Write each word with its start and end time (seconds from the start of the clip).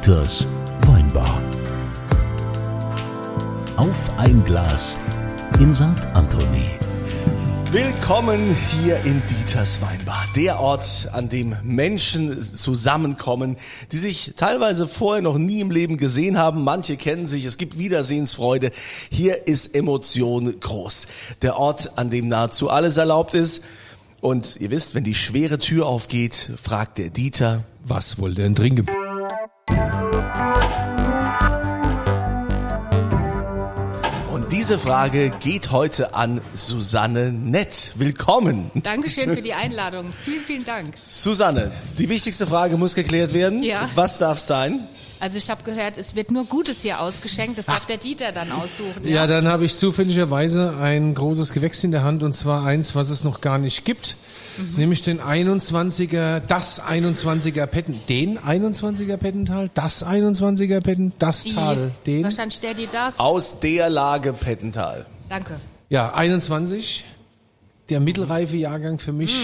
Dieters 0.00 0.46
Weinbar. 0.86 1.42
Auf 3.76 4.10
ein 4.16 4.42
Glas 4.46 4.96
in 5.58 5.74
St. 5.74 5.82
Anthony. 6.14 6.70
Willkommen 7.70 8.56
hier 8.70 8.96
in 9.04 9.22
Dieters 9.26 9.82
Weinbar, 9.82 10.24
der 10.34 10.58
Ort, 10.58 11.10
an 11.12 11.28
dem 11.28 11.54
Menschen 11.62 12.32
zusammenkommen, 12.32 13.58
die 13.92 13.98
sich 13.98 14.32
teilweise 14.36 14.88
vorher 14.88 15.20
noch 15.20 15.36
nie 15.36 15.60
im 15.60 15.70
Leben 15.70 15.98
gesehen 15.98 16.38
haben. 16.38 16.64
Manche 16.64 16.96
kennen 16.96 17.26
sich, 17.26 17.44
es 17.44 17.58
gibt 17.58 17.78
Wiedersehensfreude. 17.78 18.70
Hier 19.10 19.48
ist 19.48 19.74
Emotion 19.74 20.60
groß. 20.60 21.08
Der 21.42 21.58
Ort, 21.58 21.98
an 21.98 22.08
dem 22.08 22.28
nahezu 22.28 22.70
alles 22.70 22.96
erlaubt 22.96 23.34
ist. 23.34 23.62
Und 24.22 24.56
ihr 24.60 24.70
wisst, 24.70 24.94
wenn 24.94 25.04
die 25.04 25.14
schwere 25.14 25.58
Tür 25.58 25.84
aufgeht, 25.84 26.52
fragt 26.56 26.96
der 26.96 27.10
Dieter, 27.10 27.64
Was 27.84 28.16
ihr 28.18 28.30
denn 28.30 28.54
trinken? 28.54 28.86
Und 28.88 28.99
diese 34.70 34.78
Frage 34.78 35.32
geht 35.40 35.72
heute 35.72 36.14
an 36.14 36.40
Susanne 36.54 37.32
Nett. 37.32 37.92
Willkommen. 37.96 38.70
Dankeschön 38.76 39.34
für 39.34 39.42
die 39.42 39.52
Einladung. 39.52 40.12
Vielen, 40.24 40.44
vielen 40.44 40.64
Dank. 40.64 40.94
Susanne, 41.10 41.72
die 41.98 42.08
wichtigste 42.08 42.46
Frage 42.46 42.76
muss 42.76 42.94
geklärt 42.94 43.34
werden. 43.34 43.64
Ja. 43.64 43.90
Was 43.96 44.18
darf 44.18 44.38
sein? 44.38 44.86
Also 45.20 45.36
ich 45.36 45.50
habe 45.50 45.62
gehört, 45.64 45.98
es 45.98 46.16
wird 46.16 46.30
nur 46.30 46.46
Gutes 46.46 46.80
hier 46.80 47.00
ausgeschenkt. 47.00 47.58
Das 47.58 47.66
darf 47.66 47.84
der 47.84 47.98
Dieter 47.98 48.32
dann 48.32 48.50
aussuchen. 48.50 49.06
Ja, 49.06 49.26
dann 49.26 49.46
habe 49.48 49.66
ich 49.66 49.76
zufälligerweise 49.76 50.76
ein 50.80 51.14
großes 51.14 51.52
Gewächs 51.52 51.84
in 51.84 51.90
der 51.90 52.02
Hand 52.02 52.22
und 52.22 52.34
zwar 52.34 52.64
eins, 52.64 52.94
was 52.94 53.10
es 53.10 53.22
noch 53.22 53.42
gar 53.42 53.58
nicht 53.58 53.84
gibt. 53.84 54.16
Nämlich 54.76 55.02
den 55.02 55.20
21er, 55.20 56.40
das 56.40 56.82
21er 56.82 57.66
Petten, 57.66 57.94
den 58.08 58.38
21er 58.38 59.16
Pettental, 59.16 59.70
das 59.74 60.04
21er 60.04 60.80
Petten, 60.80 61.12
das 61.18 61.44
Die, 61.44 61.54
Tal, 61.54 61.92
den. 62.06 62.24
Wahrscheinlich 62.24 62.60
der, 62.60 62.74
die 62.74 62.88
das. 62.90 63.18
Aus 63.18 63.60
der 63.60 63.90
Lage 63.90 64.32
Pettental. 64.32 65.06
Danke. 65.28 65.60
Ja, 65.88 66.14
21, 66.14 67.04
der 67.90 68.00
mittelreife 68.00 68.56
Jahrgang 68.56 68.98
für 68.98 69.12
mich. 69.12 69.34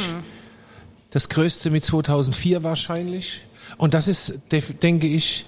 Das 1.10 1.28
größte 1.28 1.70
mit 1.70 1.84
2004 1.84 2.62
wahrscheinlich. 2.62 3.42
Und 3.78 3.94
das 3.94 4.08
ist, 4.08 4.38
denke 4.82 5.06
ich, 5.06 5.46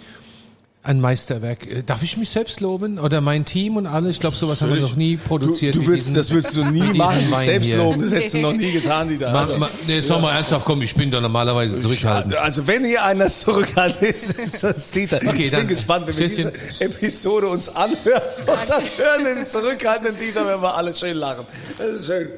ein 0.83 1.01
Meisterwerk. 1.01 1.67
Äh, 1.67 1.83
Darf 1.83 2.03
ich 2.03 2.17
mich 2.17 2.31
selbst 2.31 2.61
loben? 2.61 2.99
Oder 2.99 3.21
mein 3.21 3.45
Team 3.45 3.77
und 3.77 3.87
alle? 3.87 4.09
Ich 4.11 4.21
glaube, 4.21 4.37
sowas 4.37 4.63
haben 4.63 4.73
wir 4.73 4.81
noch 4.81 4.97
nie 4.97 5.17
produziert. 5.17 5.75
Du, 5.75 5.81
du 5.81 5.87
willst, 5.89 6.07
diesen- 6.07 6.15
das 6.17 6.31
würdest 6.31 6.57
du 6.57 6.65
nie 6.65 6.81
machen, 6.97 7.27
dich 7.27 7.37
selbst 7.37 7.67
hier. 7.67 7.77
loben. 7.79 8.01
Das 8.03 8.13
hättest 8.13 8.35
du 8.35 8.39
noch 8.39 8.53
nie 8.53 8.71
getan, 8.71 9.09
die 9.09 9.19
da. 9.19 9.33
Ma, 9.33 9.41
Also, 9.41 9.59
ma, 9.59 9.69
nee, 9.87 9.97
jetzt 9.97 10.09
sag 10.09 10.21
mal 10.23 10.33
ernsthaft, 10.35 10.65
komm, 10.65 10.81
ich 10.83 10.95
bin 10.95 11.11
da 11.11 11.21
normalerweise 11.21 11.79
zurückhaltend. 11.79 12.37
also 12.37 12.67
wenn 12.67 12.85
hier 12.85 13.05
einer 13.05 13.29
zurückhaltend 13.29 14.03
ist, 14.15 14.39
ist 14.39 14.63
das 14.63 14.91
Dieter. 14.91 15.21
Okay, 15.27 15.43
ich 15.45 15.51
bin 15.51 15.67
gespannt, 15.69 16.07
wenn 16.07 16.17
wir 16.17 16.27
diese. 16.29 16.53
Episode 16.81 17.49
uns 17.49 17.69
anhören 17.69 18.23
und 18.47 18.69
dann 18.71 18.83
hören 18.97 19.25
den 19.37 19.49
zurückhaltenden 19.49 20.17
Dieter, 20.17 20.47
wenn 20.47 20.63
wir 20.63 20.75
alle 20.75 20.95
schön 20.95 21.17
lachen. 21.17 21.45
Das 21.77 21.89
ist 21.91 22.07
schön. 22.07 22.29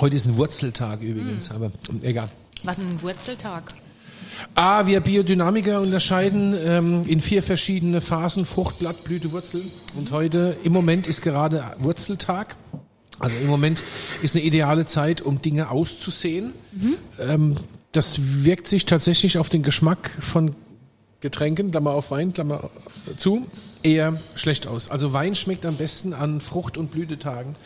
Heute 0.00 0.16
ist 0.16 0.26
ein 0.26 0.36
Wurzeltag 0.36 1.00
übrigens, 1.00 1.50
aber 1.50 1.70
ähm, 1.88 2.00
egal. 2.02 2.28
Was 2.64 2.76
ein 2.78 3.00
Wurzeltag. 3.00 3.62
Ah, 4.54 4.86
wir 4.86 5.00
Biodynamiker 5.00 5.80
unterscheiden 5.80 6.56
ähm, 6.64 7.04
in 7.06 7.20
vier 7.20 7.42
verschiedene 7.42 8.00
Phasen, 8.00 8.46
Frucht, 8.46 8.78
Blatt, 8.78 9.04
Blüte, 9.04 9.32
Wurzel. 9.32 9.62
Und 9.96 10.10
heute, 10.10 10.56
im 10.64 10.72
Moment 10.72 11.06
ist 11.06 11.22
gerade 11.22 11.74
Wurzeltag. 11.78 12.56
Also 13.18 13.36
im 13.36 13.46
Moment 13.46 13.82
ist 14.22 14.34
eine 14.34 14.44
ideale 14.44 14.86
Zeit, 14.86 15.20
um 15.20 15.40
Dinge 15.40 15.70
auszusehen. 15.70 16.52
Ähm, 17.18 17.56
das 17.92 18.44
wirkt 18.44 18.66
sich 18.66 18.86
tatsächlich 18.86 19.38
auf 19.38 19.48
den 19.48 19.62
Geschmack 19.62 20.10
von 20.20 20.56
Getränken, 21.20 21.70
Klammer 21.70 21.92
auf 21.92 22.10
Wein, 22.10 22.34
Klammer 22.34 22.70
zu, 23.16 23.46
eher 23.82 24.20
schlecht 24.34 24.66
aus. 24.66 24.90
Also 24.90 25.12
Wein 25.12 25.34
schmeckt 25.34 25.64
am 25.64 25.76
besten 25.76 26.12
an 26.12 26.40
Frucht- 26.40 26.76
und 26.76 26.90
Blütetagen. 26.90 27.56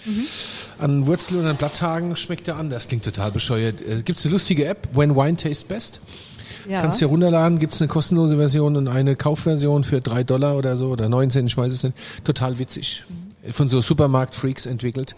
An 0.79 1.07
Wurzel- 1.07 1.39
und 1.39 1.47
an 1.47 1.57
Blatttagen 1.57 2.15
schmeckt 2.15 2.47
er 2.47 2.57
anders. 2.57 2.87
Klingt 2.89 3.05
total 3.05 3.33
bescheuert. 3.33 3.81
Äh, 3.81 4.03
Gibt's 4.03 4.25
eine 4.25 4.35
lustige 4.35 4.67
App, 4.67 4.89
When 4.95 5.17
Wine 5.17 5.37
Tastes 5.37 5.65
Best. 5.65 6.01
Ja. 6.69 6.83
Kannst 6.83 7.01
du 7.01 7.07
dir 7.07 7.11
runterladen, 7.11 7.59
gibt's 7.59 7.81
eine 7.81 7.89
kostenlose 7.89 8.37
Version 8.37 8.77
und 8.77 8.89
eine 8.89 9.17
Kaufversion 9.17 9.85
für 9.85 10.01
drei 10.01 10.23
Dollar 10.23 10.57
oder 10.57 10.77
so 10.77 10.89
oder 10.89 11.09
19, 11.09 11.47
ich 11.47 11.57
weiß 11.57 11.73
es 11.73 11.83
nicht. 11.83 11.97
Total 12.25 12.59
witzig. 12.59 13.05
Von 13.51 13.69
so 13.69 13.81
Supermarkt-Freaks 13.81 14.67
entwickelt. 14.67 15.17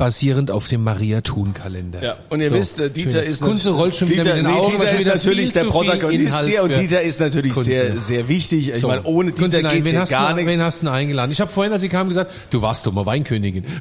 Basierend 0.00 0.50
auf 0.50 0.66
dem 0.66 0.82
Maria-Thun-Kalender. 0.82 2.02
Ja, 2.02 2.16
und 2.30 2.40
ihr 2.40 2.48
So, 2.48 2.54
wisst, 2.54 2.80
äh, 2.80 2.90
Dieter 2.90 3.22
ist 3.22 3.42
Kunze 3.42 3.70
rollt 3.70 3.94
schon 3.94 4.08
wieder 4.08 4.24
Dieter, 4.24 4.36
mit 4.36 4.46
den 4.46 4.50
nee, 4.52 4.58
Augen, 4.58 4.72
Dieter 4.72 4.90
ist 4.92 5.00
wieder 5.00 5.14
natürlich 5.14 5.52
der 5.52 5.64
Protagonist 5.64 6.44
hier 6.46 6.62
und 6.62 6.76
Dieter 6.76 7.02
ist 7.02 7.20
natürlich 7.20 7.52
Kunze. 7.52 7.70
sehr, 7.70 7.96
sehr 7.96 8.28
wichtig. 8.28 8.70
Ich 8.70 8.80
So. 8.80 8.88
meine, 8.88 9.02
ohne 9.04 9.32
Kunze, 9.32 9.50
Dieter 9.50 9.62
nein, 9.62 9.76
geht 9.76 9.84
wen 9.84 9.90
hier 9.92 10.00
hast 10.00 10.10
gar 10.10 10.30
du, 10.30 10.36
nichts. 10.36 10.50
Wen 10.52 10.62
hast 10.62 10.82
du 10.82 10.88
eingeladen? 10.90 11.30
Ich 11.32 11.40
habe 11.42 11.52
vorhin, 11.52 11.72
als 11.72 11.82
sie 11.82 11.88
kam, 11.88 12.08
gesagt, 12.08 12.32
du 12.50 12.62
warst 12.62 12.86
doch 12.86 12.92
mal 12.92 13.06
Weinkönigin. 13.06 13.64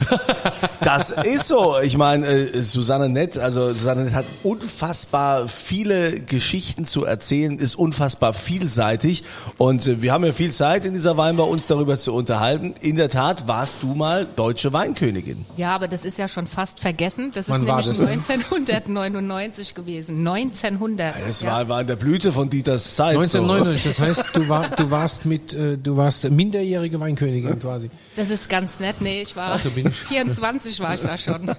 Das 0.82 1.10
ist 1.10 1.50
so. 1.50 1.76
Ich 1.84 1.98
meine, 1.98 2.26
äh, 2.26 2.62
Susanne 2.62 3.10
Nett, 3.10 3.38
also 3.38 3.74
Susanne 3.74 4.06
Nett 4.06 4.14
hat 4.14 4.26
unfassbar 4.44 5.50
viele 5.50 6.14
Geschichten 6.22 6.86
zu 6.86 7.04
erzählen, 7.04 7.58
ist 7.58 7.76
unfassbar 7.76 8.34
vielseitig 8.34 9.26
und 9.58 9.86
äh, 9.88 10.02
wir 10.02 10.14
haben 10.14 10.24
ja 10.24 10.32
viel 10.32 10.52
Zeit 10.52 10.86
in 10.86 10.94
dieser 10.94 11.18
Weinbar, 11.18 11.50
uns 11.50 11.68
darüber 11.68 11.98
zu 11.98 12.14
unterhalten. 12.14 12.76
In 12.80 12.96
der 12.96 13.10
Tat 13.10 13.46
warst 13.46 13.84
du 13.84 13.94
mal 13.94 14.26
deutsche 14.38 14.72
Weinkönigin. 14.72 15.46
Ja, 15.58 15.76
aber 15.76 15.90
das 15.90 16.06
ist 16.06 16.09
ja 16.18 16.28
schon 16.28 16.48
fast 16.48 16.80
vergessen. 16.80 17.32
Das 17.34 17.48
ist 17.48 17.54
Wann 17.54 17.68
war 17.68 17.82
nämlich 17.82 17.98
das? 17.98 18.08
1999 18.08 19.76
gewesen. 19.76 20.20
1900. 20.20 21.16
Das 21.28 21.42
ja. 21.42 21.52
war, 21.52 21.70
war 21.70 21.82
in 21.82 21.88
der 21.88 21.96
Blüte 21.96 22.32
von 22.32 22.50
Dieters 22.50 22.96
Zeit. 22.96 23.16
1999, 23.18 23.84
das 23.84 24.00
heißt, 24.00 24.36
du, 24.36 24.50
war, 24.50 24.70
du 24.70 24.92
warst 24.92 25.26
mit, 25.26 25.54
äh, 25.54 25.78
du 25.78 25.98
warst 25.98 26.30
minderjährige 26.30 27.00
Weinkönigin 27.00 27.60
quasi. 27.60 27.90
Das 28.16 28.30
ist 28.30 28.50
ganz 28.50 28.80
nett. 28.80 29.02
Nee, 29.02 29.22
ich 29.22 29.36
war 29.36 29.54
Ach, 29.54 29.60
so 29.60 29.70
bin 29.72 29.88
ich. 29.88 29.96
24 29.96 30.80
war 30.80 30.94
ich 30.94 31.02
da 31.02 31.18
schon. 31.18 31.48
So. 31.48 31.54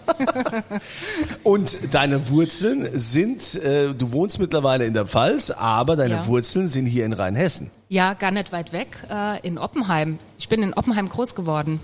Und 1.43 1.95
deine 1.95 2.29
Wurzeln 2.29 2.87
sind, 2.93 3.55
äh, 3.57 3.95
du 3.95 4.13
wohnst 4.13 4.39
mittlerweile 4.39 4.85
in 4.85 4.95
der 4.95 5.07
Pfalz, 5.07 5.51
aber 5.51 5.97
deine 5.97 6.15
Ja. 6.15 6.27
Wurzeln 6.27 6.69
sind 6.69 6.87
hier 6.87 7.05
in 7.05 7.13
Rheinhessen. 7.13 7.71
Ja, 7.89 8.15
gar 8.15 8.31
nicht 8.31 8.53
weit 8.53 8.73
weg, 8.73 8.89
äh, 9.11 9.41
in 9.47 9.59
Oppenheim. 9.59 10.19
Ich 10.39 10.49
bin 10.49 10.63
in 10.63 10.75
Oppenheim 10.75 11.09
groß 11.09 11.35
geworden. 11.35 11.81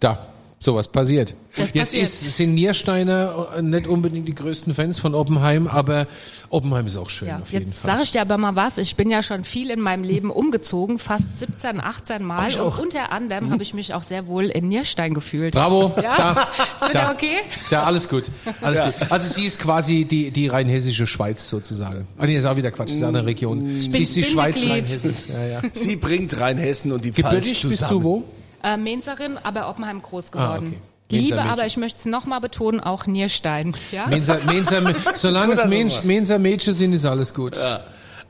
Da, 0.00 0.18
sowas 0.64 0.88
passiert. 0.88 1.34
Das 1.56 1.72
Jetzt 1.72 1.92
passiert. 1.92 2.02
ist, 2.02 2.36
sind 2.36 2.54
Niersteiner 2.54 3.48
äh, 3.56 3.62
nicht 3.62 3.86
unbedingt 3.86 4.26
die 4.26 4.34
größten 4.34 4.74
Fans 4.74 4.98
von 4.98 5.14
Oppenheim, 5.14 5.66
aber 5.68 6.06
Oppenheim 6.50 6.86
ist 6.86 6.96
auch 6.96 7.10
schön 7.10 7.28
Ja, 7.28 7.38
auf 7.38 7.52
jeden 7.52 7.66
jetzt 7.66 7.82
sage 7.82 8.02
ich 8.02 8.10
dir 8.12 8.22
aber 8.22 8.38
mal 8.38 8.56
was. 8.56 8.78
Ich 8.78 8.96
bin 8.96 9.10
ja 9.10 9.22
schon 9.22 9.44
viel 9.44 9.70
in 9.70 9.80
meinem 9.80 10.02
Leben 10.02 10.30
umgezogen, 10.30 10.98
fast 10.98 11.38
17, 11.38 11.80
18 11.80 12.24
Mal. 12.24 12.48
Ich 12.48 12.58
und 12.58 12.66
auch. 12.66 12.78
unter 12.78 13.12
anderem 13.12 13.50
habe 13.50 13.62
ich 13.62 13.74
mich 13.74 13.94
auch 13.94 14.02
sehr 14.02 14.26
wohl 14.26 14.46
in 14.46 14.68
Nierstein 14.68 15.14
gefühlt. 15.14 15.54
Bravo. 15.54 15.92
Ja? 16.02 16.16
Da, 16.16 16.48
Ist 16.80 16.90
wieder 16.90 17.10
okay? 17.12 17.36
Da, 17.70 17.84
alles 17.84 18.08
gut. 18.08 18.24
Alles 18.60 18.80
gut. 18.80 19.10
Also 19.10 19.28
sie 19.28 19.44
ist 19.46 19.58
quasi 19.60 20.04
die, 20.04 20.30
die 20.30 20.48
rheinhessische 20.48 21.06
Schweiz 21.06 21.48
sozusagen. 21.48 22.06
Ah 22.18 22.26
nee, 22.26 22.36
ist 22.36 22.46
auch 22.46 22.56
wieder 22.56 22.70
Quatsch, 22.70 22.88
das 22.88 22.96
ist 22.96 23.02
eine 23.04 23.24
Region. 23.24 23.78
Sie 23.78 23.88
bin 23.88 24.02
ist 24.02 24.16
die 24.16 24.24
Schweiz. 24.24 24.56
Rheinhessen. 24.62 25.14
Ja, 25.28 25.46
ja. 25.46 25.60
Sie 25.72 25.96
bringt 25.96 26.38
Rheinhessen 26.40 26.90
und 26.92 27.04
die 27.04 27.12
Pfalz 27.12 27.26
Gebürtig 27.34 27.60
zusammen. 27.60 27.70
bist 27.70 27.90
du 27.90 28.02
wo? 28.02 28.24
Äh, 28.64 28.76
Menzerin, 28.76 29.38
aber 29.42 29.68
Oppenheim 29.68 30.00
groß 30.02 30.28
Ah, 30.28 30.30
geworden. 30.32 30.66
okay. 31.08 31.18
Liebe, 31.18 31.40
aber 31.42 31.66
ich 31.66 31.76
möchte 31.76 31.98
es 31.98 32.06
nochmal 32.06 32.40
betonen, 32.40 32.80
auch 32.80 33.06
Nierstein. 33.06 33.76
Ja? 33.92 34.06
Mensa, 34.06 34.38
Mensa, 34.46 34.80
solange 35.14 35.52
es 35.52 35.66
Mensch. 35.66 36.02
Mensa 36.02 36.38
Mädchen 36.38 36.72
sind, 36.74 36.92
ist 36.94 37.04
alles 37.04 37.34
gut. 37.34 37.56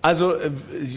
Also 0.03 0.33
äh, 0.35 0.51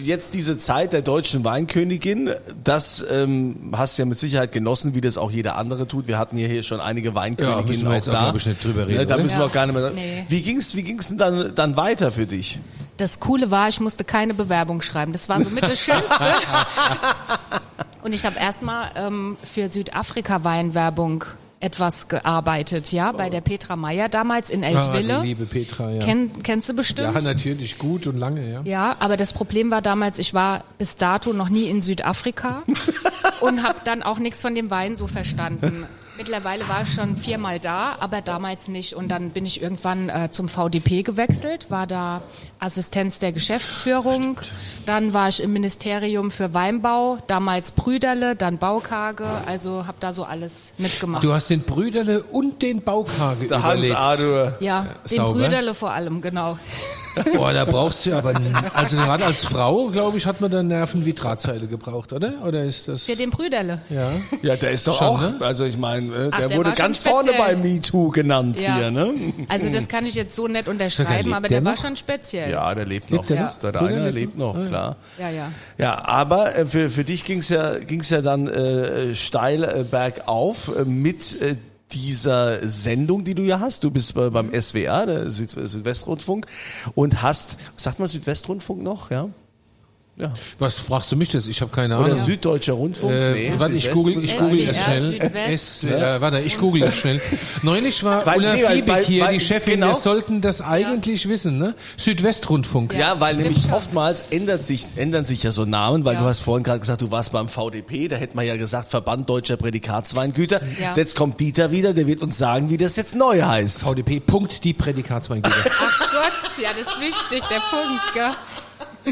jetzt 0.03 0.33
diese 0.33 0.57
Zeit 0.57 0.91
der 0.91 1.01
deutschen 1.01 1.45
Weinkönigin, 1.45 2.31
das 2.63 3.05
ähm, 3.09 3.71
hast 3.73 3.97
du 3.97 4.01
ja 4.01 4.05
mit 4.05 4.19
Sicherheit 4.19 4.51
genossen, 4.51 4.95
wie 4.95 5.01
das 5.01 5.17
auch 5.17 5.31
jeder 5.31 5.55
andere 5.55 5.87
tut. 5.87 6.07
Wir 6.09 6.17
hatten 6.17 6.35
ja 6.37 6.45
hier 6.47 6.63
schon 6.63 6.81
einige 6.81 7.09
Ja, 7.09 7.15
Weinkönigin 7.15 7.67
müssen 7.67 7.83
wir 7.85 7.91
auch 7.91 7.95
jetzt 7.95 8.09
auch, 8.09 8.13
da. 8.13 8.23
glaub 8.23 8.35
ich, 8.35 8.45
nicht 8.47 8.61
drüber 8.65 8.85
reden, 8.87 8.97
Ne, 8.99 9.05
da 9.05 9.13
oder? 9.15 9.23
müssen 9.23 9.37
wir 9.37 9.43
Ja. 9.45 9.49
auch 9.49 9.53
gar 9.53 9.65
nicht 9.67 9.75
mehr. 9.75 9.91
Nee. 9.91 10.25
Wie 10.27 10.41
ging's? 10.41 10.75
Wie 10.75 10.83
ging's 10.83 11.07
denn 11.07 11.17
dann 11.19 11.55
dann 11.55 11.77
weiter 11.77 12.11
für 12.11 12.25
dich? 12.25 12.59
Das 12.97 13.19
Coole 13.21 13.49
war, 13.49 13.69
ich 13.69 13.79
musste 13.79 14.03
keine 14.03 14.33
Bewerbung 14.33 14.81
schreiben. 14.81 15.13
Das 15.13 15.29
war 15.29 15.41
so 15.41 15.49
mit 15.51 15.63
das 15.63 15.79
Schönste. 15.79 16.03
Und 18.07 18.13
ich 18.13 18.25
habe 18.25 18.39
erstmal 18.39 18.89
ähm, 18.95 19.35
für 19.43 19.67
Südafrika 19.67 20.45
Weinwerbung 20.45 21.25
etwas 21.59 22.07
gearbeitet, 22.07 22.93
ja, 22.93 23.11
bei 23.11 23.29
der 23.29 23.41
Petra 23.41 23.75
Meyer 23.75 24.07
damals 24.07 24.49
in 24.49 24.63
Ah, 24.63 24.67
Eltville. 24.67 25.19
die 25.23 25.27
liebe 25.27 25.45
Petra, 25.45 25.91
ja. 25.91 26.05
Kenn, 26.05 26.31
kennst 26.41 26.69
du 26.69 26.73
bestimmt? 26.73 27.13
ja, 27.13 27.19
natürlich, 27.21 27.77
gut 27.77 28.07
und 28.07 28.15
lange, 28.17 28.49
ja. 28.49 28.61
Ja, 28.63 28.95
aber 28.99 29.17
das 29.17 29.33
Problem 29.33 29.71
war 29.71 29.81
damals, 29.81 30.19
ich 30.19 30.33
war 30.33 30.63
bis 30.77 30.95
dato 30.95 31.33
noch 31.33 31.49
nie 31.49 31.65
in 31.65 31.81
Südafrika 31.81 32.63
und 33.41 33.61
habe 33.61 33.75
dann 33.83 34.03
auch 34.03 34.19
nichts 34.19 34.41
von 34.41 34.55
dem 34.55 34.69
Wein 34.69 34.95
so 34.95 35.07
verstanden. 35.07 35.85
Mittlerweile 36.17 36.65
war 36.69 36.83
ich 36.83 36.93
schon 36.93 37.17
viermal 37.17 37.59
da, 37.59 37.97
aber 37.99 38.21
damals 38.21 38.69
nicht. 38.69 38.93
Und 38.95 39.11
dann 39.11 39.31
bin 39.31 39.45
ich 39.45 39.61
irgendwann 39.61 40.07
äh, 40.09 40.29
zum 40.31 40.47
VDP 40.49 41.03
gewechselt, 41.03 41.69
war 41.69 41.85
da 41.85 42.21
Assistenz 42.59 43.19
der 43.19 43.31
Geschäftsführung. 43.31 44.39
Dann 44.85 45.13
war 45.13 45.29
ich 45.29 45.43
im 45.43 45.53
Ministerium 45.53 46.31
für 46.31 46.53
Weinbau, 46.53 47.17
damals 47.27 47.71
Brüderle, 47.71 48.35
dann 48.35 48.57
Baukage. 48.57 49.25
Also 49.45 49.85
habe 49.85 49.97
da 49.99 50.11
so 50.11 50.23
alles 50.23 50.73
mitgemacht. 50.77 51.23
Du 51.23 51.33
hast 51.33 51.49
den 51.49 51.61
Brüderle 51.61 52.23
und 52.23 52.61
den 52.61 52.81
Baukage 52.81 53.47
Der 53.47 53.61
Hans 53.63 53.75
überlebt. 53.89 53.97
Adur. 53.99 54.57
ja, 54.59 54.85
den 55.09 55.17
sauber. 55.17 55.39
Brüderle 55.41 55.73
vor 55.73 55.91
allem, 55.91 56.21
genau. 56.21 56.57
Boah, 57.33 57.51
da 57.53 57.65
brauchst 57.65 58.05
du 58.05 58.13
aber, 58.15 58.31
n- 58.35 58.55
also 58.73 58.95
gerade 58.97 59.25
als 59.25 59.43
Frau, 59.43 59.87
glaube 59.87 60.17
ich, 60.17 60.25
hat 60.25 60.39
man 60.39 60.49
da 60.51 60.63
Nerven 60.63 61.05
wie 61.05 61.13
Drahtseile 61.13 61.67
gebraucht, 61.67 62.13
oder? 62.13 62.33
Oder 62.45 62.63
ist 62.63 62.87
das, 62.87 63.05
Für 63.05 63.15
den 63.15 63.29
Brüderle. 63.31 63.81
ja? 63.89 64.11
Ja, 64.41 64.55
der 64.55 64.71
ist 64.71 64.87
doch 64.87 64.97
Schon, 64.99 65.07
auch, 65.07 65.21
ne? 65.21 65.35
also 65.41 65.65
ich 65.65 65.77
meine, 65.77 66.07
äh, 66.13 66.29
Ach, 66.31 66.37
der, 66.39 66.47
der 66.49 66.57
wurde 66.57 66.71
ganz 66.73 67.01
vorne 67.03 67.31
bei. 67.37 67.55
MeToo 67.55 68.09
genannt 68.09 68.59
Ja. 68.61 68.75
hier, 68.77 68.91
ne? 68.91 69.13
Also 69.49 69.69
das 69.71 69.87
kann 69.87 70.05
ich 70.05 70.13
jetzt 70.15 70.35
so 70.35 70.47
nett 70.47 70.67
unterschreiben, 70.67 71.33
aber 71.33 71.47
der 71.49 71.57
der 71.61 71.65
war 71.71 71.75
schon 71.77 71.95
speziell. 71.97 72.46
Ja, 72.51 72.73
der 72.75 72.85
lebt 72.85 73.11
noch. 73.11 73.19
Lebt 73.19 73.29
der 73.29 73.37
ja. 73.37 73.45
noch? 73.45 73.59
Der 73.59 73.75
Rainer 73.75 74.05
lebt 74.05 74.15
lebt 74.15 74.37
noch? 74.37 74.53
noch, 74.53 74.63
ja. 74.63 74.67
klar. 74.67 74.95
Ja, 75.19 75.29
ja. 75.29 75.51
Ja, 75.77 76.05
aber 76.05 76.55
äh, 76.55 76.65
für, 76.65 76.89
für 76.89 77.03
dich 77.03 77.25
ging's 77.25 77.49
ja, 77.49 77.77
ging's 77.79 78.09
ja 78.09 78.21
dann 78.21 78.47
äh, 78.47 79.15
steil 79.15 79.63
äh, 79.63 79.83
bergauf 79.83 80.71
äh, 80.75 80.85
mit 80.85 81.39
äh, 81.41 81.55
dieser 81.91 82.67
Sendung, 82.67 83.23
die 83.23 83.35
du 83.35 83.43
ja 83.43 83.59
hast. 83.59 83.83
Du 83.83 83.91
bist 83.91 84.13
bei, 84.13 84.29
beim 84.29 84.51
SWR, 84.51 85.05
der 85.05 85.29
Süd 85.29 85.51
Südwestrundfunk, 85.51 86.45
und 86.95 87.21
hast, 87.21 87.57
sagt 87.77 87.99
man 87.99 88.07
Südwestrundfunk 88.07 88.83
noch, 88.83 89.11
ja? 89.11 89.29
Ja. 90.19 90.33
Was 90.57 90.79
fragst 90.79 91.11
du 91.11 91.15
mich 91.15 91.29
das? 91.29 91.45
Ich 91.45 91.61
habe 91.61 91.69
keine 91.71 91.95
Oder 91.99 92.13
Ahnung. 92.13 92.25
Süddeutscher 92.25 92.73
Rundfunk? 92.73 93.13
Äh, 93.13 93.51
warte, 93.59 93.75
ich 93.75 93.91
google, 93.91 94.17
ich 94.23 94.35
google 94.35 94.61
es 94.67 94.75
schnell. 94.83 95.19
S, 95.51 95.83
äh, 95.83 96.19
warte, 96.19 96.39
ich 96.39 96.57
google 96.57 96.81
es 96.83 96.95
schnell. 96.95 97.21
Neulich 97.61 98.03
war 98.03 98.25
Weil- 98.25 98.39
Ulla 98.39 98.55
nee, 98.55 98.63
weil- 98.63 98.75
Fiebig 98.77 98.89
weil- 98.93 99.05
hier, 99.05 99.23
weil- 99.25 99.33
die 99.37 99.45
Chefin, 99.45 99.73
genau. 99.75 99.89
wir 99.89 99.95
sollten 99.95 100.41
das 100.41 100.61
eigentlich 100.61 101.29
wissen, 101.29 101.59
ne? 101.59 101.75
Südwestrundfunk. 101.97 102.95
Ja, 102.97 103.19
weil 103.19 103.33
stimmt 103.35 103.43
nämlich 103.49 103.63
schon. 103.65 103.73
oftmals 103.73 104.23
ändert 104.31 104.63
sich, 104.63 104.85
ändern 104.95 105.23
sich 105.23 105.43
ja 105.43 105.51
so 105.51 105.65
Namen, 105.65 106.03
weil 106.03 106.15
Ja. 106.15 106.21
du 106.21 106.25
hast 106.25 106.39
vorhin 106.39 106.63
gerade 106.63 106.79
gesagt, 106.79 107.01
du 107.01 107.11
warst 107.11 107.31
beim 107.31 107.47
VDP, 107.47 108.07
da 108.07 108.15
hätte 108.15 108.35
man 108.35 108.47
ja 108.47 108.57
gesagt 108.57 108.89
Verband 108.89 109.29
Deutscher 109.29 109.57
Prädikatsweingüter. 109.57 110.61
Ja. 110.81 110.93
Jetzt 110.95 111.15
kommt 111.15 111.39
Dieter 111.39 111.71
wieder, 111.71 111.93
der 111.93 112.07
wird 112.07 112.21
uns 112.23 112.39
sagen, 112.39 112.71
wie 112.71 112.77
das 112.77 112.95
jetzt 112.95 113.13
neu 113.13 113.43
heißt. 113.43 113.81
VDP, 113.83 114.19
Punkt, 114.19 114.63
die 114.63 114.73
Prädikatsweingüter. 114.73 115.55
Ach 115.79 115.99
Gott, 116.11 116.63
ja, 116.63 116.69
das 116.75 116.87
ist 116.95 116.99
wichtig, 116.99 117.43
der 117.51 117.59
Punkt, 117.69 118.01
gell? 118.15 118.31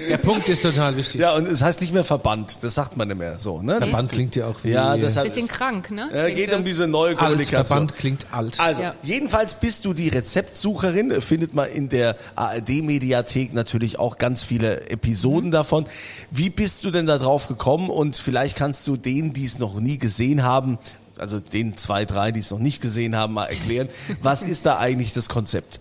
Der 0.09 0.17
Punkt 0.17 0.47
ist 0.49 0.61
total 0.61 0.97
wichtig. 0.97 1.21
Ja, 1.21 1.35
und 1.35 1.47
es 1.47 1.61
heißt 1.61 1.81
nicht 1.81 1.93
mehr 1.93 2.03
Verband, 2.03 2.63
das 2.63 2.75
sagt 2.75 2.97
man 2.97 3.07
nicht 3.07 3.17
mehr 3.17 3.39
so, 3.39 3.61
ne? 3.61 3.77
Verband 3.77 4.11
klingt 4.11 4.35
ja 4.35 4.47
auch 4.47 4.55
wie... 4.63 4.69
Ja, 4.71 4.97
deshalb 4.97 5.27
Bisschen 5.33 5.47
krank, 5.47 5.91
ne? 5.91 6.09
Klingt 6.11 6.35
geht 6.35 6.53
um 6.53 6.63
diese 6.63 6.87
neue 6.87 7.09
alt. 7.11 7.17
Kommunikation. 7.19 7.65
Verband 7.65 7.95
klingt 7.95 8.25
alt. 8.31 8.59
Also, 8.59 8.81
Ja. 8.81 8.95
jedenfalls 9.03 9.53
bist 9.55 9.85
du 9.85 9.93
die 9.93 10.09
Rezeptsucherin, 10.09 11.21
findet 11.21 11.53
man 11.53 11.69
in 11.69 11.89
der 11.89 12.15
ARD-Mediathek 12.35 13.53
natürlich 13.53 13.99
auch 13.99 14.17
ganz 14.17 14.43
viele 14.43 14.75
Mhm. 14.81 14.87
Episoden 14.89 15.51
davon. 15.51 15.85
Wie 16.31 16.49
bist 16.49 16.83
du 16.83 16.91
denn 16.91 17.05
da 17.05 17.17
drauf 17.17 17.47
gekommen? 17.47 17.89
Und 17.89 18.17
vielleicht 18.17 18.57
kannst 18.57 18.87
du 18.87 18.97
denen, 18.97 19.33
die 19.33 19.45
es 19.45 19.59
noch 19.59 19.79
nie 19.79 19.97
gesehen 19.97 20.43
haben, 20.43 20.77
also 21.17 21.39
den 21.39 21.77
zwei, 21.77 22.05
drei, 22.05 22.31
die 22.31 22.39
es 22.41 22.51
noch 22.51 22.59
nicht 22.59 22.81
gesehen 22.81 23.15
haben, 23.15 23.33
mal 23.33 23.45
erklären, 23.45 23.87
was 24.21 24.43
ist 24.43 24.65
da 24.65 24.77
eigentlich 24.79 25.13
das 25.13 25.29
Konzept? 25.29 25.79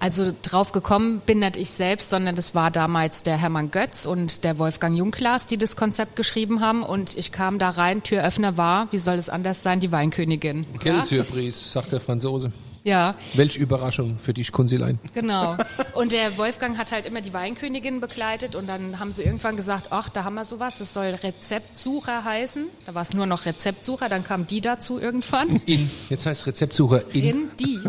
Also 0.00 0.32
drauf 0.42 0.72
gekommen 0.72 1.20
bin 1.24 1.38
nicht 1.38 1.56
ich 1.56 1.70
selbst, 1.70 2.10
sondern 2.10 2.34
das 2.34 2.54
war 2.54 2.70
damals 2.70 3.22
der 3.22 3.36
Hermann 3.38 3.70
Götz 3.70 4.06
und 4.06 4.44
der 4.44 4.58
Wolfgang 4.58 4.96
Jungklaas, 4.96 5.46
die 5.46 5.56
das 5.56 5.76
Konzept 5.76 6.16
geschrieben 6.16 6.60
haben. 6.60 6.82
Und 6.82 7.16
ich 7.16 7.32
kam 7.32 7.58
da 7.58 7.70
rein, 7.70 8.02
Türöffner 8.02 8.56
war, 8.56 8.90
wie 8.92 8.98
soll 8.98 9.16
es 9.16 9.28
anders 9.28 9.62
sein, 9.62 9.80
die 9.80 9.92
Weinkönigin. 9.92 10.66
Quelle 10.78 10.98
Ja, 10.98 11.02
Surprise, 11.02 11.58
sagt 11.58 11.92
der 11.92 12.00
Franzose. 12.00 12.52
Ja 12.84 13.14
Welch 13.34 13.56
Überraschung 13.56 14.18
für 14.18 14.32
dich, 14.34 14.52
Kunzilein. 14.52 14.98
genau. 15.14 15.56
Und 15.94 16.12
der 16.12 16.36
Wolfgang 16.38 16.78
hat 16.78 16.92
halt 16.92 17.06
immer 17.06 17.20
die 17.20 17.32
Weinkönigin 17.32 18.00
begleitet 18.00 18.54
und 18.54 18.68
dann 18.68 19.00
haben 19.00 19.10
sie 19.10 19.22
irgendwann 19.24 19.56
gesagt, 19.56 19.88
ach, 19.90 20.08
da 20.08 20.24
haben 20.24 20.34
wir 20.34 20.44
sowas, 20.44 20.78
das 20.78 20.92
soll 20.94 21.06
Rezeptsucher 21.06 22.24
heißen. 22.24 22.66
Da 22.86 22.94
war 22.94 23.02
es 23.02 23.12
nur 23.12 23.26
noch 23.26 23.46
Rezeptsucher, 23.46 24.08
dann 24.08 24.22
kam 24.24 24.46
die 24.46 24.60
dazu 24.60 24.98
irgendwann. 25.00 25.60
In, 25.66 25.88
jetzt 26.10 26.26
heißt 26.26 26.46
Rezeptsucher 26.46 27.02
in. 27.14 27.24
In 27.24 27.50
die. 27.58 27.80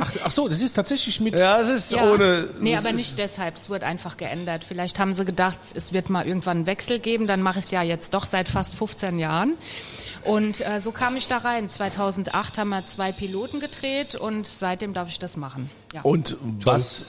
Ach, 0.00 0.12
ach 0.24 0.30
so, 0.30 0.48
das 0.48 0.60
ist 0.60 0.74
tatsächlich 0.74 1.20
mit... 1.20 1.38
Ja, 1.38 1.60
es 1.60 1.68
ist 1.68 1.92
Ja. 1.92 2.10
ohne. 2.12 2.48
Nee, 2.60 2.76
aber 2.76 2.92
nicht 2.92 3.18
deshalb. 3.18 3.56
Es 3.56 3.70
wurde 3.70 3.86
einfach 3.86 4.16
geändert. 4.16 4.64
Vielleicht 4.64 4.98
haben 4.98 5.12
sie 5.12 5.24
gedacht, 5.24 5.58
es 5.74 5.92
wird 5.92 6.10
mal 6.10 6.26
irgendwann 6.26 6.58
einen 6.58 6.66
Wechsel 6.66 6.98
geben. 6.98 7.26
Dann 7.26 7.40
mache 7.42 7.58
ich 7.60 7.66
es 7.66 7.70
ja 7.70 7.82
jetzt 7.82 8.12
doch 8.14 8.24
seit 8.24 8.48
fast 8.48 8.74
15 8.74 9.18
Jahren. 9.18 9.54
Und 10.26 10.66
äh, 10.66 10.80
so 10.80 10.90
kam 10.92 11.16
ich 11.16 11.28
da 11.28 11.38
rein. 11.38 11.68
2008 11.68 12.58
haben 12.58 12.68
wir 12.70 12.84
zwei 12.84 13.12
Piloten 13.12 13.60
gedreht 13.60 14.14
und 14.16 14.46
seitdem 14.46 14.92
darf 14.94 15.08
ich 15.08 15.18
das 15.18 15.36
machen. 15.36 15.70
Ja, 15.94 16.00
Und 16.02 16.36
was, 16.64 17.04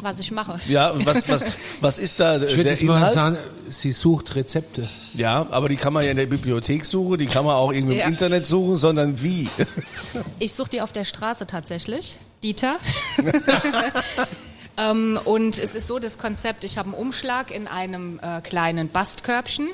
was 0.00 0.20
ich 0.20 0.30
mache. 0.30 0.60
ja, 0.68 0.92
was, 1.04 1.28
was, 1.28 1.44
was 1.80 1.98
ist 1.98 2.20
da 2.20 2.40
Ich 2.40 2.54
der 2.54 2.64
jetzt 2.64 2.82
mal 2.84 2.96
Inhalt? 2.96 3.12
sagen, 3.14 3.38
sie 3.68 3.92
sucht 3.92 4.34
Rezepte. 4.36 4.88
Ja, 5.14 5.46
aber 5.50 5.68
die 5.68 5.76
kann 5.76 5.92
man 5.92 6.04
ja 6.04 6.12
in 6.12 6.16
der 6.16 6.26
Bibliothek 6.26 6.84
suchen, 6.84 7.18
die 7.18 7.26
kann 7.26 7.44
man 7.44 7.54
auch 7.56 7.72
irgendwie 7.72 7.96
Ja. 7.96 8.04
im 8.06 8.12
Internet 8.12 8.46
suchen, 8.46 8.76
sondern 8.76 9.20
wie? 9.22 9.48
Ich 10.38 10.54
suche 10.54 10.70
die 10.70 10.80
auf 10.80 10.92
der 10.92 11.04
Straße 11.04 11.46
tatsächlich. 11.46 12.16
Dieter. 12.42 12.76
ähm, 14.80 15.18
und 15.24 15.58
es 15.58 15.74
ist 15.74 15.86
so, 15.86 15.98
das 15.98 16.18
Konzept, 16.18 16.64
ich 16.64 16.78
habe 16.78 16.88
einen 16.88 16.98
Umschlag 16.98 17.50
in 17.50 17.68
einem 17.68 18.18
äh, 18.22 18.40
kleinen 18.40 18.88
Bastkörbchen 18.88 19.68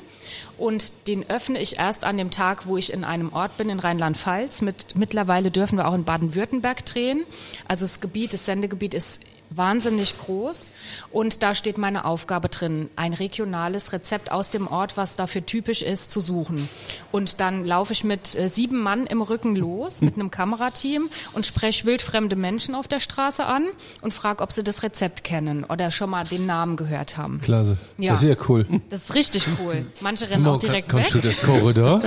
und 0.57 1.07
den 1.07 1.29
öffne 1.29 1.59
ich 1.59 1.79
erst 1.79 2.03
an 2.03 2.17
dem 2.17 2.31
Tag, 2.31 2.67
wo 2.67 2.77
ich 2.77 2.91
in 2.91 3.03
einem 3.03 3.31
Ort 3.31 3.57
bin 3.57 3.69
in 3.69 3.79
Rheinland-Pfalz. 3.79 4.61
Mit, 4.61 4.95
mittlerweile 4.95 5.51
dürfen 5.51 5.77
wir 5.77 5.87
auch 5.87 5.93
in 5.93 6.03
Baden-Württemberg 6.03 6.85
drehen. 6.85 7.23
Also 7.67 7.85
das 7.85 7.99
Gebiet, 7.99 8.33
das 8.33 8.45
Sendegebiet 8.45 8.93
ist 8.93 9.21
wahnsinnig 9.49 10.17
groß 10.19 10.69
und 11.11 11.41
da 11.43 11.55
steht 11.55 11.77
meine 11.77 12.05
Aufgabe 12.05 12.49
drin, 12.49 12.89
ein 12.95 13.13
regionales 13.13 13.93
Rezept 13.93 14.31
aus 14.31 14.49
dem 14.49 14.67
Ort, 14.67 14.97
was 14.97 15.15
dafür 15.15 15.45
typisch 15.45 15.81
ist, 15.81 16.11
zu 16.11 16.19
suchen. 16.19 16.67
Und 17.11 17.39
dann 17.39 17.63
laufe 17.65 17.93
ich 17.93 18.03
mit 18.03 18.35
äh, 18.35 18.49
sieben 18.49 18.81
Mann 18.81 19.07
im 19.07 19.21
Rücken 19.21 19.55
los, 19.55 20.01
mit 20.01 20.15
einem 20.15 20.31
Kamerateam 20.31 21.09
und 21.33 21.45
spreche 21.45 21.85
wildfremde 21.85 22.35
Menschen 22.35 22.75
auf 22.75 22.87
der 22.87 22.99
Straße 22.99 23.45
an 23.45 23.65
und 24.01 24.13
frage, 24.13 24.43
ob 24.43 24.51
sie 24.51 24.63
das 24.63 24.83
Rezept 24.83 25.23
kennen 25.23 25.63
oder 25.63 25.91
schon 25.91 26.09
mal 26.09 26.25
den 26.25 26.45
Namen 26.45 26.75
gehört 26.75 27.17
haben. 27.17 27.39
Klasse. 27.41 27.77
Ja. 27.97 28.11
Das 28.11 28.23
ist 28.23 28.29
ja 28.29 28.35
cool. 28.49 28.65
Das 28.89 29.03
ist 29.03 29.15
richtig 29.15 29.47
cool. 29.63 29.85
Manche 30.01 30.29
rennen 30.29 30.45
auch 30.47 30.57
direkt 30.59 30.89
Kannst 30.89 31.13
weg. 31.15 31.21
du 31.21 31.27
das 31.29 31.41
Korridor? 31.41 32.01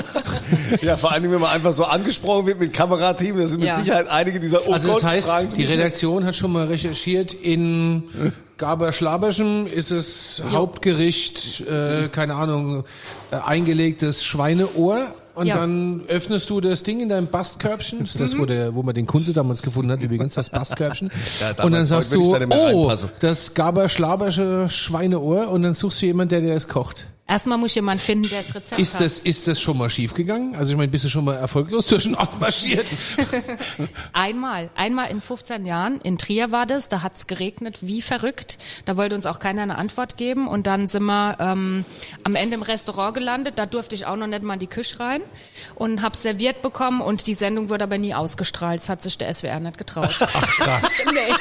Ja, 0.82 0.96
vor 0.96 1.12
allem, 1.12 1.30
wenn 1.30 1.40
man 1.40 1.50
einfach 1.50 1.72
so 1.72 1.84
angesprochen 1.84 2.46
wird 2.46 2.60
mit 2.60 2.72
Kamerateam, 2.74 3.38
da 3.38 3.46
sind 3.46 3.60
mit 3.60 3.68
Ja. 3.68 3.76
Sicherheit 3.76 4.08
einige 4.08 4.40
dieser 4.40 4.66
Oh 4.68 4.72
Also 4.72 4.92
Gott, 4.92 5.02
das 5.02 5.28
heißt, 5.30 5.56
die. 5.56 5.70
Redaktion 5.70 6.24
hat 6.24 6.34
schon 6.36 6.52
mal 6.52 6.66
recherchiert, 6.66 7.29
in 7.32 8.04
Gaber-Schlaberschen 8.58 9.66
ist 9.66 9.90
es 9.90 10.42
Hauptgericht, 10.50 11.62
äh, 11.62 12.08
keine 12.08 12.34
Ahnung, 12.34 12.84
äh, 13.30 13.36
eingelegtes 13.36 14.24
Schweineohr. 14.24 15.12
Und 15.34 15.46
Ja. 15.46 15.56
dann 15.56 16.02
öffnest 16.08 16.50
du 16.50 16.60
das 16.60 16.82
Ding 16.82 17.00
in 17.00 17.08
deinem 17.08 17.28
Bastkörbchen, 17.28 18.00
das 18.00 18.10
ist 18.10 18.20
das, 18.20 18.36
wo, 18.38 18.44
der, 18.44 18.74
wo 18.74 18.82
man 18.82 18.94
den 18.94 19.06
Kunze 19.06 19.32
damals 19.32 19.62
gefunden 19.62 19.90
hat, 19.92 20.00
übrigens, 20.00 20.34
das 20.34 20.50
Bastkörbchen. 20.50 21.10
Ja, 21.40 21.64
und 21.64 21.72
dann 21.72 21.84
sagst 21.86 22.12
du, 22.12 22.30
da 22.36 22.46
oh, 22.50 22.82
reinpassen. 22.82 23.10
das 23.20 23.54
Gaber-Schlabersche 23.54 24.66
Schweineohr 24.68 25.48
und 25.48 25.62
dann 25.62 25.72
suchst 25.72 26.02
du 26.02 26.06
jemanden, 26.06 26.30
der 26.30 26.40
dir 26.42 26.52
das 26.52 26.68
kocht. 26.68 27.06
Erstmal 27.30 27.58
muss 27.58 27.76
jemand 27.76 28.00
finden, 28.00 28.28
der 28.28 28.42
das 28.42 28.56
Rezept 28.56 28.80
Ist 28.80 28.94
hat. 28.94 29.02
das, 29.02 29.20
ist 29.20 29.46
das 29.46 29.60
schon 29.60 29.78
mal 29.78 29.88
schiefgegangen? 29.88 30.56
Also 30.56 30.72
ich 30.72 30.76
meine, 30.76 30.90
bist 30.90 31.04
du 31.04 31.08
schon 31.08 31.24
mal 31.24 31.36
erfolglos 31.36 31.86
durch 31.88 32.02
den 32.02 32.16
Ort 32.16 32.40
marschiert? 32.40 32.86
Einmal, 34.12 34.68
einmal 34.74 35.10
in 35.12 35.20
15 35.20 35.64
Jahren. 35.64 36.00
In 36.00 36.18
Trier 36.18 36.50
war 36.50 36.66
das, 36.66 36.88
da 36.88 37.02
hat's 37.02 37.28
geregnet 37.28 37.78
wie 37.82 38.02
verrückt. 38.02 38.58
Da 38.84 38.96
wollte 38.96 39.14
uns 39.14 39.26
auch 39.26 39.38
keiner 39.38 39.62
eine 39.62 39.78
Antwort 39.78 40.16
geben. 40.16 40.48
Und 40.48 40.66
dann 40.66 40.88
sind 40.88 41.04
wir 41.04 41.36
ähm, 41.38 41.84
am 42.24 42.34
Ende 42.34 42.56
im 42.56 42.62
Restaurant 42.62 43.14
gelandet. 43.14 43.54
Da 43.58 43.66
durfte 43.66 43.94
ich 43.94 44.06
auch 44.06 44.16
noch 44.16 44.26
nicht 44.26 44.42
mal 44.42 44.54
in 44.54 44.60
die 44.60 44.66
Küche 44.66 44.98
rein 44.98 45.22
und 45.76 46.02
hab's 46.02 46.22
serviert 46.22 46.62
bekommen. 46.62 47.00
Und 47.00 47.28
die 47.28 47.34
Sendung 47.34 47.68
wurde 47.68 47.84
aber 47.84 47.98
nie 47.98 48.12
ausgestrahlt. 48.12 48.80
Das 48.80 48.88
hat 48.88 49.02
sich 49.02 49.18
der 49.18 49.32
SWR 49.32 49.60
nicht 49.60 49.78
getraut. 49.78 50.16
Ach 50.18 50.56
krass. 50.56 50.90
nee. 51.14 51.32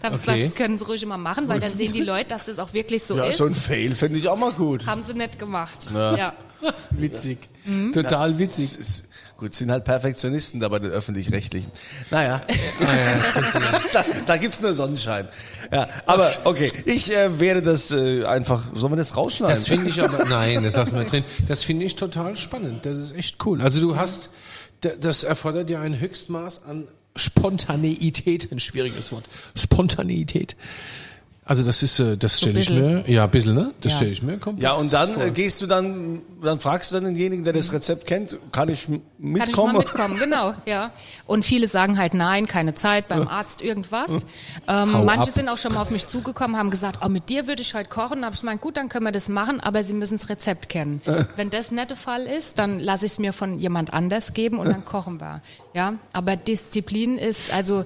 Da 0.00 0.08
hab 0.08 0.14
ich 0.14 0.20
Okay. 0.20 0.36
gesagt, 0.36 0.44
das 0.44 0.54
können 0.54 0.78
sie 0.78 0.84
ruhig 0.86 1.02
immer 1.02 1.18
machen, 1.18 1.48
weil 1.48 1.60
dann 1.60 1.74
sehen 1.74 1.92
die 1.92 2.02
Leute, 2.02 2.28
dass 2.28 2.44
das 2.44 2.58
auch 2.58 2.72
wirklich 2.72 3.02
so 3.04 3.16
Ja, 3.16 3.24
ist. 3.24 3.38
so 3.38 3.46
ein 3.46 3.54
Fail 3.54 3.94
finde 3.94 4.18
ich 4.18 4.28
auch 4.28 4.36
mal 4.38 4.52
gut. 4.52 4.86
Haben 4.86 5.02
sie 5.02 5.14
nicht 5.14 5.38
gemacht. 5.38 5.90
Ja. 5.92 6.34
Witzig. 6.90 7.38
Total 7.92 8.38
witzig. 8.38 8.78
Ist, 8.78 9.04
gut, 9.36 9.54
sind 9.54 9.70
halt 9.70 9.84
Perfektionisten 9.84 10.58
da 10.58 10.68
bei 10.68 10.78
den 10.78 10.90
Öffentlich-Rechtlichen. 10.90 11.70
Naja, 12.10 12.40
da, 13.92 14.04
da 14.26 14.36
gibt's 14.38 14.60
nur 14.60 14.72
Sonnenschein. 14.72 15.28
Ja, 15.72 15.86
aber 16.06 16.30
okay, 16.44 16.72
ich 16.86 17.14
äh, 17.14 17.38
werde 17.38 17.62
das 17.62 17.90
äh, 17.90 18.24
einfach, 18.24 18.64
sollen 18.74 18.92
wir 18.92 18.96
das 18.96 19.16
rausschneiden? 19.16 19.54
Das 19.54 19.68
finde 19.68 19.88
ich 19.90 20.00
aber, 20.02 20.24
nein, 20.24 20.64
das 20.64 20.76
lassen 20.76 20.96
wir 20.96 21.04
drin. 21.04 21.24
Das 21.46 21.62
finde 21.62 21.84
ich 21.84 21.94
total 21.96 22.36
spannend. 22.36 22.86
Das 22.86 22.96
ist 22.96 23.14
echt 23.14 23.44
cool. 23.44 23.60
Also 23.60 23.80
du 23.80 23.96
hast, 23.96 24.30
das 25.00 25.22
erfordert 25.24 25.68
ja 25.70 25.80
ein 25.82 26.00
Höchstmaß 26.00 26.64
an 26.64 26.88
Spontaneität, 27.18 28.50
ein 28.50 28.60
schwieriges 28.60 29.12
Wort. 29.12 29.24
Spontaneität. 29.54 30.56
Also 31.50 31.62
das 31.62 31.82
ist, 31.82 31.98
äh, 31.98 32.18
das 32.18 32.36
stelle 32.38 32.60
ich 32.60 32.68
mir, 32.68 33.04
ja, 33.10 33.24
ein 33.24 33.30
bisschen, 33.30 33.54
ne? 33.54 33.72
Das 33.80 33.92
Ja. 33.94 33.96
stelle 33.96 34.10
ich 34.12 34.22
mir 34.22 34.36
komplex 34.36 34.62
Ja, 34.62 34.72
und 34.74 34.92
dann 34.92 35.14
vor. 35.14 35.24
äh, 35.24 35.30
gehst 35.30 35.62
du 35.62 35.66
dann, 35.66 36.20
dann 36.42 36.60
fragst 36.60 36.90
du 36.90 36.96
dann 36.96 37.04
denjenigen, 37.04 37.42
der 37.42 37.54
das 37.54 37.72
Rezept 37.72 38.06
kennt, 38.06 38.36
kann 38.52 38.68
ich 38.68 38.86
m- 38.86 39.00
Kann 39.00 39.32
mitkommen? 39.32 39.48
ich 39.48 39.56
mal 39.72 39.78
mitkommen, 40.08 40.18
genau, 40.18 40.54
ja. 40.66 40.92
Und 41.26 41.46
viele 41.46 41.66
sagen 41.66 41.96
halt 41.98 42.12
nein, 42.12 42.46
keine 42.46 42.74
Zeit, 42.74 43.08
beim 43.08 43.26
Arzt 43.26 43.62
irgendwas. 43.62 44.26
Ähm, 44.68 44.92
manche 45.06 45.28
ab. 45.28 45.30
sind 45.30 45.48
auch 45.48 45.56
schon 45.56 45.72
mal 45.72 45.80
auf 45.80 45.90
mich 45.90 46.06
zugekommen, 46.06 46.58
haben 46.58 46.68
gesagt, 46.70 46.98
oh, 47.02 47.08
mit 47.08 47.30
dir 47.30 47.46
würde 47.46 47.62
ich 47.62 47.72
heute 47.72 47.88
kochen. 47.88 48.26
Habe 48.26 48.34
ich 48.34 48.40
gemeint, 48.42 48.60
gut, 48.60 48.76
dann 48.76 48.90
können 48.90 49.06
wir 49.06 49.12
das 49.12 49.30
machen, 49.30 49.60
aber 49.60 49.82
sie 49.82 49.94
müssen 49.94 50.18
das 50.18 50.28
Rezept 50.28 50.68
kennen. 50.68 51.00
Wenn 51.36 51.48
das 51.48 51.70
nicht 51.70 51.88
der 51.88 51.96
Fall 51.96 52.26
ist, 52.26 52.58
dann 52.58 52.78
lasse 52.78 53.06
ich 53.06 53.12
es 53.12 53.18
mir 53.18 53.32
von 53.32 53.58
jemand 53.58 53.94
anders 53.94 54.34
geben 54.34 54.58
und 54.58 54.68
dann 54.68 54.84
kochen 54.84 55.18
wir. 55.18 55.40
Ja, 55.72 55.94
aber 56.12 56.36
Disziplin 56.36 57.16
ist, 57.16 57.50
also 57.52 57.84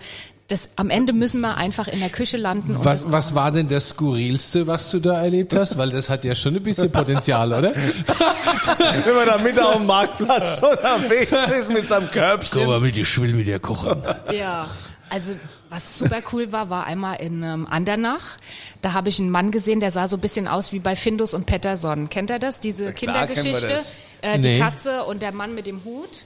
das, 0.48 0.68
am 0.76 0.90
Ende 0.90 1.12
müssen 1.12 1.40
wir 1.40 1.56
einfach 1.56 1.88
in 1.88 2.00
der 2.00 2.10
Küche 2.10 2.36
landen. 2.36 2.76
Und 2.76 2.84
Was, 2.84 3.10
was 3.10 3.34
war 3.34 3.50
denn 3.52 3.68
das 3.68 3.90
Skurrilste, 3.90 4.66
was 4.66 4.90
du 4.90 5.00
da 5.00 5.22
erlebt 5.22 5.54
hast? 5.54 5.78
Weil 5.78 5.90
das 5.90 6.10
hat 6.10 6.24
ja 6.24 6.34
schon 6.34 6.54
ein 6.56 6.62
bisschen 6.62 6.90
Potenzial, 6.92 7.52
oder? 7.52 7.72
Wenn 9.04 9.14
man 9.16 9.26
da 9.26 9.38
mit 9.38 9.58
auf 9.60 9.76
dem 9.76 9.86
Marktplatz 9.86 10.58
unterwegs 10.62 11.32
ist 11.58 11.72
mit 11.72 11.86
seinem 11.86 12.10
Körbchen. 12.10 12.80
mit, 12.82 12.96
ich 12.98 13.20
will 13.20 13.32
mit 13.32 13.46
dir 13.46 13.58
kochen. 13.60 14.02
Ja, 14.32 14.66
also 15.08 15.32
was 15.70 15.98
super 15.98 16.20
cool 16.32 16.52
war, 16.52 16.68
war 16.68 16.84
einmal 16.86 17.16
in 17.20 17.42
ähm, 17.42 17.66
Andernach. 17.70 18.36
Da 18.82 18.92
habe 18.92 19.08
ich 19.08 19.18
einen 19.20 19.30
Mann 19.30 19.50
gesehen, 19.52 19.80
der 19.80 19.90
sah 19.90 20.06
so 20.06 20.16
ein 20.16 20.20
bisschen 20.20 20.48
aus 20.48 20.72
wie 20.72 20.80
bei 20.80 20.96
Findus 20.96 21.32
und 21.34 21.46
Petterson. 21.46 22.10
Kennt 22.10 22.28
er 22.30 22.38
das? 22.38 22.60
Diese 22.60 22.86
wir 22.86 22.92
Kindergeschichte? 22.92 23.68
das. 23.68 24.00
Äh, 24.20 24.38
die 24.38 24.48
Nee. 24.50 24.58
Katze 24.58 25.04
und 25.04 25.22
der 25.22 25.32
Mann 25.32 25.54
mit 25.54 25.66
dem 25.66 25.82
Hut. 25.84 26.24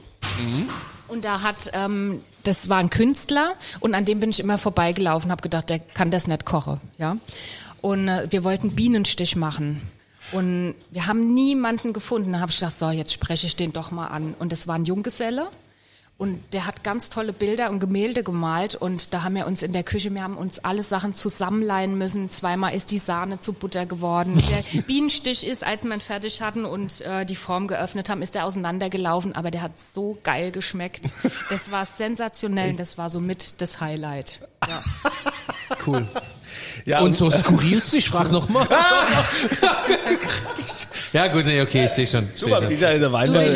Und 1.09 1.25
da 1.25 1.43
hat, 1.43 1.71
ähm, 1.73 2.23
das 2.47 2.69
war 2.69 2.79
ein 2.79 2.91
Künstler 2.91 3.55
und 3.81 3.95
an 3.95 4.05
dem 4.05 4.21
bin 4.21 4.31
ich 4.31 4.41
immer 4.41 4.59
vorbeigelaufen, 4.59 5.31
habe 5.31 5.43
gedacht, 5.43 5.71
der 5.71 5.79
kann 5.79 6.11
das 6.11 6.27
nicht 6.27 6.45
kochen, 6.45 6.81
ja. 6.99 7.17
Und 7.81 8.09
äh, 8.09 8.27
wir 8.31 8.45
wollten 8.45 8.75
Bienenstich 8.75 9.37
machen. 9.37 9.83
Und 10.33 10.75
wir 10.91 11.07
haben 11.07 11.35
niemanden 11.35 11.93
gefunden. 11.93 12.33
Da 12.33 12.41
habe 12.41 12.51
ich 12.51 12.59
gedacht, 12.59 12.77
so, 12.77 12.91
jetzt 12.91 13.13
spreche 13.13 13.47
ich 13.47 13.55
den 13.55 13.73
doch 13.73 13.93
mal 13.93 14.09
an. 14.09 14.35
Und 14.39 14.53
es 14.53 14.67
war 14.67 14.75
ein 14.75 14.85
Junggeselle. 14.85 15.49
Und 16.19 16.39
der 16.55 16.65
hat 16.67 16.83
ganz 16.83 17.11
tolle 17.11 17.35
Bilder 17.35 17.69
und 17.69 17.79
Gemälde 17.79 18.23
gemalt. 18.23 18.75
Und 18.75 19.13
da 19.13 19.23
haben 19.23 19.35
wir 19.35 19.47
uns 19.47 19.63
in 19.63 19.73
der 19.73 19.83
Küche, 19.83 20.15
wir 20.15 20.23
haben 20.23 20.39
uns 20.39 20.59
alle 20.61 20.83
Sachen 20.83 21.13
zusammenleihen 21.13 21.99
müssen. 21.99 22.31
Zweimal 22.31 22.75
ist 22.75 22.91
die 22.91 22.97
Sahne 22.97 23.39
zu 23.39 23.53
Butter 23.53 23.85
geworden. 23.85 24.43
Der 24.49 24.81
Bienenstich 24.87 25.47
ist, 25.47 25.63
als 25.63 25.85
wir 25.85 25.93
ihn 25.93 26.01
fertig 26.01 26.41
hatten 26.41 26.65
und 26.65 27.03
äh, 27.03 27.27
die 27.27 27.37
Form 27.37 27.67
geöffnet 27.67 28.09
haben, 28.09 28.23
ist 28.23 28.35
der 28.35 28.47
auseinandergelaufen. 28.47 29.35
Aber 29.35 29.51
der 29.51 29.61
hat 29.61 29.79
so 29.79 30.17
geil 30.23 30.53
geschmeckt. 30.53 31.11
Das 31.51 31.71
war 31.71 31.85
sensationell. 31.85 32.71
und 32.71 32.81
Das 32.81 32.97
war 32.97 33.11
so 33.11 33.21
mit 33.21 33.61
das 33.61 33.83
Highlight. 33.83 34.41
Ja. 34.67 34.83
Cool. 35.87 36.09
Ja, 36.87 37.01
Und 37.01 37.15
so 37.15 37.31
skurrilste, 37.31 37.99
ich 37.99 38.09
frage 38.09 38.33
nochmal. 38.33 38.67
ja 41.17 41.29
gut, 41.29 41.47
nee, 41.47 41.63
okay, 41.63 41.87
ich 41.87 41.91
sehe 41.93 42.07
schon. 42.07 42.29
Guck 42.29 42.39
Seh 42.39 42.51
mal, 42.51 42.59
schon. 42.61 42.69
Peter 42.69 42.93
in 42.93 43.01
der 43.01 43.13
Weinbar, 43.13 43.43
Du, 43.45 43.51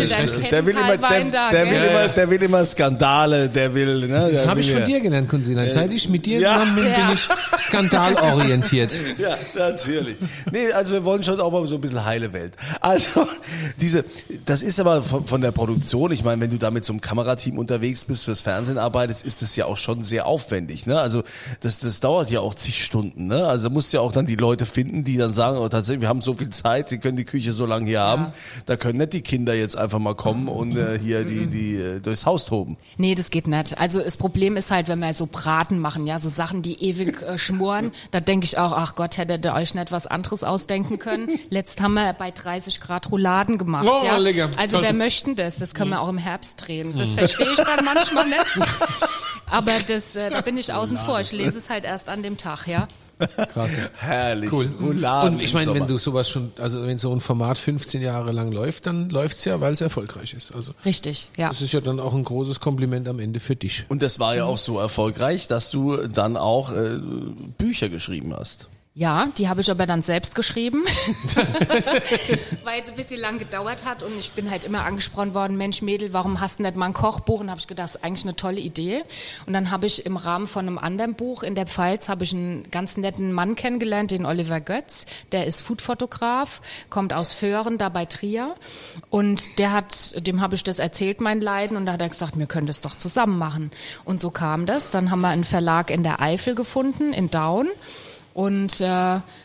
der 0.51 0.67
will 0.67 0.73
immer, 0.73 0.97
der, 0.97 1.51
der 1.51 1.71
will 1.71 1.83
immer, 1.83 2.09
der 2.09 2.31
will 2.31 2.43
immer 2.43 2.65
Skandale, 2.65 3.49
der 3.51 3.75
will, 3.75 4.01
ne, 4.01 4.09
der 4.09 4.31
Das 4.31 4.47
habe 4.47 4.61
ich 4.61 4.73
von 4.73 4.87
dir 4.87 5.01
gelernt, 5.01 5.29
Kunzina. 5.29 5.69
Seit 5.71 5.93
ich 5.93 6.09
mit 6.09 6.25
dir 6.25 6.41
Ja. 6.41 6.55
zusammen 6.61 6.75
bin, 6.77 6.85
bin 6.85 7.15
ich 7.15 7.29
skandalorientiert. 7.61 8.97
Ja, 9.19 9.37
natürlich. 9.55 10.17
Nee, 10.51 10.73
also 10.73 10.93
wir 10.95 11.05
wollen 11.05 11.23
schon 11.23 11.39
auch 11.41 11.53
mal 11.53 11.67
so 11.67 11.75
ein 11.75 11.81
bisschen 11.81 12.05
heile 12.05 12.33
Welt. 12.33 12.55
Also, 12.81 13.27
diese, 13.81 14.05
das 14.47 14.63
ist 14.63 14.81
aber 14.81 15.03
von, 15.03 15.27
von 15.27 15.41
der 15.43 15.53
Produktion, 15.53 16.11
ich 16.13 16.25
meine, 16.25 16.41
wenn 16.41 16.51
du 16.51 16.57
da 16.57 16.71
mit 16.71 16.85
so 16.87 16.93
einem 16.95 17.01
Kamerateam 17.03 17.59
unterwegs 17.59 18.07
bist, 18.07 18.25
fürs 18.25 18.41
Fernsehen 18.41 18.79
arbeitest, 18.79 19.27
ist 19.27 19.43
das 19.43 19.55
ja 19.57 19.67
auch 19.67 19.77
schon 19.77 20.03
sehr 20.03 20.27
aufwendig, 20.27 20.87
ne? 20.87 20.99
Also, 20.99 21.23
das, 21.61 21.79
das 21.81 22.01
dauert 22.01 22.31
ja 22.31 22.41
auch 22.41 22.55
zig 22.55 22.83
Stunden, 22.83 23.27
ne? 23.27 23.45
Also, 23.47 23.69
da 23.69 23.75
musst 23.75 23.93
du 23.93 23.99
ja 23.99 24.01
auch 24.01 24.13
dann 24.13 24.25
die 24.27 24.37
Leute 24.37 24.65
finden, 24.65 25.05
die 25.05 25.19
dann 25.19 25.33
sagen, 25.33 25.59
oh, 25.59 25.69
tatsächlich, 25.69 26.01
wir 26.03 26.09
haben 26.09 26.23
so 26.23 26.35
viel 26.35 26.49
Zeit, 26.51 26.91
die 26.91 26.99
können 26.99 27.17
die 27.17 27.25
Küche 27.25 27.50
so 27.53 27.67
lange 27.67 27.87
hier 27.87 28.01
haben, 28.01 28.27
da 28.67 28.77
können 28.77 28.99
nicht 28.99 29.13
die 29.13 29.23
Kinder 29.23 29.55
jetzt 29.55 29.77
einfach 29.77 29.99
mal 29.99 30.15
kommen 30.15 30.49
und 30.49 30.77
äh, 30.77 30.99
hier 30.99 31.25
die, 31.25 31.47
die 31.47 31.77
äh, 31.77 32.01
durchs 32.01 32.27
Haus 32.27 32.47
toben. 32.47 32.77
Nee, 32.97 33.15
das 33.15 33.31
geht 33.31 33.47
nicht. 33.47 33.79
Also 33.79 34.03
das 34.03 34.17
Problem 34.17 34.57
ist 34.57 34.71
halt, 34.71 34.89
wenn 34.89 34.99
wir 34.99 35.13
so 35.15 35.27
Braten 35.27 35.79
machen, 35.79 36.07
ja, 36.07 36.19
so 36.19 36.29
Sachen, 36.29 36.63
die 36.63 36.83
ewig 36.83 37.23
äh, 37.23 37.39
schmoren, 37.39 37.93
da 38.11 38.21
denke 38.21 38.45
ich 38.45 38.59
auch, 38.59 38.73
ach 38.73 38.95
Gott, 38.95 39.19
hättet 39.19 39.45
ihr 39.45 39.55
euch 39.55 39.75
nicht 39.75 39.93
was 39.93 40.07
anderes 40.07 40.45
ausdenken 40.45 40.99
können. 40.99 41.29
Letzt 41.51 41.81
haben 41.81 41.95
wir 41.95 42.13
bei 42.13 42.31
30 42.31 42.81
Grad 42.81 43.11
Rouladen 43.11 43.59
gemacht. 43.59 43.87
Oh, 43.89 44.05
ja. 44.05 44.17
lecker. 44.17 44.51
Also 44.57 44.79
Toll. 44.79 44.87
wer 44.87 44.93
möchten 44.93 45.37
das? 45.37 45.57
Das 45.57 45.75
können 45.75 45.91
wir 45.91 46.01
auch 46.01 46.09
im 46.09 46.19
Herbst 46.19 46.67
drehen. 46.67 46.95
Das 46.97 47.15
verstehe 47.15 47.53
ich 47.53 47.59
dann 47.59 47.85
manchmal 47.85 48.29
nicht. 48.29 48.45
Aber 49.47 49.73
das, 49.87 50.15
äh, 50.15 50.31
da 50.31 50.41
bin 50.43 50.57
ich 50.57 50.73
außen 50.73 50.97
vor. 50.97 51.21
Ich 51.21 51.33
lese 51.33 51.59
es 51.59 51.71
halt 51.71 51.85
erst 51.85 52.09
an 52.09 52.23
dem 52.23 52.37
Tag, 52.37 52.67
ja. 52.67 52.89
Krass. 53.53 53.81
Herrlich. 53.99 54.53
Cool. 54.53 54.69
Rouladen 54.81 55.35
Und 55.35 55.41
ich 55.41 55.53
meine, 55.55 55.75
wenn 55.75 55.87
du 55.87 55.97
sowas 55.99 56.29
schon, 56.29 56.53
also 56.59 56.83
wenn 56.83 56.99
so 56.99 57.13
ein 57.13 57.21
Format 57.21 57.59
15 57.59 58.03
Jahre 58.03 58.33
lang 58.33 58.51
läuft, 58.51 58.87
dann 58.87 59.11
läuft's 59.11 59.45
ja, 59.45 59.61
weil 59.61 59.75
es 59.75 59.81
erfolgreich 59.81 60.35
ist. 60.35 60.55
Also 60.55 60.73
Richtig, 60.85 61.29
ja. 61.37 61.49
das 61.49 61.61
ist 61.61 61.73
ja 61.73 61.81
dann 61.81 62.01
auch 62.01 62.15
ein 62.15 62.25
großes 62.25 62.61
Kompliment 62.61 63.09
am 63.09 63.19
Ende 63.19 63.41
für 63.41 63.57
dich. 63.57 63.85
Und 63.89 64.03
das 64.03 64.19
war 64.19 64.35
ja 64.35 64.45
auch 64.45 64.59
so 64.59 64.79
erfolgreich, 64.79 65.49
dass 65.49 65.71
du 65.71 65.97
dann 66.09 66.37
auch 66.37 66.73
äh, 66.73 66.99
Bücher 67.59 67.89
geschrieben 67.89 68.35
hast. 68.35 68.70
Ja, 68.93 69.29
die 69.39 69.49
habe 69.49 69.61
ich 69.61 69.71
aber 69.71 69.87
dann 69.87 70.03
selbst 70.03 70.35
geschrieben, 70.35 70.83
weil 72.65 72.81
es 72.81 72.89
ein 72.89 72.97
bisschen 72.97 73.21
lang 73.21 73.39
gedauert 73.39 73.85
hat 73.85 74.03
und 74.03 74.19
ich 74.19 74.33
bin 74.33 74.51
halt 74.51 74.65
immer 74.65 74.85
angesprochen 74.85 75.33
worden, 75.33 75.57
Mensch 75.57 75.81
Mädel, 75.81 76.13
warum 76.13 76.41
hast 76.41 76.59
du 76.59 76.65
nicht 76.65 76.75
mal 76.75 76.87
ein 76.87 76.93
Kochbuch? 76.93 77.39
Und 77.39 77.51
habe 77.51 77.61
ich 77.61 77.69
gedacht, 77.69 77.85
das 77.85 77.95
ist 77.95 78.05
eigentlich 78.05 78.25
eine 78.25 78.35
tolle 78.35 78.59
Idee. 78.59 79.05
Und 79.47 79.53
dann 79.53 79.71
habe 79.71 79.87
ich 79.87 80.07
im 80.07 80.17
Rahmen 80.17 80.49
von 80.49 80.67
einem 80.67 80.77
anderen 80.77 81.15
Buch 81.15 81.45
in 81.45 81.55
der 81.55 81.69
Pfalz 81.69 82.09
habe 82.09 82.25
ich 82.25 82.33
einen 82.33 82.69
ganz 82.73 82.97
netten 82.97 83.33
Mann 83.33 83.55
kennengelernt, 83.55 84.11
den 84.11 84.27
Oliver 84.27 84.61
Götz. 84.61 85.07
Der 85.31 85.47
ist 85.47 85.61
Foodfotograf, 85.61 86.61
kommt 86.91 87.13
aus 87.13 87.33
Föhren, 87.33 87.79
da 87.79 87.91
bei 87.91 88.07
Trier. 88.07 88.57
Und 89.09 89.61
der 89.61 89.71
hat, 89.71 90.27
dem 90.27 90.41
habe 90.41 90.57
ich 90.57 90.65
das 90.65 90.81
erzählt, 90.81 91.21
mein 91.21 91.41
Leiden, 91.41 91.77
und 91.77 91.87
da 91.87 91.93
hat 91.93 92.03
er 92.03 92.09
gesagt, 92.09 92.37
wir 92.37 92.47
können 92.47 92.67
das 92.67 92.81
doch 92.81 92.97
zusammen 92.97 93.39
machen. 93.39 93.71
Und 94.05 94.21
so 94.21 94.33
kam 94.33 94.67
das. 94.67 94.91
Dann 94.91 95.13
haben 95.13 95.21
wir 95.21 95.29
einen 95.29 95.45
Verlag 95.45 95.91
in 95.91 96.03
der 96.03 96.21
Eifel 96.21 96.57
gefunden, 96.57 97.13
in 97.13 97.31
Daun. 97.31 97.69
Und 98.41 98.81
äh, 98.81 98.87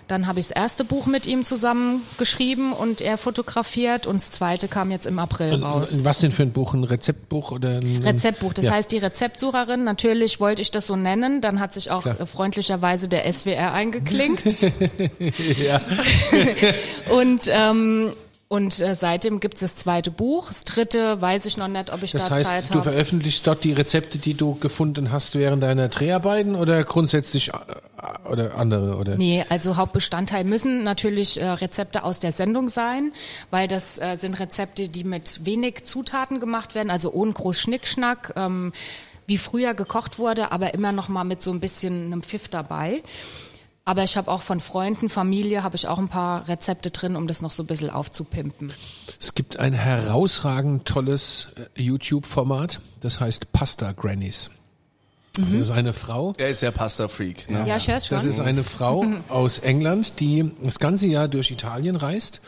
dann 0.08 0.26
habe 0.26 0.40
ich 0.40 0.48
das 0.48 0.56
erste 0.56 0.86
Buch 0.86 1.06
mit 1.06 1.26
ihm 1.28 1.44
zusammen 1.44 2.02
geschrieben 2.18 2.72
und 2.72 3.02
er 3.02 3.18
fotografiert 3.18 4.08
und 4.08 4.16
das 4.16 4.32
zweite 4.32 4.70
kam 4.70 4.90
jetzt 4.90 5.06
im 5.06 5.20
April 5.20 5.56
raus. 5.62 6.06
Was 6.06 6.20
denn 6.20 6.32
für 6.32 6.44
ein 6.44 6.54
Buch? 6.54 6.74
Ein 6.74 6.86
Rezeptbuch 6.86 7.52
oder 7.52 7.80
ein 7.82 8.04
Rezeptbuch, 8.04 8.54
das 8.54 8.66
Ja. 8.66 8.72
heißt 8.72 8.90
die 8.94 9.00
Rezeptsucherin, 9.00 9.84
natürlich 9.84 10.40
wollte 10.40 10.62
ich 10.62 10.72
das 10.72 10.88
so 10.88 10.96
nennen, 10.96 11.42
dann 11.42 11.60
hat 11.60 11.74
sich 11.74 11.92
auch 11.92 12.04
Klar. 12.04 12.22
äh, 12.22 12.26
freundlicherweise 12.26 13.10
der 13.10 13.30
SWR 13.34 13.74
eingeklinkt. 13.74 14.46
Ja. 15.62 15.82
und 17.10 17.42
ähm, 17.50 18.14
und 18.48 18.80
äh, 18.80 18.94
seitdem 18.94 19.40
gibt 19.40 19.56
es 19.56 19.62
das 19.62 19.76
zweite 19.76 20.12
Buch. 20.12 20.48
Das 20.50 20.64
dritte 20.64 21.20
weiß 21.20 21.46
ich 21.48 21.58
noch 21.58 21.68
nicht, 21.68 21.92
ob 21.92 22.04
ich 22.04 22.12
Das 22.12 22.30
da 22.30 22.36
heißt, 22.36 22.50
Zeit 22.52 22.66
du 22.70 22.76
habe. 22.80 22.84
veröffentlichst 22.92 23.46
dort 23.48 23.64
die 23.64 23.74
Rezepte, 23.74 24.20
die 24.20 24.36
du 24.36 24.56
gefunden 24.56 25.12
hast 25.12 25.36
während 25.36 25.64
deiner 25.64 25.88
Dreharbeiten 25.90 26.54
oder 26.56 26.84
grundsätzlich 26.84 27.50
äh, 27.50 28.30
oder 28.30 28.56
andere 28.56 28.98
oder? 28.98 29.16
Nee, 29.16 29.44
also 29.50 29.78
Hauptbestandteil 29.78 30.44
müssen 30.44 30.84
natürlich 30.84 31.42
äh, 31.42 31.46
Rezepte 31.50 32.04
aus 32.04 32.20
der 32.20 32.32
Sendung 32.32 32.70
sein, 32.70 33.14
weil 33.50 33.68
das 33.68 33.98
äh, 33.98 34.16
sind 34.16 34.40
Rezepte, 34.40 34.90
die 34.90 35.04
mit 35.04 35.46
wenig 35.46 35.84
Zutaten 35.86 36.40
gemacht 36.40 36.76
werden, 36.76 36.92
also 36.92 37.12
ohne 37.12 37.34
groß 37.34 37.60
Schnickschnack, 37.60 38.34
ähm, 38.36 38.74
wie 39.26 39.40
früher 39.40 39.74
gekocht 39.74 40.20
wurde, 40.20 40.52
aber 40.52 40.76
immer 40.76 40.92
noch 40.92 41.10
mal 41.10 41.24
mit 41.24 41.42
so 41.42 41.50
ein 41.52 41.60
bisschen 41.60 42.06
einem 42.06 42.22
Pfiff 42.22 42.48
dabei. 42.48 43.02
Aber 43.88 44.04
ich 44.04 44.18
habe 44.18 44.32
auch 44.32 44.42
von 44.42 44.60
Freunden, 44.60 45.10
Familie, 45.10 45.62
habe 45.62 45.76
ich 45.76 45.88
auch 45.88 46.00
ein 46.00 46.10
paar 46.10 46.48
Rezepte 46.48 46.90
drin, 46.90 47.16
um 47.16 47.28
das 47.28 47.44
noch 47.44 47.52
so 47.52 47.62
ein 47.62 47.68
bisschen 47.68 47.92
aufzupimpen. 47.92 48.74
Es 49.20 49.36
gibt 49.36 49.60
ein 49.60 49.74
herausragend 49.74 50.86
tolles 50.86 51.50
äh, 51.76 51.82
YouTube-Format, 51.82 52.82
das 53.02 53.20
heißt 53.20 53.54
Pasta 53.54 53.92
Grannies. 53.92 54.50
Das 55.38 55.52
ist 55.52 55.72
eine 55.72 55.94
Frau, 55.94 56.34
Er 56.38 56.50
ist 56.50 56.62
ja 56.62 56.72
Pasta-Freak. 56.72 57.50
Ne? 57.52 57.66
Ja, 57.68 57.78
ich 57.78 57.88
hör's 57.88 58.08
schon. 58.08 58.16
Das 58.18 58.26
ist 58.26 58.40
eine 58.40 58.64
Frau 58.64 59.06
aus 59.30 59.60
England, 59.60 60.20
die 60.20 60.52
das 60.64 60.80
ganze 60.80 61.08
Jahr 61.08 61.28
durch 61.28 61.52
Italien 61.52 61.98
reist 61.98 62.42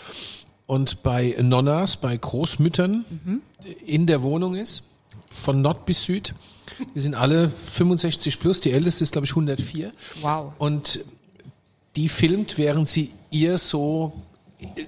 und 0.68 1.04
bei 1.04 1.36
Nonnas, 1.40 1.98
bei 1.98 2.16
Großmüttern 2.16 3.06
in 3.86 4.08
der 4.08 4.24
Wohnung 4.24 4.56
ist, 4.56 4.84
von 5.30 5.62
Nord 5.62 5.86
bis 5.86 6.06
Süd. 6.06 6.34
Die 6.96 7.00
sind 7.00 7.16
alle 7.16 7.50
65 7.50 8.40
plus, 8.40 8.62
die 8.62 8.72
älteste 8.72 9.04
ist, 9.04 9.12
glaube 9.12 9.26
ich, 9.26 9.32
104. 9.32 9.92
Wow. 10.22 10.54
Und 10.58 11.02
die 11.98 12.08
filmt, 12.08 12.58
während 12.58 12.88
sie 12.88 13.10
ihr 13.32 13.58
so 13.58 14.14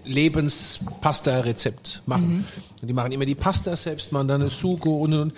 Lebenspasta-Rezept 0.06 2.04
machen. 2.06 2.46
Und 2.82 2.88
die 2.88 2.94
machen 2.94 3.12
immer 3.12 3.26
die 3.26 3.36
Pasta 3.36 3.76
selbst, 3.76 4.12
machen 4.12 4.28
dann 4.28 4.42
eine 4.42 4.50
Sugo 4.50 4.98
und, 4.98 5.14
und 5.14 5.34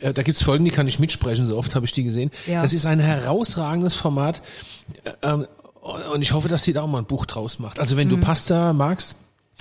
äh, 0.00 0.14
da 0.14 0.22
gibt's 0.22 0.42
Folgen, 0.42 0.64
die 0.64 0.70
kann 0.70 0.88
ich 0.88 0.98
mitsprechen, 0.98 1.44
so 1.44 1.58
oft 1.58 1.74
habe 1.74 1.84
ich 1.84 1.92
die 1.92 2.04
gesehen. 2.04 2.30
Ja. 2.46 2.62
Das 2.62 2.72
ist 2.72 2.86
ein 2.86 3.00
herausragendes 3.00 3.94
Format. 3.96 4.40
Ähm, 5.22 5.46
und 6.12 6.22
ich 6.22 6.32
hoffe, 6.32 6.48
dass 6.48 6.64
sie 6.64 6.72
da 6.72 6.82
auch 6.82 6.86
mal 6.86 6.98
ein 6.98 7.06
Buch 7.06 7.26
draus 7.26 7.58
macht. 7.58 7.80
Also 7.80 7.96
wenn 7.96 8.08
du 8.08 8.18
Pasta 8.18 8.72
magst, 8.72 9.16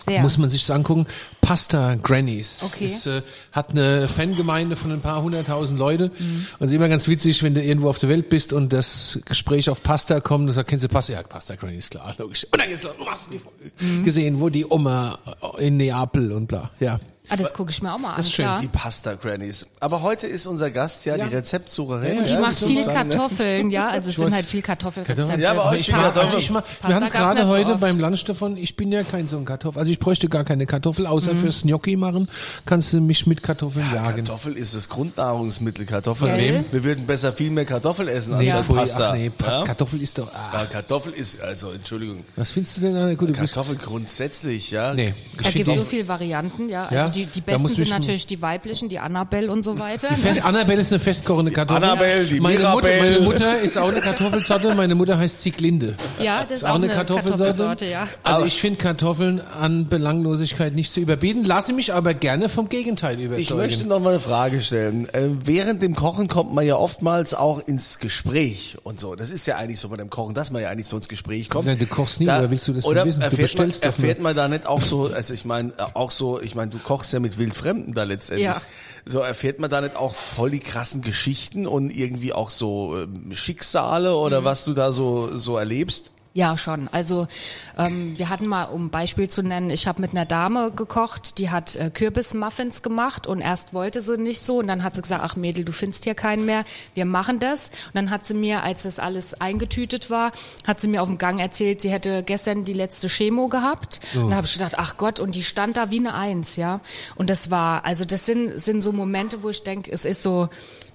Sehr. 0.05 0.21
Muss 0.21 0.37
man 0.37 0.49
sich 0.49 0.61
das 0.65 0.71
angucken. 0.75 1.07
Pasta 1.41 1.95
Grannies. 1.95 2.61
Okay. 2.63 2.85
Ist, 2.85 3.07
äh, 3.07 3.21
hat 3.51 3.71
eine 3.71 4.07
Fangemeinde 4.07 4.75
von 4.75 4.91
ein 4.91 5.01
paar 5.01 5.21
hunderttausend 5.21 5.79
Leute. 5.79 6.11
Mhm. 6.17 6.45
Und 6.59 6.65
es 6.65 6.71
ist 6.71 6.75
immer 6.75 6.89
ganz 6.89 7.07
witzig, 7.07 7.41
wenn 7.43 7.53
du 7.55 7.63
irgendwo 7.63 7.89
auf 7.89 7.99
der 7.99 8.09
Welt 8.09 8.29
bist 8.29 8.53
und 8.53 8.71
das 8.73 9.19
Gespräch 9.25 9.69
auf 9.69 9.81
Pasta 9.83 10.19
kommt 10.19 10.47
und 10.47 10.53
sagst, 10.53 10.69
kennst 10.69 10.85
du 10.85 10.89
Pasta? 10.89 11.13
Ja, 11.13 11.23
Pasta 11.23 11.55
Grannies, 11.55 11.89
klar, 11.89 12.13
logisch. 12.17 12.45
Und 12.51 12.61
dann 12.61 12.69
geht's 12.69 12.83
los. 12.83 12.93
Du 12.97 13.05
hast 13.05 13.29
die 13.31 13.39
Mhm. 13.85 14.03
gesehen, 14.03 14.39
wo 14.39 14.49
die 14.49 14.65
Oma 14.65 15.19
in 15.57 15.77
Neapel 15.77 16.31
und 16.31 16.47
bla. 16.47 16.69
Ja. 16.79 16.99
Ah, 17.29 17.35
das 17.35 17.53
gucke 17.53 17.71
ich 17.71 17.81
mir 17.81 17.93
auch 17.93 17.97
mal 17.99 18.13
an. 18.15 18.19
ist 18.19 18.31
schön, 18.33 18.45
klar. 18.45 18.59
Die 18.59 18.67
Pasta 18.67 19.13
Grannies. 19.13 19.65
Aber 19.79 20.01
heute 20.01 20.27
ist 20.27 20.47
unser 20.47 20.71
Gast 20.71 21.05
ja, 21.05 21.15
Ja. 21.15 21.27
die 21.27 21.35
Rezeptsucherin. 21.35 22.17
Ja, 22.17 22.23
Die 22.23 22.33
ja, 22.33 22.39
macht 22.39 22.57
viel 22.57 22.85
ne? 22.85 22.93
Kartoffeln, 22.93 23.69
ja. 23.71 23.89
Also 23.89 24.09
es 24.09 24.15
sind 24.15 24.33
halt 24.33 24.45
viel 24.45 24.61
Kartoffelrezepte. 24.61 25.39
Ja, 25.41 25.51
aber 25.51 25.65
auch 25.69 25.73
ich, 25.73 25.85
viel 25.85 25.93
Kartoffeln. 25.95 26.25
also 26.25 26.37
ich 26.37 26.49
mach, 26.49 26.63
wir 26.85 26.95
haben 26.95 27.03
es 27.03 27.11
gerade 27.11 27.41
so 27.43 27.47
heute 27.47 27.71
oft. 27.73 27.81
beim 27.81 27.99
Lunch 27.99 28.23
davon, 28.25 28.57
ich 28.57 28.75
bin 28.75 28.91
ja 28.91 29.03
kein 29.03 29.27
so 29.27 29.37
ein 29.37 29.45
Kartoffel, 29.45 29.79
also 29.79 29.91
ich 29.91 29.99
bräuchte 29.99 30.27
gar 30.29 30.43
keine 30.43 30.65
Kartoffel, 30.65 31.05
außer 31.05 31.33
Mhm. 31.33 31.37
fürs 31.39 31.61
Gnocchi 31.63 31.95
machen, 31.95 32.27
kannst 32.65 32.93
du 32.93 33.01
mich 33.01 33.27
mit 33.27 33.43
Kartoffeln 33.43 33.85
jagen. 33.93 34.23
Kartoffel 34.25 34.53
ist 34.57 34.75
das 34.75 34.89
Grundnahrungsmittel. 34.89 35.85
Kartoffel. 35.85 36.35
Gell? 36.37 36.65
Wir 36.71 36.83
würden 36.83 37.05
besser 37.05 37.31
viel 37.31 37.51
mehr 37.51 37.65
Kartoffel 37.65 38.07
essen 38.09 38.37
Nee, 38.37 38.51
anstatt 38.51 38.75
Pasta. 38.75 39.09
ach 39.11 39.15
nee, 39.15 39.31
ja? 39.41 39.63
Kartoffel 39.63 40.01
ist 40.01 40.17
doch, 40.17 40.33
ah, 40.33 40.49
Ja, 40.53 40.65
Kartoffel 40.65 41.13
ist, 41.13 41.41
also 41.41 41.71
Entschuldigung, 41.71 42.23
was 42.35 42.51
findest 42.51 42.77
du 42.77 42.81
denn 42.81 42.95
an? 42.95 43.15
Bist, 43.17 43.33
Kartoffel 43.35 43.75
grundsätzlich, 43.75 44.71
ja. 44.71 44.93
nee, 44.93 45.13
Da 45.41 45.51
gibt 45.51 45.71
so 45.73 45.83
viele 45.83 46.07
Varianten, 46.07 46.69
ja. 46.69 46.83
Also 46.83 46.95
Ja? 46.95 47.09
Die, 47.19 47.25
die 47.25 47.41
Da 47.41 47.45
besten 47.51 47.63
muss 47.63 47.73
sind 47.73 47.89
natürlich 47.89 48.25
die 48.25 48.41
weiblichen, 48.41 48.89
die 48.89 48.99
Annabelle 48.99 49.51
und 49.51 49.63
so 49.63 49.79
weiter. 49.79 50.09
Fest, 50.15 50.43
Annabelle 50.43 50.81
ist 50.81 50.91
eine 50.91 50.99
festkochende 50.99 51.51
Kartoffel. 51.51 51.83
Annabelle, 51.83 52.25
die 52.25 52.39
meine 52.39 52.69
Mutter, 52.69 52.89
meine 52.99 53.19
Mutter 53.19 53.59
ist 53.61 53.77
auch 53.77 53.89
eine 53.89 54.01
Kartoffelsorte. 54.01 54.75
Meine 54.75 54.95
Mutter 54.95 55.17
heißt 55.17 55.41
Sieglinde. 55.41 55.95
Ja, 56.19 56.43
das 56.43 56.59
ist 56.59 56.63
auch 56.63 56.71
auch 56.71 56.75
eine 56.75 56.85
eine 56.85 56.93
Kartoffelsorte. 56.93 57.63
Kartoffelsorte, 57.63 57.85
ja. 57.85 58.07
Also 58.23 58.45
ich 58.45 58.59
finde 58.59 58.77
Kartoffeln 58.77 59.41
an 59.41 59.87
Belanglosigkeit 59.87 60.75
nicht 60.75 60.91
zu 60.91 60.99
überbieten, 60.99 61.43
lasse 61.43 61.73
mich 61.73 61.93
aber 61.93 62.13
gerne 62.13 62.49
vom 62.49 62.69
Gegenteil 62.69 63.19
überzeugen. 63.19 63.41
Ich 63.41 63.53
möchte 63.53 63.85
noch 63.85 63.99
mal 63.99 64.11
eine 64.11 64.19
Frage 64.19 64.61
stellen. 64.61 65.07
Äh, 65.13 65.29
während 65.43 65.81
dem 65.81 65.95
Kochen 65.95 66.27
kommt 66.27 66.53
man 66.53 66.65
ja 66.65 66.75
oftmals 66.75 67.33
auch 67.33 67.59
ins 67.59 67.99
Gespräch 67.99 68.77
und 68.83 68.99
so. 68.99 69.15
Das 69.15 69.29
ist 69.29 69.45
ja 69.45 69.57
eigentlich 69.57 69.79
so 69.79 69.89
bei 69.89 69.97
dem 69.97 70.09
Kochen, 70.09 70.33
dass 70.33 70.51
man 70.51 70.61
ja 70.61 70.69
eigentlich 70.69 70.87
so 70.87 70.97
ins 70.97 71.09
Gespräch 71.09 71.49
kommt. 71.49 71.67
Du 71.67 71.85
kochst 71.85 72.19
nie, 72.19 72.25
oder 72.25 72.49
willst 72.49 72.67
du 72.67 72.73
das 72.73 72.85
oder 72.85 73.05
wissen? 73.05 73.19
Du 73.19 73.25
Erfährt, 73.25 73.57
man, 73.57 73.71
erfährt 73.81 74.21
man 74.21 74.35
da 74.35 74.47
nicht 74.47 74.65
auch 74.65 74.81
so, 74.81 75.07
also 75.07 75.33
ich 75.33 75.45
meine, 75.45 75.69
äh, 75.77 75.83
auch 75.93 76.11
so, 76.11 76.41
ich 76.41 76.55
meine, 76.55 76.71
du 76.71 76.77
kochst 76.79 76.98
ja 77.11 77.19
mit 77.19 77.37
Wildfremden 77.37 77.93
da 77.93 78.03
letztendlich. 78.03 78.45
Ja. 78.45 78.61
So 79.05 79.19
erfährt 79.19 79.59
man 79.59 79.69
da 79.69 79.81
nicht 79.81 79.95
auch 79.95 80.13
voll 80.15 80.51
die 80.51 80.59
krassen 80.59 81.01
Geschichten 81.01 81.65
und 81.67 81.89
irgendwie 81.89 82.33
auch 82.33 82.49
so 82.49 82.97
ähm, 82.97 83.31
Schicksale 83.33 84.09
Mhm. 84.09 84.15
oder 84.15 84.43
was 84.43 84.65
du 84.65 84.73
da 84.73 84.91
so, 84.91 85.35
so 85.35 85.57
erlebst? 85.57 86.11
Ja, 86.33 86.57
schon. 86.57 86.87
Also 86.89 87.27
ähm, 87.75 88.17
wir 88.17 88.29
hatten 88.29 88.45
mal, 88.45 88.65
um 88.65 88.85
ein 88.85 88.89
Beispiel 88.91 89.27
zu 89.29 89.41
nennen, 89.41 89.71
ich 89.71 89.87
habe 89.87 89.99
mit 89.99 90.11
einer 90.11 90.25
Dame 90.25 90.71
gekocht, 90.71 91.39
die 91.39 91.49
hat 91.49 91.75
äh, 91.75 91.89
Kürbismuffins 91.89 92.83
gemacht 92.83 93.25
und 93.25 93.41
erst 93.41 93.73
wollte 93.73 93.99
sie 93.99 94.15
nicht 94.15 94.39
so 94.41 94.59
und 94.59 94.67
dann 94.67 94.83
hat 94.83 94.95
sie 94.95 95.01
gesagt, 95.01 95.23
ach 95.23 95.35
Mädel, 95.35 95.65
du 95.65 95.71
findest 95.71 96.03
hier 96.03 96.13
keinen 96.13 96.45
mehr, 96.45 96.65
wir 96.93 97.05
machen 97.05 97.39
das. 97.39 97.69
Und 97.87 97.95
dann 97.95 98.09
hat 98.11 98.27
sie 98.27 98.35
mir, 98.35 98.61
als 98.61 98.83
das 98.83 98.99
alles 98.99 99.33
eingetütet 99.41 100.11
war, 100.11 100.31
hat 100.67 100.79
sie 100.79 100.87
mir 100.87 101.01
auf 101.01 101.07
dem 101.07 101.17
Gang 101.17 101.39
erzählt, 101.39 101.81
sie 101.81 101.89
hätte 101.89 102.21
gestern 102.21 102.63
die 102.63 102.73
letzte 102.73 103.09
Chemo 103.09 103.47
gehabt. 103.47 103.99
Und 104.13 104.29
dann 104.29 104.35
habe 104.35 104.45
ich 104.45 104.53
gedacht, 104.53 104.75
ach 104.77 104.97
Gott, 104.97 105.19
und 105.19 105.33
die 105.33 105.43
stand 105.43 105.77
da 105.77 105.89
wie 105.89 105.99
eine 105.99 106.13
Eins, 106.13 106.57
ja. 106.57 106.79
Und 107.15 107.31
das 107.31 107.49
war, 107.49 107.85
also 107.85 108.05
das 108.05 108.27
sind, 108.27 108.59
sind 108.59 108.81
so 108.81 108.91
Momente, 108.91 109.41
wo 109.41 109.49
ich 109.49 109.63
denke, 109.63 109.91
es 109.91 110.05
ist 110.05 110.21
so 110.21 110.49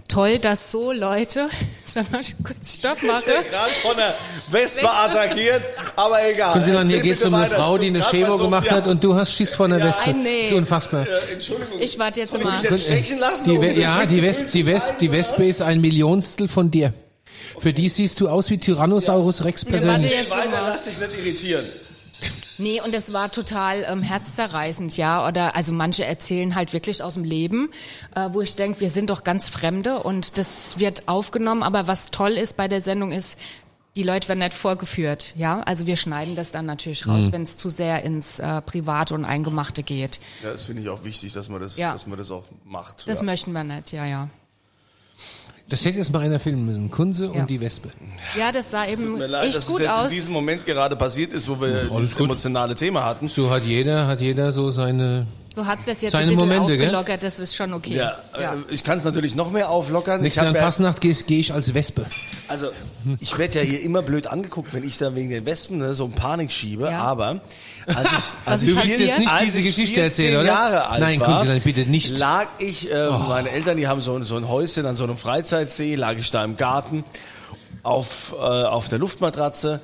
toll, 0.08 0.38
dass 0.38 0.70
so 0.70 0.92
Leute, 0.92 1.48
sag 1.86 2.10
mal, 2.12 2.20
ich 2.20 2.34
kurz 2.44 2.74
Stopp 2.76 3.02
mache. 3.02 3.22
Gerade 3.24 3.72
von 3.82 3.96
der 3.96 4.14
Wespe 4.50 4.88
attackiert, 4.90 5.62
aber 5.96 6.24
egal. 6.28 6.52
Können 6.54 6.64
Sie 6.64 6.72
dann, 6.72 6.88
hier 6.88 7.00
geht 7.00 7.16
es 7.18 7.24
um 7.24 7.34
eine. 7.34 7.46
Frau, 7.46 7.78
die 7.78 7.86
eine 7.88 8.02
Chemo 8.02 8.28
mal 8.28 8.36
so- 8.38 8.44
gemacht 8.44 8.66
ja. 8.66 8.72
hat 8.72 8.86
und 8.86 9.02
du 9.02 9.14
hast 9.14 9.32
Schiss 9.32 9.54
vor 9.54 9.66
einer 9.66 9.78
Ja. 9.78 9.86
Wespe. 9.86 10.10
Ei, 10.10 10.12
nee. 10.12 10.40
Das 10.42 10.50
ist 10.50 10.52
unfassbar. 10.58 11.06
Äh, 11.06 11.32
Entschuldigung. 11.34 11.80
Ich 11.80 11.98
warte 11.98 12.20
jetzt 12.20 12.34
ich 12.34 12.42
mal. 12.44 12.52
mich 12.52 12.62
jetzt 12.70 12.84
stechen 12.84 13.18
lassen? 13.18 13.44
Die, 13.50 13.56
um 13.56 13.62
ja, 13.62 14.06
die, 14.06 14.22
Wespe, 14.22 14.46
die, 14.52 14.66
Wespe, 14.66 14.94
die? 15.00 15.12
Wespe 15.12 15.44
ist 15.44 15.62
ein 15.62 15.80
Millionstel 15.80 16.48
von 16.48 16.70
dir. 16.70 16.92
Für 17.58 17.72
die 17.72 17.88
siehst 17.88 18.20
du 18.20 18.28
aus 18.28 18.50
wie 18.50 18.58
Tyrannosaurus 18.58 19.44
Rex 19.44 19.64
warte 19.64 19.78
persönlich. 19.78 20.10
jetzt 20.10 20.30
Weiter, 20.30 20.50
mal. 20.50 20.68
lass 20.70 20.84
dich 20.84 20.98
nicht 20.98 21.10
irritieren. 21.18 21.64
Nee, 22.58 22.80
und 22.80 22.94
es 22.94 23.12
war 23.12 23.30
total 23.32 23.84
ähm, 23.88 24.02
herzzerreißend, 24.02 24.96
ja. 24.96 25.26
Oder 25.26 25.56
also 25.56 25.72
manche 25.72 26.04
erzählen 26.04 26.54
halt 26.54 26.72
wirklich 26.72 27.02
aus 27.02 27.14
dem 27.14 27.24
Leben, 27.24 27.70
äh, 28.14 28.28
wo 28.32 28.40
ich 28.40 28.54
denke, 28.56 28.80
wir 28.80 28.90
sind 28.90 29.10
doch 29.10 29.24
ganz 29.24 29.48
Fremde 29.48 29.98
und 30.02 30.38
das 30.38 30.78
wird 30.78 31.08
aufgenommen. 31.08 31.62
Aber 31.62 31.86
was 31.86 32.10
toll 32.10 32.32
ist 32.32 32.56
bei 32.56 32.68
der 32.68 32.80
Sendung 32.80 33.12
ist, 33.12 33.38
die 33.96 34.02
Leute 34.02 34.26
werden 34.28 34.40
nicht 34.40 34.54
vorgeführt, 34.54 35.34
ja. 35.36 35.60
Also 35.60 35.86
wir 35.86 35.94
schneiden 35.96 36.34
das 36.34 36.50
dann 36.50 36.66
natürlich 36.66 37.06
raus, 37.06 37.30
wenn 37.30 37.44
es 37.44 37.56
zu 37.56 37.68
sehr 37.68 38.02
ins 38.02 38.40
äh, 38.40 38.60
Private 38.60 39.14
und 39.14 39.24
Eingemachte 39.24 39.84
geht. 39.84 40.18
Ja, 40.42 40.50
das 40.50 40.64
finde 40.64 40.82
ich 40.82 40.88
auch 40.88 41.04
wichtig, 41.04 41.32
dass 41.32 41.48
man 41.48 41.60
das, 41.60 41.76
Ja. 41.76 41.92
dass 41.92 42.06
man 42.06 42.18
das 42.18 42.30
auch 42.32 42.44
macht. 42.64 43.08
Das 43.08 43.20
ja. 43.20 43.24
möchten 43.24 43.52
wir 43.52 43.62
nicht, 43.62 43.92
ja, 43.92 44.04
ja. 44.04 44.28
Das 45.68 45.84
hätte 45.84 45.96
jetzt 45.98 46.12
mal 46.12 46.20
einer 46.20 46.38
filmen 46.38 46.66
müssen. 46.66 46.90
Kunze 46.90 47.24
Ja. 47.26 47.30
und 47.40 47.48
die 47.48 47.60
Wespe. 47.60 47.88
Ja, 48.38 48.52
das 48.52 48.70
sah 48.70 48.86
eben 48.86 49.04
Tut 49.06 49.18
mir 49.18 49.26
leid, 49.26 49.46
echt 49.46 49.56
dass 49.56 49.64
es 49.64 49.70
gut 49.70 49.80
jetzt 49.80 49.92
aus. 49.92 50.04
in 50.10 50.14
diesem 50.14 50.32
Moment 50.34 50.66
gerade 50.66 50.94
passiert 50.94 51.32
ist, 51.32 51.48
wo 51.48 51.58
wir 51.60 51.84
dieses 51.96 52.16
gut. 52.16 52.26
emotionale 52.26 52.74
Thema 52.74 53.04
hatten. 53.04 53.28
So 53.28 53.48
hat 53.50 53.64
jeder, 53.64 54.06
hat 54.06 54.20
jeder 54.20 54.52
so 54.52 54.68
seine. 54.70 55.26
So 55.54 55.64
hat's 55.66 55.84
das 55.84 56.02
jetzt 56.02 56.10
Seine 56.12 56.24
ein 56.32 56.36
bisschen 56.36 56.48
Momente, 56.48 56.76
gell? 56.76 56.88
aufgelockert, 56.88 57.22
das 57.22 57.38
ist 57.38 57.54
schon 57.54 57.72
okay. 57.74 57.94
Ja, 57.94 58.18
Äh, 58.36 58.56
ich 58.70 58.82
kann 58.82 58.98
es 58.98 59.04
natürlich 59.04 59.36
noch 59.36 59.52
mehr 59.52 59.70
auflockern. 59.70 60.24
In 60.24 60.32
ja, 60.32 60.52
Fastnacht 60.52 61.00
gehe 61.00 61.14
geh 61.14 61.38
ich 61.38 61.52
als 61.54 61.72
Wespe. 61.74 62.04
also 62.48 62.70
ich 63.20 63.38
werde 63.38 63.60
ja 63.60 63.64
hier 63.64 63.80
immer 63.82 64.02
blöd 64.02 64.26
angeguckt, 64.26 64.74
wenn 64.74 64.82
ich 64.82 64.98
da 64.98 65.14
wegen 65.14 65.30
den 65.30 65.46
Wespen 65.46 65.78
ne, 65.78 65.94
so 65.94 66.06
ein 66.06 66.12
Panik 66.12 66.50
schiebe. 66.50 66.86
Ja. 66.90 66.98
Aber 67.02 67.40
als 67.86 67.98
ich, 68.04 68.32
als 68.46 68.62
ich 68.64 68.70
vier- 68.70 68.80
passiert? 68.80 69.18
nicht 69.20 69.32
als 69.32 69.42
diese 69.44 69.58
ich 69.60 69.66
Geschichte 69.66 70.00
14 70.00 70.04
erzählen, 70.04 70.36
oder? 70.40 70.46
Jahre 70.48 70.88
alt 70.90 71.00
Nein, 71.00 71.20
war, 71.20 71.44
dann 71.44 71.60
bitte 71.60 71.82
nicht. 71.82 72.18
lag 72.18 72.48
ich, 72.58 72.90
äh, 72.92 73.10
meine 73.10 73.50
Eltern, 73.50 73.76
die 73.76 73.86
haben 73.86 74.00
so, 74.00 74.20
so 74.24 74.36
ein 74.36 74.48
Häuschen 74.48 74.86
an 74.86 74.96
so 74.96 75.04
einem 75.04 75.16
Freizeitsee, 75.16 75.94
lag 75.94 76.14
ich 76.18 76.32
da 76.32 76.42
im 76.44 76.56
Garten 76.56 77.04
auf, 77.84 78.34
äh, 78.36 78.42
auf 78.42 78.88
der 78.88 78.98
Luftmatratze 78.98 79.80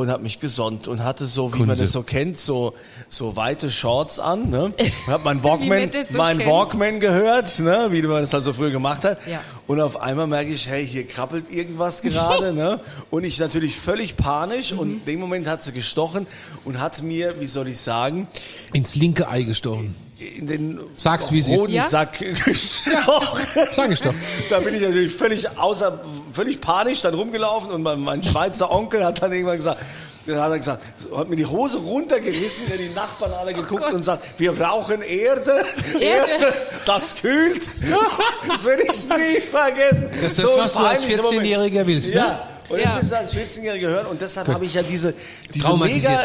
und 0.00 0.08
habe 0.10 0.24
mich 0.24 0.40
gesonnt 0.40 0.88
und 0.88 1.04
hatte 1.04 1.26
so, 1.26 1.54
wie 1.54 1.58
man 1.60 1.68
Kunze. 1.68 1.82
das 1.84 1.92
so 1.92 2.02
kennt, 2.02 2.36
so 2.36 2.74
so 3.08 3.36
weite 3.36 3.70
Shorts 3.70 4.18
an, 4.18 4.50
ne? 4.50 4.64
Und 4.76 5.06
hab 5.06 5.24
mein 5.24 5.44
Walkman, 5.44 5.68
man 5.68 6.04
so 6.04 6.18
mein 6.18 6.38
kennt. 6.38 6.50
Walkman 6.50 6.98
gehört, 6.98 7.60
ne? 7.60 7.88
Wie 7.90 8.02
man 8.02 8.22
das 8.22 8.32
halt 8.32 8.42
so 8.42 8.52
früher 8.52 8.70
gemacht 8.70 9.04
hat. 9.04 9.20
Ja. 9.28 9.40
Und 9.68 9.80
auf 9.80 10.00
einmal 10.00 10.26
merke 10.26 10.50
ich, 10.52 10.66
hey, 10.66 10.84
hier 10.84 11.06
krabbelt 11.06 11.48
irgendwas 11.48 12.02
gerade, 12.02 12.52
ne? 12.54 12.80
Und 13.10 13.24
ich 13.24 13.38
natürlich 13.38 13.76
völlig 13.76 14.16
panisch 14.16 14.72
und 14.72 14.88
Mhm. 14.88 14.94
in 14.98 15.04
dem 15.04 15.20
Moment 15.20 15.46
hat 15.46 15.62
sie 15.62 15.70
gestochen 15.72 16.26
und 16.64 16.80
hat 16.80 17.00
mir, 17.02 17.40
wie 17.40 17.46
soll 17.46 17.68
ich 17.68 17.78
sagen, 17.78 18.26
Ins 18.72 18.96
linke 18.96 19.28
Ei 19.28 19.44
gestochen. 19.44 19.94
In 20.38 20.46
den 20.46 20.80
Sag's, 20.96 21.30
wie 21.32 21.38
ist. 21.38 21.48
Hodensack 21.48 22.18
gestochen. 22.44 23.46
Sag 23.72 23.90
ich 23.90 24.00
doch. 24.00 24.14
Da 24.50 24.60
bin 24.60 24.74
ich 24.74 24.80
natürlich 24.80 25.12
völlig 25.12 25.58
außer, 25.58 26.00
völlig 26.32 26.60
panisch 26.60 27.02
dann 27.02 27.14
rumgelaufen 27.14 27.70
und 27.70 27.82
mein, 27.82 28.00
mein 28.00 28.22
Schweizer 28.22 28.70
Onkel 28.70 29.04
hat 29.04 29.22
dann 29.22 29.32
irgendwann 29.32 29.56
gesagt, 29.56 29.80
dann 30.26 30.40
hat 30.40 30.50
er 30.52 30.58
gesagt, 30.58 30.82
hat 31.14 31.28
mir 31.28 31.36
die 31.36 31.44
Hose 31.44 31.78
runtergerissen, 31.78 32.66
der 32.68 32.78
die 32.78 32.88
Nachbarn 32.94 33.32
alle 33.32 33.52
geguckt 33.52 33.82
Gott. 33.82 33.92
und 33.92 34.02
sagt, 34.02 34.24
wir 34.38 34.52
brauchen 34.52 35.02
Erde, 35.02 35.64
Erde. 36.00 36.52
Das 36.86 37.16
kühlt. 37.16 37.68
Das 38.48 38.64
werde 38.64 38.82
ich 38.84 39.08
nie 39.08 39.40
vergessen. 39.50 40.08
Das 40.22 40.32
ist 40.32 40.42
das, 40.42 40.52
ein 40.52 40.58
was 40.60 40.72
du 40.74 40.78
als 40.80 41.00
peinlicher 41.00 41.22
Moment. 41.22 41.42
14-Jähriger 41.46 41.86
willst, 41.86 42.14
ne? 42.14 42.38
Ja. 42.68 42.74
Und 42.74 42.80
Ja. 42.80 42.98
das 43.00 43.10
willst 43.10 43.12
du 43.12 43.16
als 43.16 43.34
14-Jähriger 43.34 43.88
hören 43.88 44.06
und 44.06 44.20
deshalb 44.20 44.48
habe 44.48 44.64
ich 44.64 44.74
ja 44.74 44.82
diese, 44.82 45.14
diese 45.54 45.76
mega 45.76 46.18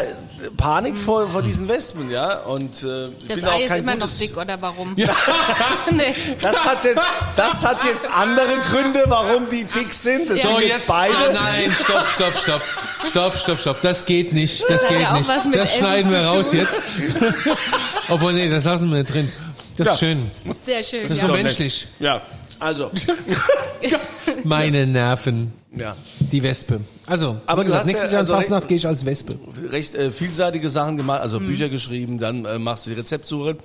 Panik 0.56 0.96
vor, 0.96 1.28
vor 1.28 1.42
diesen 1.42 1.68
Wespen, 1.68 2.10
ja. 2.10 2.38
Und 2.40 2.82
äh, 2.82 3.08
ich 3.08 3.26
Das 3.28 3.36
bin 3.36 3.44
auch 3.44 3.52
Ei 3.52 3.62
ist 3.62 3.68
kein 3.68 3.78
immer 3.80 3.94
noch 3.94 4.06
gutes, 4.06 4.18
dick, 4.18 4.36
oder 4.36 4.60
warum? 4.60 4.94
nee. 5.90 6.14
Das 6.40 6.64
hat 6.64 6.84
jetzt, 6.84 7.02
das 7.36 7.64
hat 7.64 7.84
jetzt 7.84 8.08
andere 8.10 8.56
Gründe, 8.70 9.04
warum 9.08 9.48
die 9.50 9.64
dick 9.64 9.92
sind. 9.92 10.30
Das 10.30 10.38
Ja. 10.42 10.46
sind 10.46 10.54
So, 10.54 10.60
jetzt, 10.66 10.86
beide. 10.88 11.14
Ah, 11.14 11.32
nein, 11.32 11.76
stopp, 11.84 12.06
stopp, 12.08 12.32
stopp. 12.38 12.62
Stopp, 13.10 13.38
stopp, 13.38 13.58
stopp. 13.60 13.80
Das 13.82 14.04
geht 14.06 14.32
nicht. 14.32 14.64
Das, 14.68 14.86
geht 14.88 15.00
ja 15.00 15.10
auch 15.12 15.18
nicht. 15.18 15.28
das 15.28 15.44
Essen 15.46 15.78
schneiden 15.78 16.10
wir 16.10 16.22
raus 16.24 16.52
jetzt. 16.52 16.80
Obwohl, 18.08 18.32
nee, 18.32 18.48
das 18.50 18.64
lassen 18.64 18.92
wir 18.92 19.04
drin. 19.04 19.30
Das 19.76 19.86
ist 19.86 19.92
Ja. 19.92 19.98
schön. 19.98 20.30
Sehr 20.64 20.82
schön, 20.82 21.02
Das 21.04 21.12
ist 21.12 21.22
ja. 21.22 21.26
so 21.28 21.32
menschlich. 21.32 21.86
Ja, 21.98 22.22
also, 22.58 22.90
Meine 24.44 24.86
Nerven. 24.86 25.52
ja, 25.76 25.96
Die 26.32 26.42
Wespe. 26.42 26.80
Also, 27.06 27.36
Aber 27.46 27.64
gesagt, 27.64 27.86
nächstes 27.86 28.10
ja- 28.10 28.18
Jahr 28.18 28.22
in 28.24 28.30
also 28.30 28.34
Fastnacht 28.34 28.68
gehe 28.68 28.76
ich 28.76 28.86
als 28.86 29.04
Wespe. 29.04 29.38
recht 29.70 29.94
äh, 29.94 30.10
vielseitige 30.10 30.70
Sachen 30.70 30.96
gemacht, 30.96 31.18
Mhm. 31.18 31.22
also 31.22 31.40
Bücher 31.40 31.68
geschrieben, 31.68 32.18
dann 32.18 32.44
äh, 32.44 32.58
machst 32.58 32.86
du 32.86 32.90
die 32.90 32.96
Rezeptsuche 32.96 33.56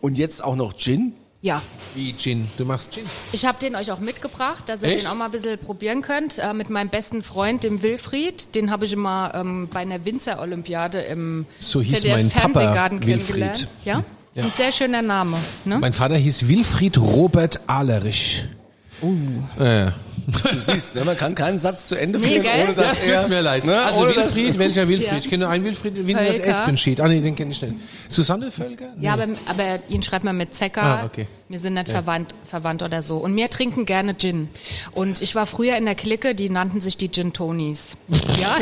und 0.00 0.16
jetzt 0.18 0.42
auch 0.44 0.56
noch 0.56 0.76
Gin. 0.76 1.12
Ja, 1.42 1.62
Wie 1.94 2.12
Gin. 2.16 2.46
Du 2.58 2.66
machst 2.66 2.92
Gin. 2.92 3.04
ich 3.32 3.46
habe 3.46 3.58
den 3.58 3.74
euch 3.74 3.90
auch 3.90 3.98
mitgebracht, 4.00 4.68
dass 4.68 4.82
ihr 4.82 4.90
Echt? 4.90 5.04
den 5.04 5.10
auch 5.10 5.14
mal 5.14 5.24
ein 5.26 5.30
bisschen 5.30 5.58
probieren 5.58 6.02
könnt. 6.02 6.38
Äh, 6.38 6.52
mit 6.52 6.68
meinem 6.68 6.90
besten 6.90 7.22
Freund, 7.22 7.64
dem 7.64 7.82
Wilfried. 7.82 8.54
Den 8.54 8.70
habe 8.70 8.84
ich 8.84 8.92
immer 8.92 9.32
ähm, 9.34 9.68
bei 9.72 9.80
einer 9.80 10.04
Winzer-Olympiade 10.04 11.00
im 11.00 11.46
So 11.58 11.80
hieß 11.80 12.04
mein 12.08 12.28
Papa, 12.28 12.50
Fernsehgarten 12.60 13.06
Wilfried. 13.06 13.26
kennengelernt. 13.26 13.68
Ja? 13.86 14.04
Ja. 14.34 14.44
Ein 14.44 14.52
sehr 14.54 14.70
schöner 14.70 15.00
Name. 15.02 15.38
Ne? 15.64 15.78
Mein 15.78 15.92
Vater 15.94 16.16
hieß 16.16 16.46
Wilfried 16.46 16.98
Robert 16.98 17.60
Ahlerich. 17.66 18.44
Uh. 19.02 19.16
Äh, 19.58 19.92
Du 20.26 20.60
siehst, 20.60 20.94
ne, 20.94 21.04
man 21.04 21.16
kann 21.16 21.34
keinen 21.34 21.58
Satz 21.58 21.88
zu 21.88 21.94
Ende 21.96 22.18
Nee, 22.18 22.26
führen, 22.26 22.42
gell? 22.42 22.64
ohne 22.64 22.74
dass 22.74 22.88
Das 23.00 23.08
er... 23.08 23.20
tut 23.22 23.30
mir 23.30 23.40
leid. 23.42 23.64
Ne, 23.64 23.76
also 23.80 24.06
Wilfried, 24.06 24.58
welcher 24.58 24.88
Wilfried? 24.88 25.12
Ja. 25.12 25.18
Ich 25.18 25.28
kenne 25.28 25.44
nur 25.44 25.52
einen 25.52 25.64
Wilfried, 25.64 26.06
wie 26.06 26.12
das 26.12 26.22
Völker. 26.36 26.44
Espen-Sheet. 26.46 27.00
Ah 27.00 27.08
nee, 27.08 27.20
den 27.20 27.34
kenne 27.34 27.50
ich 27.52 27.62
nicht. 27.62 27.74
Susanne 28.08 28.50
Völker? 28.50 28.86
Ja, 29.00 29.16
Nee. 29.16 29.22
aber, 29.22 29.34
aber 29.46 29.80
ihn 29.88 30.02
schreibt 30.02 30.24
man 30.24 30.36
mit 30.36 30.54
Zecker. 30.54 30.82
Ah, 30.82 31.04
okay. 31.04 31.26
Wir 31.48 31.58
sind 31.58 31.74
nicht 31.74 31.88
verwandt, 31.88 32.32
verwandt 32.46 32.82
oder 32.84 33.02
so. 33.02 33.16
Und 33.16 33.34
wir 33.34 33.50
trinken 33.50 33.84
gerne 33.84 34.16
Gin. 34.16 34.48
Und 34.92 35.20
ich 35.20 35.34
war 35.34 35.46
früher 35.46 35.76
in 35.76 35.84
der 35.84 35.96
Clique, 35.96 36.34
die 36.36 36.48
nannten 36.48 36.80
sich 36.80 36.96
die 36.96 37.10
Gin 37.10 37.32
Tonis. 37.32 37.96
Ja, 38.40 38.56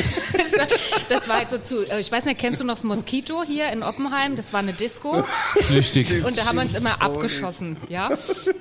das 1.10 1.28
war 1.28 1.36
halt 1.38 1.50
so 1.50 1.58
zu, 1.58 1.82
äh, 1.90 2.00
ich 2.00 2.10
weiß 2.10 2.24
nicht, 2.24 2.38
kennst 2.38 2.60
du 2.60 2.64
noch 2.64 2.74
das 2.74 2.84
Moskito 2.84 3.42
hier 3.46 3.70
in 3.72 3.82
Oppenheim? 3.82 4.36
Das 4.36 4.52
war 4.54 4.60
eine 4.60 4.72
Disco. 4.72 5.22
Flüchtig. 5.66 6.24
Und 6.24 6.38
da 6.38 6.46
haben 6.46 6.56
wir 6.56 6.62
uns 6.62 6.74
immer 6.74 7.02
abgeschossen, 7.02 7.76
ja, 7.90 8.08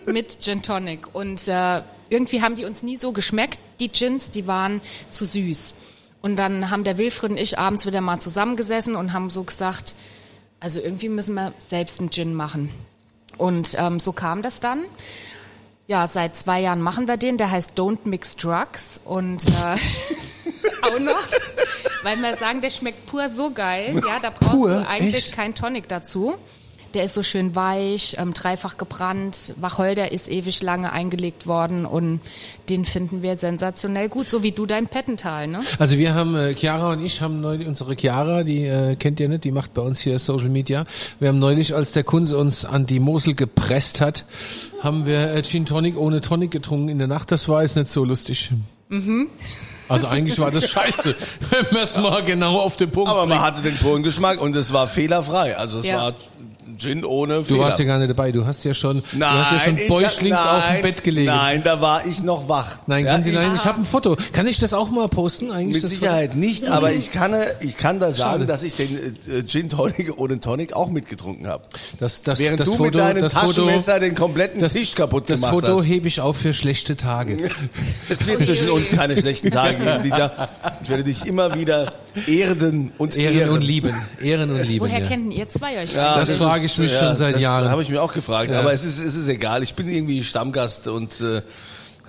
mit 0.05 0.41
Gin 0.41 0.61
Tonic. 0.61 1.13
Und 1.15 1.47
äh, 1.47 1.81
irgendwie 2.09 2.41
haben 2.41 2.55
die 2.55 2.65
uns 2.65 2.83
nie 2.83 2.97
so 2.97 3.11
geschmeckt, 3.11 3.59
die 3.79 3.89
Gins, 3.89 4.29
die 4.29 4.47
waren 4.47 4.81
zu 5.09 5.25
süß. 5.25 5.75
Und 6.21 6.35
dann 6.35 6.69
haben 6.69 6.83
der 6.83 6.97
Wilfried 6.97 7.31
und 7.31 7.37
ich 7.37 7.59
abends 7.59 7.85
wieder 7.85 8.01
mal 8.01 8.19
zusammengesessen 8.19 8.95
und 8.95 9.13
haben 9.13 9.29
so 9.29 9.43
gesagt, 9.43 9.95
also 10.59 10.79
irgendwie 10.79 11.09
müssen 11.09 11.35
wir 11.35 11.53
selbst 11.59 11.99
einen 11.99 12.09
Gin 12.09 12.33
machen. 12.33 12.71
Und 13.37 13.75
ähm, 13.77 13.99
so 13.99 14.11
kam 14.11 14.41
das 14.41 14.59
dann. 14.59 14.85
Ja, 15.85 16.05
seit 16.07 16.35
zwei 16.35 16.59
Jahren 16.59 16.81
machen 16.81 17.07
wir 17.07 17.17
den. 17.17 17.37
Der 17.37 17.51
heißt 17.51 17.79
Don't 17.79 17.99
Mix 18.05 18.35
Drugs 18.35 18.99
und 19.05 19.47
äh, 19.47 19.51
auch 20.81 20.99
noch, 20.99 21.23
weil 22.03 22.17
wir 22.17 22.35
sagen, 22.35 22.61
der 22.61 22.71
schmeckt 22.71 23.05
pur 23.05 23.29
so 23.29 23.51
geil. 23.51 24.01
Ja, 24.05 24.19
da 24.19 24.31
brauchst 24.31 24.51
Pur? 24.51 24.69
du 24.69 24.87
eigentlich 24.87 25.27
Echt? 25.27 25.33
kein 25.33 25.55
Tonic 25.55 25.87
dazu. 25.87 26.35
Der 26.97 27.03
ist 27.05 27.13
so 27.13 27.21
schön 27.21 27.55
weich, 27.55 28.15
ähm, 28.17 28.33
dreifach 28.33 28.75
gebrannt. 28.75 29.53
Wacholder 29.57 30.11
ist 30.11 30.27
ewig 30.31 30.63
lange 30.63 30.91
eingelegt 30.91 31.45
worden 31.45 31.85
und 31.85 32.21
den 32.69 32.85
finden 32.85 33.21
wir 33.21 33.37
sensationell 33.37 34.09
gut, 34.09 34.31
so 34.31 34.41
wie 34.41 34.51
du 34.51 34.65
dein 34.65 34.87
Pettental, 34.87 35.45
ne? 35.45 35.59
Also 35.77 35.99
wir 35.99 36.15
haben, 36.15 36.35
äh, 36.35 36.55
Chiara 36.55 36.93
und 36.93 37.05
ich 37.05 37.21
haben 37.21 37.39
neulich, 37.39 37.67
unsere 37.67 37.93
Chiara, 37.95 38.41
die 38.41 38.65
äh, 38.65 38.95
kennt 38.95 39.19
ihr 39.19 39.29
nicht, 39.29 39.43
die 39.43 39.51
macht 39.51 39.75
bei 39.75 39.83
uns 39.83 39.99
hier 39.99 40.17
Social 40.17 40.49
Media. 40.49 40.85
Wir 41.19 41.27
haben 41.27 41.37
neulich, 41.37 41.75
als 41.75 41.91
der 41.91 42.03
Kunze 42.03 42.35
uns 42.35 42.65
an 42.65 42.87
die 42.87 42.99
Mosel 42.99 43.35
gepresst 43.35 44.01
hat, 44.01 44.25
haben 44.81 45.05
wir 45.05 45.35
äh, 45.35 45.43
Gin 45.43 45.67
Tonic 45.67 45.97
ohne 45.99 46.21
Tonic 46.21 46.49
getrunken 46.49 46.89
in 46.89 46.97
der 46.97 47.07
Nacht. 47.07 47.31
Das 47.31 47.47
war 47.47 47.61
jetzt 47.61 47.75
nicht 47.75 47.91
so 47.91 48.03
lustig. 48.05 48.49
Mhm. 48.89 49.29
Also 49.89 50.07
eigentlich 50.07 50.39
war 50.39 50.49
das 50.51 50.67
scheiße, 50.71 51.15
wenn 51.51 51.65
man 51.71 51.83
es 51.83 51.95
mal 51.97 52.23
genau 52.23 52.57
auf 52.57 52.75
den 52.75 52.89
Punkt 52.89 53.09
Aber 53.09 53.21
man 53.27 53.37
bringt. 53.37 53.41
hatte 53.41 53.61
den 53.61 53.77
puren 53.77 54.01
Geschmack 54.01 54.41
und 54.41 54.55
es 54.55 54.73
war 54.73 54.87
fehlerfrei. 54.87 55.55
Also 55.57 55.79
es 55.79 55.85
Ja. 55.87 55.97
war 56.01 56.15
Gin 56.77 57.03
ohne 57.05 57.37
Du 57.37 57.43
Fehler. 57.43 57.59
warst 57.59 57.79
ja 57.79 57.85
gar 57.85 57.97
nicht 57.97 58.09
dabei, 58.09 58.31
du 58.31 58.45
hast 58.45 58.63
ja 58.63 58.73
schon, 58.73 59.03
Nein, 59.13 59.19
du 59.19 59.25
hast 59.27 59.51
ja 59.51 59.59
schon 59.59 59.75
bäuchlings 59.87 60.37
hab- 60.37 60.57
auf 60.57 60.65
dem 60.65 60.73
nein, 60.73 60.81
Bett 60.83 61.03
gelegen. 61.03 61.27
Nein, 61.27 61.61
da 61.63 61.81
war 61.81 62.05
ich 62.05 62.23
noch 62.23 62.47
wach. 62.49 62.77
Nein, 62.87 63.05
Ja, 63.05 63.19
Sie 63.21 63.29
ich, 63.29 63.35
nein, 63.35 63.51
ich 63.55 63.65
habe 63.65 63.81
ein 63.81 63.85
Foto. 63.85 64.15
Kann 64.33 64.47
ich 64.47 64.59
das 64.59 64.73
auch 64.73 64.89
mal 64.89 65.07
posten 65.07 65.51
eigentlich? 65.51 65.75
Mit 65.75 65.83
das 65.83 65.89
Sicherheit 65.91 66.35
nicht, 66.35 66.67
aber 66.69 66.91
ich 66.91 67.11
kann, 67.11 67.35
ich 67.61 67.77
kann 67.77 67.99
da 67.99 68.11
sagen, 68.13 68.31
Schade. 68.33 68.45
dass 68.45 68.63
ich 68.63 68.75
den 68.75 69.17
äh, 69.29 69.43
Gin 69.45 69.69
Tonic 69.69 70.13
ohne 70.17 70.39
Tonic 70.39 70.73
auch 70.73 70.89
mitgetrunken 70.89 71.47
habe. 71.47 71.63
Foto? 71.63 71.77
Das, 71.99 72.21
das, 72.21 72.39
Während 72.39 72.59
das 72.59 72.67
du 72.67 72.73
Foto, 72.75 72.83
mit 72.85 72.95
deinem 72.95 73.21
das 73.21 73.33
Taschenmesser 73.33 73.93
Foto, 73.93 74.05
den 74.05 74.15
kompletten 74.15 74.59
das, 74.61 74.73
Tisch 74.73 74.95
kaputt 74.95 75.29
das 75.29 75.39
gemacht 75.41 75.53
Foto 75.55 75.77
hast. 75.79 75.85
hebe 75.85 76.07
ich 76.07 76.21
auf 76.21 76.37
für 76.37 76.53
schlechte 76.53 76.95
Tage. 76.95 77.37
Es 78.09 78.25
wird 78.27 78.43
zwischen 78.43 78.69
uns 78.69 78.89
keine 78.91 79.17
schlechten 79.17 79.51
Tage 79.51 79.77
geben, 79.77 80.03
Dieter. 80.03 80.49
Ich 80.83 80.89
werde 80.89 81.03
dich 81.03 81.25
immer 81.25 81.53
wieder 81.55 81.91
erden 82.27 82.91
und 82.97 83.15
ehren. 83.15 83.35
Ehren 83.37 83.49
und 83.51 83.61
lieben. 83.63 83.93
Ehren 84.21 84.49
und 84.51 84.63
lieben. 84.67 84.85
Woher 84.85 84.99
ja. 84.99 85.07
kennen 85.07 85.31
ihr 85.31 85.49
zwei 85.49 85.81
euch? 85.83 85.93
Ja, 85.93 86.17
Das 86.19 86.31
frage 86.35 86.65
ich 86.65 86.77
mich 86.77 86.93
schon 86.93 87.15
seit 87.15 87.35
das 87.35 87.41
Jahren. 87.41 87.69
habe 87.69 87.81
ich 87.83 87.89
mir 87.89 88.01
auch 88.01 88.13
gefragt. 88.13 88.51
Ja. 88.51 88.59
Aber 88.59 88.73
es 88.73 88.83
ist, 88.83 88.99
es 88.99 89.15
ist 89.15 89.27
egal. 89.27 89.63
Ich 89.63 89.73
bin 89.75 89.87
irgendwie 89.87 90.23
Stammgast 90.23 90.87
und 90.87 91.19
äh, 91.21 91.41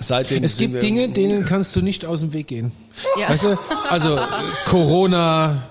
seitdem 0.00 0.44
Es 0.44 0.56
gibt 0.56 0.82
Dinge, 0.82 1.08
denen 1.08 1.44
kannst 1.44 1.74
du 1.76 1.82
nicht 1.82 2.04
aus 2.04 2.20
dem 2.20 2.32
Weg 2.32 2.46
gehen. 2.48 2.72
Ja. 3.20 3.28
Weißt 3.30 3.44
du? 3.44 3.58
Also 3.88 4.18
Corona, 4.66 5.68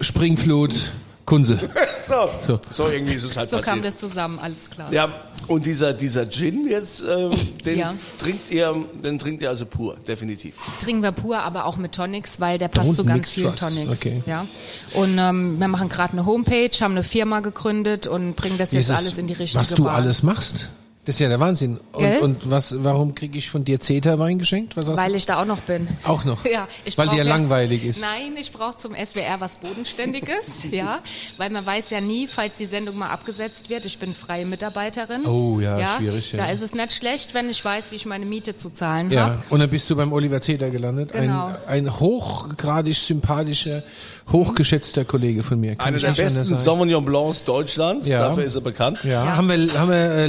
Springflut, 0.00 0.90
Kunze. 1.32 1.58
So, 2.08 2.28
So. 2.46 2.60
so. 2.74 2.88
irgendwie 2.90 3.14
ist 3.14 3.22
es 3.22 3.36
halt 3.36 3.48
So 3.48 3.56
kam 3.58 3.78
passiert. 3.80 3.86
das 3.86 3.96
zusammen, 3.96 4.38
alles 4.40 4.68
klar. 4.68 4.92
Ja, 4.92 5.08
und 5.46 5.64
dieser, 5.64 5.92
dieser 5.94 6.28
Gin 6.28 6.66
jetzt, 6.68 7.02
ähm, 7.08 7.30
den 7.64 7.78
Ja. 7.78 7.94
trinkt 8.18 8.50
ihr, 8.52 8.74
den 9.02 9.18
trinkt 9.18 9.40
ihr 9.42 9.48
also 9.48 9.64
pur, 9.64 9.96
definitiv. 10.06 10.56
Trinken 10.80 11.02
wir 11.02 11.12
pur, 11.12 11.38
aber 11.38 11.64
auch 11.64 11.76
mit 11.78 11.92
Tonics, 11.92 12.38
weil 12.40 12.58
der 12.58 12.68
passt 12.68 12.90
Don't 12.90 12.94
zu 12.96 13.04
ganz 13.04 13.30
vielen 13.30 13.54
drugs. 13.54 13.60
Tonics. 13.60 14.00
Okay. 14.00 14.22
Ja. 14.26 14.46
Und 14.94 15.16
ähm, 15.16 15.58
wir 15.60 15.68
machen 15.68 15.88
gerade 15.88 16.12
eine 16.12 16.26
Homepage, 16.26 16.70
haben 16.80 16.92
eine 16.92 17.04
Firma 17.04 17.40
gegründet 17.40 18.06
und 18.06 18.34
bringen 18.36 18.58
das 18.58 18.72
jetzt 18.72 18.88
Dieses, 18.90 18.98
alles 18.98 19.16
in 19.18 19.26
die 19.28 19.34
richtige 19.34 19.60
Was 19.60 19.70
du 19.70 19.84
Bahn. 19.84 19.94
alles 19.94 20.22
machst. 20.22 20.68
Das 21.04 21.16
ist 21.16 21.18
ja 21.18 21.28
der 21.28 21.40
Wahnsinn. 21.40 21.80
Und, 21.90 22.18
und 22.20 22.50
was, 22.50 22.76
warum 22.84 23.16
kriege 23.16 23.36
ich 23.36 23.50
von 23.50 23.64
dir 23.64 23.80
Zeta-Wein 23.80 24.38
geschenkt? 24.38 24.76
Was 24.76 24.88
hast 24.88 24.98
Weil 24.98 25.10
du? 25.10 25.16
ich 25.16 25.26
da 25.26 25.40
auch 25.42 25.44
noch 25.46 25.58
bin. 25.58 25.88
Auch 26.04 26.24
noch? 26.24 26.44
Ja, 26.52 26.68
ich 26.84 26.96
Weil 26.96 27.08
dir 27.08 27.24
langweilig 27.24 27.84
ist. 27.84 28.00
Nein, 28.00 28.36
ich 28.38 28.52
brauche 28.52 28.76
zum 28.76 28.94
SWR 28.94 29.40
was 29.40 29.56
Bodenständiges, 29.56 30.64
ja, 30.70 31.00
weil 31.38 31.50
man 31.50 31.66
weiß 31.66 31.90
ja 31.90 32.00
nie, 32.00 32.28
falls 32.28 32.58
die 32.58 32.66
Sendung 32.66 32.98
mal 32.98 33.10
abgesetzt 33.10 33.68
wird. 33.68 33.84
Ich 33.84 33.98
bin 33.98 34.14
freie 34.14 34.46
Mitarbeiterin. 34.46 35.26
Oh 35.26 35.58
ja, 35.58 35.98
schwierig, 35.98 36.30
ja. 36.32 36.38
Da 36.38 36.50
ist 36.52 36.62
es 36.62 36.72
nicht 36.72 36.92
schlecht, 36.92 37.34
wenn 37.34 37.50
ich 37.50 37.64
weiß, 37.64 37.90
wie 37.90 37.96
ich 37.96 38.06
meine 38.06 38.24
Miete 38.24 38.56
zu 38.56 38.70
zahlen 38.70 39.10
Ja, 39.10 39.24
habe. 39.30 39.38
und 39.50 39.58
dann 39.58 39.70
bist 39.70 39.90
du 39.90 39.96
beim 39.96 40.12
Oliver 40.12 40.40
Zeta 40.40 40.68
gelandet. 40.68 41.12
Genau. 41.12 41.46
Ein, 41.66 41.86
ein 41.88 41.98
hochgradig 41.98 42.94
sympathischer, 42.96 43.82
hochgeschätzter 44.30 45.04
Kollege 45.04 45.42
von 45.42 45.58
mir. 45.58 45.74
Kann 45.74 45.88
Einer 45.88 45.98
der 45.98 46.12
besten. 46.12 46.54
Sauvignon 46.54 47.04
Blancs 47.04 47.42
Deutschlands, 47.44 48.06
Ja. 48.08 48.28
dafür 48.28 48.44
ist 48.44 48.54
er 48.54 48.60
bekannt. 48.60 49.02
Ja, 49.02 49.24
Ja. 49.24 49.36
haben 49.36 49.48
wir, 49.48 49.78
haben 49.78 49.90
wir 49.90 49.96
äh, 49.96 50.26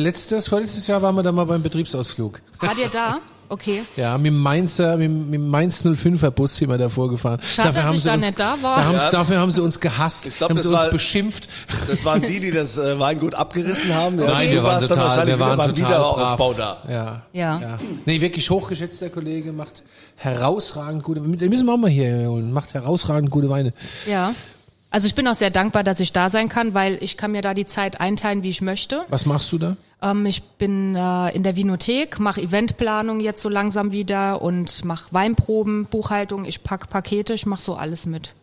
letztes, 0.63 0.88
Jahr 0.88 1.02
waren 1.02 1.15
wir 1.15 1.23
da 1.23 1.32
mal 1.32 1.45
beim 1.45 1.62
Betriebsausflug. 1.62 2.41
Wart 2.60 2.78
ihr 2.80 2.89
da? 2.89 3.19
Okay. 3.49 3.84
Ja, 3.97 4.17
mit 4.17 4.28
dem 4.28 4.38
Mainzer, 4.39 4.97
mit, 4.97 5.06
dem- 5.06 5.26
mit 5.30 5.34
dem 5.36 5.47
Mainz 5.49 5.86
05er 5.86 6.32
Bus 6.32 6.56
sind 6.56 6.69
wir 6.69 6.78
da 6.80 6.89
vorgefahren. 6.89 7.39
Schade, 7.47 7.73
dass 7.73 7.93
ich 7.93 8.04
da 8.04 8.17
nicht 8.17 8.39
da 8.39 8.58
war. 8.62 8.78
Da 8.78 8.84
haben, 8.86 8.95
Ja. 8.95 9.12
Dafür 9.12 9.38
haben 9.38 9.52
sie 9.52 9.62
uns 9.62 9.80
gehasst, 9.80 10.26
Ich 10.26 10.38
glaub, 10.38 10.49
haben 10.49 10.56
das 10.56 10.65
sie 10.65 10.71
uns 10.71 10.80
war- 10.80 10.89
beschimpft. 10.89 11.49
Das 11.88 12.04
waren 12.06 12.21
die, 12.23 12.39
die 12.39 12.52
das 12.52 12.78
äh, 12.80 12.97
Weingut 12.99 13.36
abgerissen 13.36 13.93
haben. 13.93 14.17
Ja, 14.19 14.28
Nein, 14.28 14.47
du 14.49 14.56
wir 14.56 14.63
waren 14.63 14.71
warst 14.73 14.84
dann 14.89 14.97
total, 14.97 15.10
wahrscheinlich 15.10 15.36
wir 15.38 15.39
waren 15.45 15.52
wieder 15.54 15.67
beim 15.67 15.76
total 15.76 15.89
Wiederaufbau 15.91 16.54
brav. 16.54 16.78
da. 16.88 16.91
Ja. 16.91 17.21
Ja. 17.34 17.60
ja. 17.62 17.78
Nee, 18.06 18.21
wirklich 18.21 18.49
hochgeschätzter 18.49 19.10
Kollege, 19.10 19.52
macht 19.54 19.84
herausragend 20.15 21.04
gute, 21.04 21.19
den 21.21 21.49
müssen 21.49 21.65
wir 21.67 21.73
auch 21.73 21.78
mal 21.78 21.89
hier 21.91 22.30
holen, 22.30 22.52
macht 22.54 22.73
herausragend 22.73 23.30
gute 23.30 23.49
Weine. 23.49 23.73
Ja. 24.10 24.34
Also 24.94 25.08
ich 25.08 25.16
bin 25.16 25.28
auch 25.28 25.34
sehr 25.34 25.50
dankbar, 25.50 25.84
dass 25.84 26.00
ich 26.00 26.14
da 26.14 26.30
sein 26.30 26.50
kann, 26.50 26.76
weil 26.76 27.00
ich 27.02 27.18
kann 27.18 27.32
mir 27.32 27.42
da 27.42 27.56
die 27.56 27.66
Zeit 27.66 28.00
einteilen, 28.00 28.44
wie 28.44 28.50
ich 28.50 28.62
möchte. 28.62 29.06
Was 29.10 29.26
machst 29.26 29.52
du 29.52 29.58
da? 29.58 29.76
Ähm, 30.04 30.28
ich 30.28 30.44
bin 30.44 30.96
äh, 30.96 31.30
in 31.36 31.42
der 31.42 31.56
Vinothek, 31.56 32.20
mache 32.20 32.42
Eventplanung 32.42 33.20
jetzt 33.20 33.42
so 33.42 33.50
langsam 33.50 33.92
wieder 33.92 34.44
und 34.44 34.86
mache 34.86 35.12
Weinproben, 35.12 35.86
Buchhaltung, 35.86 36.46
ich 36.46 36.62
pack 36.62 36.92
Pakete, 36.92 37.34
ich 37.34 37.48
mache 37.48 37.62
so 37.62 37.74
alles 37.74 38.06
mit. 38.06 38.36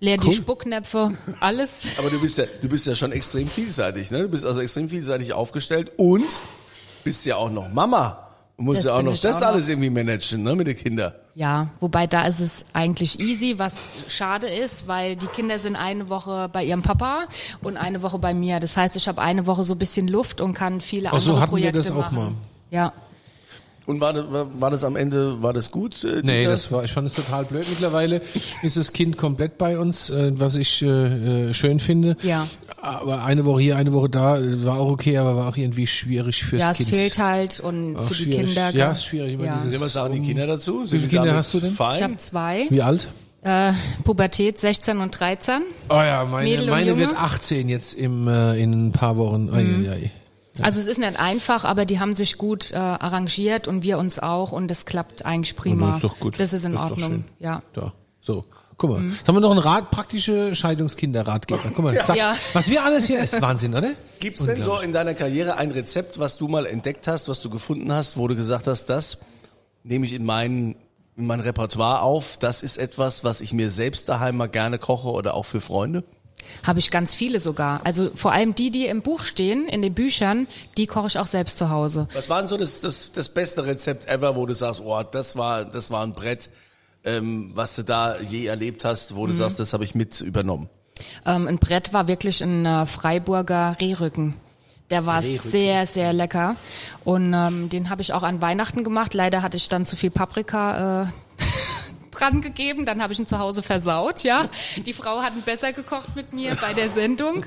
Leer 0.00 0.16
die 0.18 0.26
Cool. 0.26 0.32
Spucknäpfe, 0.34 1.12
alles. 1.38 1.86
Aber 1.98 2.10
du 2.10 2.20
bist 2.20 2.38
ja, 2.38 2.46
du 2.60 2.68
bist 2.68 2.88
ja 2.88 2.96
schon 2.96 3.12
extrem 3.12 3.46
vielseitig, 3.46 4.10
ne? 4.10 4.22
Du 4.22 4.28
bist 4.30 4.44
also 4.44 4.60
extrem 4.60 4.88
vielseitig 4.88 5.32
aufgestellt 5.32 5.92
und 5.96 6.26
bist 7.04 7.24
ja 7.24 7.36
auch 7.36 7.50
noch 7.50 7.72
Mama. 7.72 8.30
Du 8.56 8.64
musst 8.64 8.80
Das 8.80 8.86
ja 8.86 8.96
auch 8.96 9.02
noch 9.02 9.12
das 9.16 9.36
auch 9.36 9.40
noch. 9.42 9.46
alles 9.46 9.68
irgendwie 9.68 9.90
managen, 9.90 10.42
ne? 10.42 10.56
Mit 10.56 10.66
den 10.66 10.76
Kindern. 10.76 11.12
Ja, 11.36 11.68
wobei 11.80 12.06
da 12.06 12.26
ist 12.26 12.38
es 12.38 12.64
eigentlich 12.72 13.18
easy, 13.18 13.58
was 13.58 14.04
schade 14.08 14.46
ist, 14.46 14.86
weil 14.86 15.16
die 15.16 15.26
Kinder 15.26 15.58
sind 15.58 15.74
eine 15.74 16.08
Woche 16.08 16.48
bei 16.52 16.62
ihrem 16.64 16.82
Papa 16.82 17.26
und 17.60 17.76
eine 17.76 18.02
Woche 18.02 18.18
bei 18.18 18.32
mir. 18.32 18.60
Das 18.60 18.76
heißt, 18.76 18.94
ich 18.94 19.08
habe 19.08 19.20
eine 19.20 19.46
Woche 19.46 19.64
so 19.64 19.74
ein 19.74 19.78
bisschen 19.78 20.06
Luft 20.06 20.40
und 20.40 20.54
kann 20.54 20.80
viele 20.80 21.08
Ach 21.12 21.20
so, 21.20 21.32
andere 21.32 21.40
hatten 21.40 21.56
wir 21.56 21.62
Projekte 21.70 21.78
das 21.78 21.90
auch 21.90 22.12
machen. 22.12 22.16
mal. 22.16 22.32
Ja. 22.70 22.92
Und 23.86 24.00
war 24.00 24.14
das, 24.14 24.24
war 24.30 24.46
war 24.60 24.70
das 24.70 24.82
am 24.82 24.96
Ende, 24.96 25.42
war 25.42 25.52
das 25.52 25.70
gut? 25.70 26.02
Äh, 26.04 26.22
Nee, 26.24 26.44
das 26.46 26.72
war, 26.72 26.84
ich 26.84 26.92
fand 26.92 27.06
es 27.06 27.14
total 27.14 27.44
blöd. 27.44 27.66
Mittlerweile 27.68 28.22
ist 28.62 28.78
das 28.78 28.92
Kind 28.94 29.18
komplett 29.18 29.58
bei 29.58 29.78
uns, 29.78 30.08
äh, 30.08 30.32
was 30.38 30.56
ich 30.56 30.80
äh, 30.82 31.48
äh, 31.50 31.54
schön 31.54 31.80
finde. 31.80 32.16
Ja. 32.22 32.46
Aber 32.80 33.24
eine 33.24 33.44
Woche 33.44 33.60
hier, 33.60 33.76
eine 33.76 33.92
Woche 33.92 34.08
da, 34.08 34.38
äh, 34.38 34.64
war 34.64 34.78
auch 34.78 34.90
okay, 34.90 35.18
aber 35.18 35.36
war 35.36 35.48
auch 35.48 35.56
irgendwie 35.58 35.86
schwierig 35.86 36.44
fürs 36.44 36.62
Ja, 36.62 36.70
es 36.70 36.78
Kind. 36.78 36.88
fehlt 36.90 37.18
halt 37.18 37.60
und 37.60 37.96
Auch 37.96 38.04
für 38.04 38.14
die 38.14 38.24
schwierig. 38.24 38.46
Kinder. 38.54 38.70
Ja, 38.74 38.90
ist 38.92 39.04
schwierig, 39.04 39.34
immer 39.34 39.44
Ja. 39.44 39.56
dieses- 39.62 39.78
Was 39.80 39.92
sagen 39.92 40.14
die 40.14 40.22
Kinder 40.28 40.46
dazu? 40.46 40.80
Sind 40.86 40.88
viele 41.00 41.02
die 41.02 41.16
Kinder 41.16 41.34
hast 41.34 41.52
du 41.52 41.60
denn? 41.60 41.70
Fein? 41.70 41.94
Ich 41.96 42.02
habe 42.02 42.16
zwei. 42.16 42.66
Wie 42.70 42.80
alt? 42.82 43.08
Äh, 43.42 43.72
Pubertät 44.04 44.58
16 44.58 44.98
und 45.00 45.10
13. 45.20 45.60
Oh 45.90 45.94
ja, 45.96 46.24
meine, 46.24 46.62
meine 46.64 46.96
wird 46.96 47.14
18 47.20 47.68
jetzt 47.68 47.92
im, 47.92 48.26
äh, 48.28 48.56
in 48.58 48.86
ein 48.86 48.92
paar 48.92 49.18
Wochen. 49.18 49.44
Mhm. 49.50 49.86
ei, 49.90 50.10
Also 50.62 50.80
es 50.80 50.86
ist 50.86 50.98
nicht 50.98 51.18
einfach, 51.18 51.64
aber 51.64 51.84
die 51.84 51.98
haben 52.00 52.14
sich 52.14 52.38
gut 52.38 52.70
äh, 52.72 52.76
arrangiert 52.76 53.66
und 53.66 53.82
wir 53.82 53.98
uns 53.98 54.18
auch 54.20 54.52
und 54.52 54.68
das 54.70 54.84
klappt 54.86 55.24
eigentlich 55.26 55.56
prima. 55.56 55.86
Das 55.88 55.96
ist 55.96 56.04
doch 56.04 56.18
gut. 56.20 56.38
Das 56.38 56.52
ist 56.52 56.64
in 56.64 56.72
Das 56.74 56.84
ist 56.84 56.90
Ordnung. 56.92 57.10
schön. 57.10 57.24
ja. 57.40 57.62
Da, 57.72 57.92
so. 58.20 58.44
Guck 58.76 58.90
mal, 58.90 59.00
Mhm. 59.00 59.12
jetzt 59.12 59.28
haben 59.28 59.36
wir 59.36 59.40
noch 59.40 59.52
einen 59.52 59.60
Rat, 59.60 59.90
praktische 59.92 60.54
Scheidungskinderratgeber. 60.56 61.60
Guck 61.74 61.78
mal, 61.84 62.04
zack. 62.04 62.16
Ja. 62.16 62.34
Was 62.54 62.68
wir 62.68 62.84
alles 62.84 63.06
hier 63.06 63.20
ist 63.20 63.40
Wahnsinn, 63.40 63.72
oder? 63.74 63.92
Gibt's 64.18 64.44
denn 64.46 64.60
so 64.60 64.80
in 64.80 64.92
deiner 64.92 65.14
Karriere 65.14 65.56
ein 65.58 65.70
Rezept, 65.70 66.18
was 66.18 66.38
du 66.38 66.48
mal 66.48 66.66
entdeckt 66.66 67.06
hast, 67.06 67.28
was 67.28 67.40
du 67.40 67.50
gefunden 67.50 67.92
hast, 67.92 68.16
wo 68.16 68.26
du 68.26 68.34
gesagt 68.34 68.66
hast, 68.66 68.86
das 68.86 69.18
nehme 69.84 70.06
ich 70.06 70.12
in 70.12 70.24
mein, 70.24 70.74
in 71.16 71.26
mein 71.26 71.38
Repertoire 71.40 72.02
auf, 72.02 72.36
das 72.36 72.62
ist 72.64 72.76
etwas, 72.76 73.22
was 73.22 73.40
ich 73.40 73.52
mir 73.52 73.70
selbst 73.70 74.08
daheim 74.08 74.36
mal 74.36 74.48
gerne 74.48 74.78
koche 74.78 75.08
oder 75.08 75.34
auch 75.34 75.44
für 75.46 75.60
Freunde? 75.60 76.02
Habe 76.62 76.78
ich 76.78 76.90
ganz 76.90 77.14
viele 77.14 77.40
sogar. 77.40 77.80
Also 77.84 78.10
vor 78.14 78.32
allem 78.32 78.54
die, 78.54 78.70
die 78.70 78.86
im 78.86 79.02
Buch 79.02 79.24
stehen, 79.24 79.68
in 79.68 79.82
den 79.82 79.94
Büchern, 79.94 80.46
die 80.78 80.86
koche 80.86 81.08
ich 81.08 81.18
auch 81.18 81.26
selbst 81.26 81.58
zu 81.58 81.70
Hause. 81.70 82.08
Was 82.14 82.28
war 82.30 82.38
denn 82.38 82.48
so 82.48 82.56
das, 82.56 82.80
das, 82.80 83.12
das 83.12 83.28
beste 83.28 83.66
Rezept 83.66 84.08
ever, 84.08 84.36
wo 84.36 84.46
du 84.46 84.54
sagst, 84.54 84.80
oh, 84.84 85.02
das 85.02 85.36
war, 85.36 85.64
das 85.64 85.90
war 85.90 86.04
ein 86.04 86.12
Brett, 86.12 86.50
ähm, 87.04 87.52
was 87.54 87.76
du 87.76 87.82
da 87.82 88.16
je 88.18 88.46
erlebt 88.46 88.84
hast, 88.84 89.14
wo 89.14 89.26
du 89.26 89.32
sagst, 89.32 89.60
das 89.60 89.72
habe 89.72 89.84
ich 89.84 89.94
mit 89.94 90.20
übernommen? 90.20 90.68
Ähm, 91.26 91.48
ein 91.48 91.58
Brett 91.58 91.92
war 91.92 92.08
wirklich 92.08 92.42
ein 92.42 92.64
äh, 92.64 92.86
Freiburger 92.86 93.76
Rehrücken. 93.80 94.34
Der 94.90 95.06
war 95.06 95.22
sehr, 95.22 95.86
sehr 95.86 96.12
lecker. 96.12 96.56
Und 97.04 97.32
ähm, 97.32 97.68
den 97.68 97.90
habe 97.90 98.02
ich 98.02 98.12
auch 98.12 98.22
an 98.22 98.42
Weihnachten 98.42 98.84
gemacht. 98.84 99.14
Leider 99.14 99.42
hatte 99.42 99.56
ich 99.56 99.68
dann 99.68 99.86
zu 99.86 99.96
viel 99.96 100.10
Paprika 100.10 101.04
äh, 101.04 101.06
dran 102.14 102.40
gegeben. 102.40 102.86
Dann 102.86 103.02
habe 103.02 103.12
ich 103.12 103.18
ihn 103.18 103.26
zu 103.26 103.38
Hause 103.38 103.62
versaut, 103.62 104.22
ja. 104.24 104.42
Die 104.86 104.92
Frau 104.92 105.20
hat 105.22 105.34
ihn 105.36 105.42
besser 105.42 105.72
gekocht 105.72 106.14
mit 106.16 106.32
mir 106.32 106.56
bei 106.60 106.72
der 106.74 106.88
Sendung. 106.88 107.44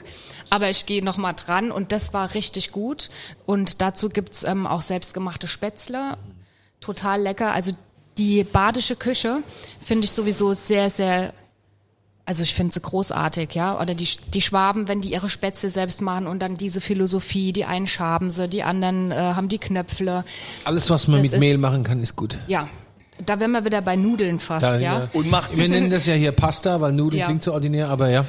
Aber 0.50 0.70
ich 0.70 0.86
gehe 0.86 1.04
noch 1.04 1.18
mal 1.18 1.34
dran 1.34 1.72
und 1.72 1.92
das 1.92 2.14
war 2.14 2.34
richtig 2.34 2.72
gut. 2.72 3.10
Und 3.46 3.82
dazu 3.82 4.10
gibt's 4.10 4.44
ähm, 4.44 4.68
auch 4.68 4.82
selbstgemachte 4.82 5.48
Spätzle. 5.48 6.18
Total 6.80 7.22
lecker. 7.22 7.52
Also 7.54 7.72
die 8.18 8.44
badische 8.44 8.96
Küche 8.96 9.42
finde 9.84 10.06
ich 10.06 10.12
sowieso 10.12 10.54
sehr, 10.54 10.90
sehr 10.90 11.34
also 12.26 12.44
ich 12.44 12.54
finde 12.54 12.74
sie 12.74 12.82
großartig, 12.82 13.54
ja. 13.54 13.80
Oder 13.80 13.96
die, 13.96 14.06
die 14.34 14.42
Schwaben, 14.42 14.90
wenn 14.90 15.00
die 15.00 15.14
ihre 15.14 15.30
Spätzle 15.30 15.70
selbst 15.70 16.02
machen 16.02 16.28
und 16.28 16.40
dann 16.40 16.58
diese 16.58 16.82
Philosophie, 16.82 17.54
die 17.54 17.64
einen 17.64 17.88
schaben 17.88 18.30
sie, 18.32 18.50
die 18.50 18.64
anderen 18.64 19.14
äh, 19.14 19.16
haben 19.16 19.48
die 19.48 19.60
Knöpfle. 19.60 20.26
Alles, 20.66 20.90
was 20.90 21.08
man 21.08 21.20
Das 21.20 21.28
mit 21.28 21.34
ist- 21.36 21.40
Mehl 21.40 21.58
machen 21.58 21.86
kann, 21.86 22.02
ist 22.04 22.18
gut. 22.18 22.38
Ja, 22.48 22.68
da 23.26 23.40
wären 23.40 23.52
wir 23.52 23.66
wieder 23.66 23.82
bei 23.82 23.96
Nudeln 23.96 24.40
fast, 24.40 24.64
Da, 24.66 24.76
ja. 24.78 25.10
Und 25.14 25.30
macht 25.30 25.58
Wir 25.58 25.68
nennen 25.70 25.90
das 25.90 26.06
ja 26.06 26.14
hier 26.14 26.32
Pasta, 26.32 26.80
weil 26.82 26.92
Nudeln 26.94 27.20
Ja. 27.20 27.26
klingt 27.26 27.44
so 27.44 27.54
ordinär, 27.54 27.90
aber 27.90 28.10
ja. 28.10 28.26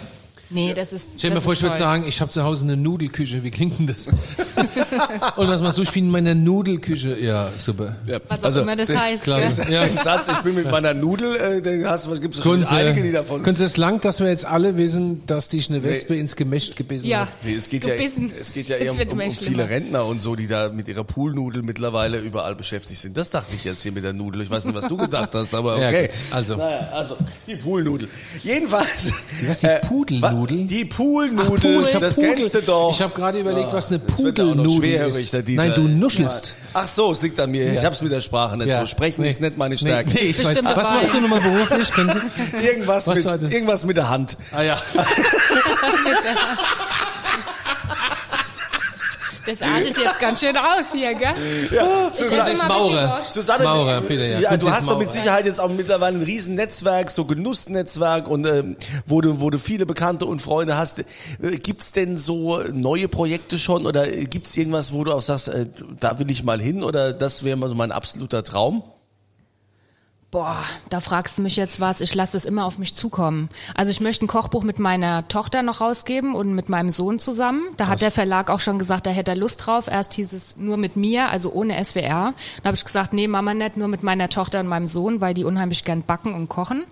Nee, 0.50 0.72
das 0.72 0.94
ist 0.94 1.10
Stell 1.18 1.30
dir 1.30 1.36
mal 1.36 1.40
vor, 1.42 1.52
ich 1.52 1.62
würde 1.62 1.76
sagen, 1.76 2.04
ich 2.06 2.20
habe 2.22 2.30
zu 2.30 2.42
Hause 2.42 2.64
eine 2.64 2.76
Nudelküche. 2.76 3.44
Wie 3.44 3.50
klingt 3.50 3.78
denn 3.78 3.86
das? 3.86 4.06
Und 5.36 5.48
was 5.48 5.60
machst 5.60 5.76
du? 5.76 5.82
Ich 5.82 5.92
bin 5.92 6.06
in 6.06 6.10
meiner 6.10 6.34
Nudelküche. 6.34 7.18
Ja, 7.20 7.50
super. 7.58 7.96
Ja, 8.06 8.18
Was 8.28 8.42
auch 8.44 8.62
immer 8.62 8.74
das 8.74 8.88
heißt, 8.88 9.24
klar. 9.24 9.40
Ja. 9.68 9.86
Den 9.86 9.98
Satz, 9.98 10.28
ich 10.28 10.38
bin 10.38 10.54
mit 10.54 10.70
meiner 10.70 10.94
Nudel, 10.94 11.36
äh, 11.36 11.60
den 11.60 11.86
hast 11.86 12.06
du, 12.06 12.18
gibt's 12.18 12.40
Kunze, 12.40 12.70
einige, 12.74 13.02
die 13.02 13.12
davon. 13.12 13.42
Kunze, 13.42 13.64
es 13.64 13.76
langt, 13.76 14.04
dass 14.06 14.20
wir 14.20 14.28
jetzt 14.28 14.46
alle 14.46 14.76
wissen, 14.78 15.22
dass 15.26 15.48
dich 15.50 15.68
eine 15.68 15.82
Wespe 15.82 16.16
ins 16.16 16.34
Gemächt 16.34 16.76
gebissen 16.76 17.06
Ja. 17.08 17.20
hat. 17.20 17.28
Nee, 17.44 17.54
es 17.54 17.68
geht 17.68 17.82
Gebissen. 17.82 18.28
ja, 18.28 18.34
es 18.40 18.52
geht 18.52 18.68
ja 18.70 18.76
Es 18.76 18.96
eher 18.96 19.06
um, 19.12 19.18
um, 19.18 19.26
um 19.26 19.30
viele. 19.32 19.68
Rentner 19.68 20.06
und 20.06 20.22
so, 20.22 20.34
die 20.34 20.46
da 20.48 20.70
mit 20.70 20.88
ihrer 20.88 21.04
Poolnudel 21.04 21.62
mittlerweile 21.62 22.18
überall 22.18 22.54
beschäftigt 22.54 23.00
sind. 23.00 23.16
Das 23.18 23.28
dachte 23.28 23.54
ich 23.54 23.64
jetzt 23.64 23.82
hier 23.82 23.92
mit 23.92 24.04
der 24.04 24.14
Nudel. 24.14 24.42
Ich 24.42 24.50
weiß 24.50 24.64
nicht, 24.64 24.74
was 24.74 24.88
du 24.88 24.96
gedacht 24.96 25.34
hast, 25.34 25.52
aber 25.54 25.78
Ja, 25.80 25.88
okay. 25.88 26.06
gut. 26.06 26.16
Also. 26.30 26.56
Naja, 26.56 26.88
also, 26.92 27.16
die 27.46 27.56
Poolnudel. 27.56 28.08
Jedenfalls. 28.42 29.12
Was, 29.46 29.60
die 29.60 29.66
äh, 29.66 29.80
Pudelnudel? 29.80 30.37
Wa- 30.42 30.46
Die 30.48 30.88
Ach, 30.90 30.96
Poolnudel, 30.96 31.94
hab 31.94 32.00
das 32.00 32.14
Pudel. 32.16 32.34
kennst 32.34 32.54
du 32.54 32.62
doch. 32.62 32.92
Ich 32.92 33.02
habe 33.02 33.14
gerade 33.14 33.40
überlegt, 33.40 33.72
was 33.72 33.88
eine 33.88 33.98
Pudelnudel 33.98 35.08
ist. 35.10 35.32
der. 35.32 35.42
Nein, 35.46 35.72
du 35.74 35.82
nuschelst. 35.82 36.54
Ach 36.74 36.86
so, 36.86 37.12
es 37.12 37.22
liegt 37.22 37.40
an 37.40 37.50
mir. 37.50 37.72
Ich 37.72 37.84
hab's 37.84 38.02
mit 38.02 38.12
der 38.12 38.20
Sprache 38.20 38.56
nicht 38.56 38.68
Ja. 38.68 38.80
so. 38.82 38.86
Sprechen 38.86 39.22
Nee. 39.22 39.30
ist 39.30 39.40
nicht 39.40 39.56
meine 39.56 39.78
Stärke. 39.78 40.10
nee, 40.10 40.18
ich 40.20 40.38
weiß, 40.44 40.56
was 40.62 40.90
machst 40.90 41.14
du 41.14 41.20
nochmal 41.20 41.40
beruflich? 41.40 41.88
Irgendwas, 42.62 43.06
Was 43.06 43.24
mit, 43.24 43.52
irgendwas 43.52 43.84
mit 43.84 43.96
der 43.96 44.08
Hand. 44.08 44.36
Ah 44.52 44.62
ja. 44.62 44.76
Das 49.48 49.62
artet 49.62 49.96
jetzt 49.96 50.18
ganz 50.18 50.40
schön 50.40 50.56
aus 50.56 50.92
hier, 50.92 51.14
gell? 51.14 51.34
Ja, 51.72 52.08
Ich 52.10 52.16
Susanne, 52.16 52.50
immer 52.52 52.68
Maurer. 52.68 53.22
Susanne, 53.30 53.64
Maurer, 53.64 54.00
bitte, 54.02 54.26
ja. 54.26 54.40
ja, 54.40 54.56
du 54.56 54.70
hast 54.70 54.88
doch 54.88 54.98
mit. 54.98 55.10
Sicherheit 55.10 55.46
jetzt 55.46 55.58
auch 55.58 55.70
mittlerweile 55.70 56.18
ein 56.18 56.22
riesen 56.22 56.54
Netzwerk, 56.54 57.10
so 57.10 57.24
Genussnetzwerk 57.24 58.28
und 58.28 58.46
ähm, 58.46 58.76
wo 59.06 59.22
du 59.22 59.40
wo 59.40 59.48
du 59.48 59.58
viele 59.58 59.86
Bekannte 59.86 60.26
und 60.26 60.42
Freunde 60.42 60.76
hast. 60.76 60.98
Äh, 60.98 61.04
Gibt's 61.62 61.92
denn 61.92 62.16
so 62.18 62.60
neue 62.72 63.08
Projekte 63.08 63.58
schon 63.58 63.86
oder 63.86 64.12
äh, 64.12 64.24
gibt's 64.24 64.54
irgendwas, 64.56 64.92
wo 64.92 65.04
du 65.04 65.12
auch 65.12 65.22
sagst, 65.22 65.48
äh, 65.48 65.66
da 65.98 66.18
will 66.18 66.30
ich 66.30 66.42
mal 66.44 66.60
hin 66.60 66.82
oder 66.82 67.12
das 67.12 67.42
wäre 67.42 67.56
mal 67.56 67.68
so 67.68 67.74
mein 67.74 67.90
absoluter 67.92 68.44
Traum? 68.44 68.82
Boah, 70.30 70.62
da 70.90 71.00
fragst 71.00 71.38
du 71.38 71.42
mich 71.42 71.56
jetzt 71.56 71.80
was. 71.80 72.02
Ich 72.02 72.14
lasse 72.14 72.36
es 72.36 72.44
immer 72.44 72.66
auf 72.66 72.76
mich 72.76 72.94
zukommen. 72.94 73.48
Also 73.74 73.90
ich 73.90 74.02
möchte 74.02 74.26
ein 74.26 74.28
Kochbuch 74.28 74.62
mit 74.62 74.78
meiner 74.78 75.26
Tochter 75.28 75.62
noch 75.62 75.80
rausgeben 75.80 76.34
und 76.34 76.54
mit 76.54 76.68
meinem 76.68 76.90
Sohn 76.90 77.18
zusammen. 77.18 77.62
Da 77.78 77.86
hat 77.86 78.02
der 78.02 78.10
Verlag 78.10 78.50
auch 78.50 78.60
schon 78.60 78.78
gesagt, 78.78 79.06
da 79.06 79.10
hätte 79.10 79.30
er 79.30 79.38
Lust 79.38 79.64
drauf. 79.66 79.88
Erst 79.88 80.12
hieß 80.12 80.34
es 80.34 80.58
nur 80.58 80.76
mit 80.76 80.96
mir, 80.96 81.30
also 81.30 81.50
ohne 81.50 81.82
SWR. 81.82 82.34
Da 82.62 82.66
habe 82.66 82.74
ich 82.76 82.84
gesagt, 82.84 83.14
nee, 83.14 83.26
Mama 83.26 83.54
nicht, 83.54 83.78
nur 83.78 83.88
mit 83.88 84.02
meiner 84.02 84.28
Tochter 84.28 84.60
und 84.60 84.66
meinem 84.66 84.86
Sohn, 84.86 85.22
weil 85.22 85.32
die 85.32 85.44
unheimlich 85.44 85.84
gern 85.84 86.02
backen 86.02 86.34
und 86.34 86.50
kochen. 86.50 86.84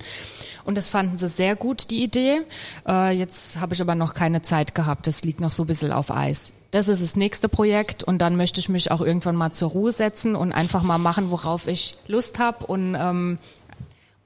Und 0.67 0.77
das 0.77 0.91
fanden 0.91 1.17
sie 1.17 1.29
sehr 1.29 1.57
gut, 1.57 1.91
die 1.91 2.03
Idee. 2.03 2.41
Äh, 2.87 3.17
jetzt 3.17 3.61
habe 3.61 3.75
ich 3.75 3.81
aber 3.81 3.95
noch 3.95 4.15
keine 4.15 4.43
Zeit 4.43 4.75
gehabt. 4.75 5.07
Das 5.07 5.23
liegt 5.25 5.41
noch 5.41 5.53
so 5.53 5.63
ein 5.63 5.67
bisschen 5.69 5.93
auf 5.93 6.11
Eis. 6.11 6.53
Das 6.73 6.89
ist 6.89 7.03
das 7.03 7.17
nächste 7.17 7.49
Projekt 7.49 8.03
und 8.03 8.19
dann 8.19 8.37
möchte 8.37 8.59
ich 8.61 8.69
mich 8.69 8.91
auch 8.91 9.01
irgendwann 9.01 9.37
mal 9.37 9.53
zur 9.53 9.71
Ruhe 9.71 9.93
setzen 9.93 10.35
und 10.35 10.53
einfach 10.53 10.83
mal 10.83 10.99
machen, 10.99 11.31
worauf 11.31 11.69
ich 11.69 11.95
Lust 12.09 12.41
habe 12.41 12.67
und 12.67 12.97
ähm, 12.99 13.39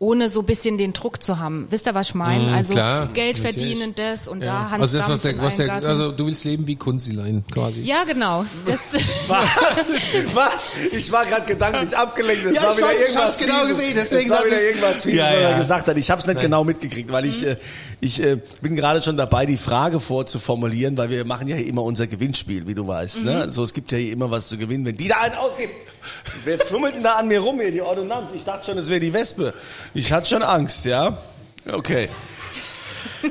ohne 0.02 0.30
so 0.30 0.40
ein 0.40 0.46
bisschen 0.46 0.78
den 0.78 0.94
Druck 0.94 1.22
zu 1.22 1.38
haben. 1.38 1.66
Wisst 1.68 1.86
ihr, 1.86 1.94
was 1.94 2.08
ich 2.08 2.14
meine? 2.14 2.44
Mm, 2.52 2.54
also 2.54 2.72
klar, 2.72 3.08
Geld 3.12 3.36
verdienen, 3.36 3.94
das 3.94 4.28
und 4.28 4.40
da 4.40 4.46
ja. 4.46 4.70
Hans 4.70 4.80
Also 4.80 4.96
das, 4.98 5.08
was 5.10 5.20
der, 5.20 5.38
was 5.42 5.56
der, 5.56 5.70
also 5.74 6.10
du 6.10 6.26
willst 6.26 6.44
leben 6.44 6.66
wie 6.66 6.76
Kunzilein 6.76 7.44
quasi. 7.52 7.82
ja, 7.82 8.04
genau. 8.04 8.46
Das, 8.64 8.94
Was? 9.28 10.14
Was? 10.34 10.70
Ich 10.96 11.12
war 11.12 11.26
gerade 11.26 11.44
gedanklich 11.44 11.94
abgelenkt. 11.94 12.46
Es 12.46 12.56
Ja, 12.56 12.62
war 12.62 12.70
ich 12.72 12.76
wieder 12.78 12.86
weiß, 12.88 12.94
ich 12.96 13.02
irgendwas 13.02 13.24
hab's 13.24 13.38
genau 13.38 13.66
gesehen, 13.66 13.92
deswegen 13.94 14.22
es 14.22 14.30
war 14.30 14.46
wieder 14.46 14.56
ich- 14.58 14.64
irgendwas 14.68 15.02
Fieses, 15.02 15.18
Ja, 15.18 15.24
was 15.26 15.32
er 15.34 15.50
ja. 15.50 15.56
gesagt 15.58 15.88
hat. 15.88 15.96
Ich 15.98 16.10
habe 16.10 16.20
es 16.22 16.26
nicht 16.26 16.40
genau 16.40 16.64
mitgekriegt, 16.64 17.12
weil 17.12 17.26
ich, 17.26 17.44
äh, 17.46 17.56
ich 18.00 18.22
äh, 18.24 18.38
bin 18.62 18.76
gerade 18.76 19.02
schon 19.02 19.18
dabei, 19.18 19.44
die 19.44 19.58
Frage 19.58 20.00
vorzuformulieren, 20.00 20.96
weil 20.96 21.10
wir 21.10 21.26
machen 21.26 21.46
ja 21.46 21.56
hier 21.56 21.66
immer 21.66 21.82
unser 21.82 22.06
Gewinnspiel, 22.06 22.66
wie 22.66 22.74
du 22.74 22.86
weißt. 22.88 23.22
Ne? 23.22 23.36
Also 23.42 23.64
es 23.64 23.74
gibt 23.74 23.92
ja 23.92 23.98
hier 23.98 24.14
immer 24.14 24.30
was 24.30 24.48
zu 24.48 24.56
gewinnen, 24.56 24.86
wenn 24.86 24.96
die 24.96 25.08
da 25.08 25.16
einen 25.20 25.34
ausgibt. 25.34 25.74
Wer 26.44 26.58
fummelt 26.58 26.94
denn 26.94 27.02
da 27.02 27.16
an 27.16 27.28
mir 27.28 27.40
rum 27.40 27.60
hier, 27.60 27.70
die 27.70 27.82
Ordonnanz? 27.82 28.32
Ich 28.32 28.44
dachte 28.44 28.64
schon, 28.66 28.78
es 28.78 28.88
wäre 28.88 29.00
die 29.00 29.12
Wespe. 29.12 29.52
Ich 29.94 30.12
hatte 30.12 30.28
schon 30.28 30.42
Angst, 30.42 30.84
ja? 30.84 31.18
Okay. 31.70 32.08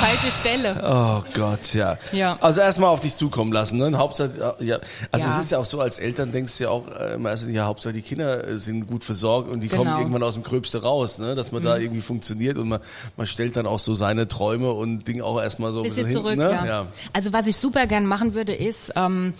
falsche 0.00 0.30
Stelle. 0.30 0.76
Oh 0.84 1.22
Gott, 1.34 1.74
ja. 1.74 1.98
Ja. 2.12 2.36
Also 2.40 2.60
erstmal 2.60 2.90
auf 2.90 3.00
dich 3.00 3.14
zukommen 3.14 3.52
lassen, 3.52 3.78
ne? 3.78 3.96
Hauptsache, 3.96 4.56
ja. 4.60 4.78
Also 5.10 5.26
Ja. 5.26 5.32
es 5.32 5.44
ist 5.44 5.50
ja 5.50 5.58
auch 5.58 5.64
so, 5.64 5.80
als 5.80 5.98
Eltern 5.98 6.32
denkst 6.32 6.58
du 6.58 6.64
ja 6.64 6.70
auch 6.70 6.84
äh, 6.88 7.14
immer 7.14 7.30
erst, 7.30 7.46
ja, 7.48 7.64
Hauptsache 7.64 7.92
die 7.92 8.02
Kinder 8.02 8.46
äh, 8.46 8.58
sind 8.58 8.86
gut 8.86 9.04
versorgt 9.04 9.50
und 9.50 9.60
die 9.60 9.68
kommen 9.68 9.84
Genau. 9.84 9.98
irgendwann 9.98 10.22
aus 10.22 10.34
dem 10.34 10.42
Gröbste 10.42 10.82
raus, 10.82 11.18
ne? 11.18 11.34
Dass 11.34 11.52
man 11.52 11.62
da 11.62 11.76
irgendwie 11.76 12.00
funktioniert 12.02 12.58
und 12.58 12.68
man, 12.68 12.80
man 13.16 13.26
stellt 13.26 13.56
dann 13.56 13.66
auch 13.66 13.78
so 13.78 13.94
seine 13.94 14.28
Träume 14.28 14.72
und 14.72 15.06
Dinge 15.06 15.24
auch 15.24 15.40
erstmal 15.40 15.72
so 15.72 15.78
ein 15.78 15.84
bisschen 15.84 16.06
bisschen 16.06 16.20
zurück, 16.20 16.38
hinten, 16.38 16.50
ja. 16.54 16.62
ne? 16.62 16.68
ja. 16.68 16.86
Also 17.12 17.32
was 17.32 17.46
ich 17.46 17.56
super 17.56 17.86
gern 17.86 18.06
machen 18.06 18.34
würde, 18.34 18.54
ist, 18.54 18.92
ähm, 18.96 19.34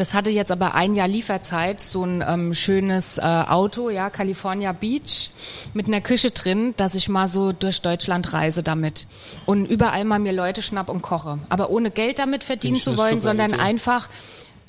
das 0.00 0.14
hatte 0.14 0.30
jetzt 0.30 0.50
aber 0.50 0.74
ein 0.74 0.94
Jahr 0.94 1.06
Lieferzeit, 1.08 1.80
so 1.82 2.04
ein 2.04 2.24
ähm, 2.26 2.54
schönes 2.54 3.18
äh, 3.18 3.20
Auto, 3.20 3.90
ja, 3.90 4.08
California 4.08 4.72
Beach, 4.72 5.30
mit 5.74 5.88
einer 5.88 6.00
Küche 6.00 6.30
drin, 6.30 6.72
dass 6.78 6.94
ich 6.94 7.10
mal 7.10 7.28
so 7.28 7.52
durch 7.52 7.82
Deutschland 7.82 8.32
reise 8.32 8.62
damit 8.62 9.06
und 9.44 9.66
überall 9.66 10.06
mal 10.06 10.18
mir 10.18 10.32
Leute 10.32 10.62
schnapp 10.62 10.88
und 10.88 11.02
koche. 11.02 11.38
Aber 11.50 11.68
ohne 11.68 11.90
Geld 11.90 12.18
damit 12.18 12.44
verdienen 12.44 12.80
zu 12.80 12.96
wollen, 12.96 13.20
sondern 13.20 13.50
Idee. 13.50 13.60
einfach 13.60 14.08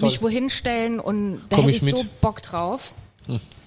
mich 0.01 0.21
wohin 0.21 0.49
stellen 0.49 0.99
und 0.99 1.41
da 1.47 1.55
Komm 1.55 1.65
hätte 1.65 1.77
ich 1.77 1.83
ich, 1.83 1.91
so. 1.91 1.99
Hm. 2.01 2.09
Bock 2.19 2.41
drauf. 2.41 2.93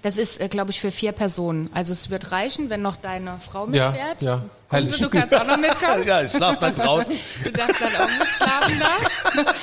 Das 0.03 0.19
ist, 0.19 0.41
äh, 0.41 0.49
glaube 0.49 0.71
ich, 0.71 0.81
für 0.81 0.91
vier 0.91 1.13
Personen. 1.13 1.71
Also 1.73 1.93
es 1.93 2.11
wird 2.11 2.31
reichen, 2.31 2.69
wenn 2.69 2.83
noch 2.83 2.97
deine 2.97 3.39
Frau 3.41 3.69
Ja, 3.71 3.91
mitfährt. 3.91 4.23
ja. 4.23 4.43
Kunze, 4.69 4.97
Herrlich. 4.97 5.01
du 5.01 5.09
kannst 5.09 5.35
auch 5.35 5.47
noch 5.47 5.57
mitkommen. 5.57 6.03
Ja, 6.07 6.23
ich 6.23 6.31
schlaf 6.31 6.59
dann 6.59 6.75
draußen. 6.75 7.15
Du 7.45 7.51
darfst 7.53 7.81
dann 7.81 7.97
auch 7.97 8.19
mitschlafen 8.19 8.81
da. 8.81 9.55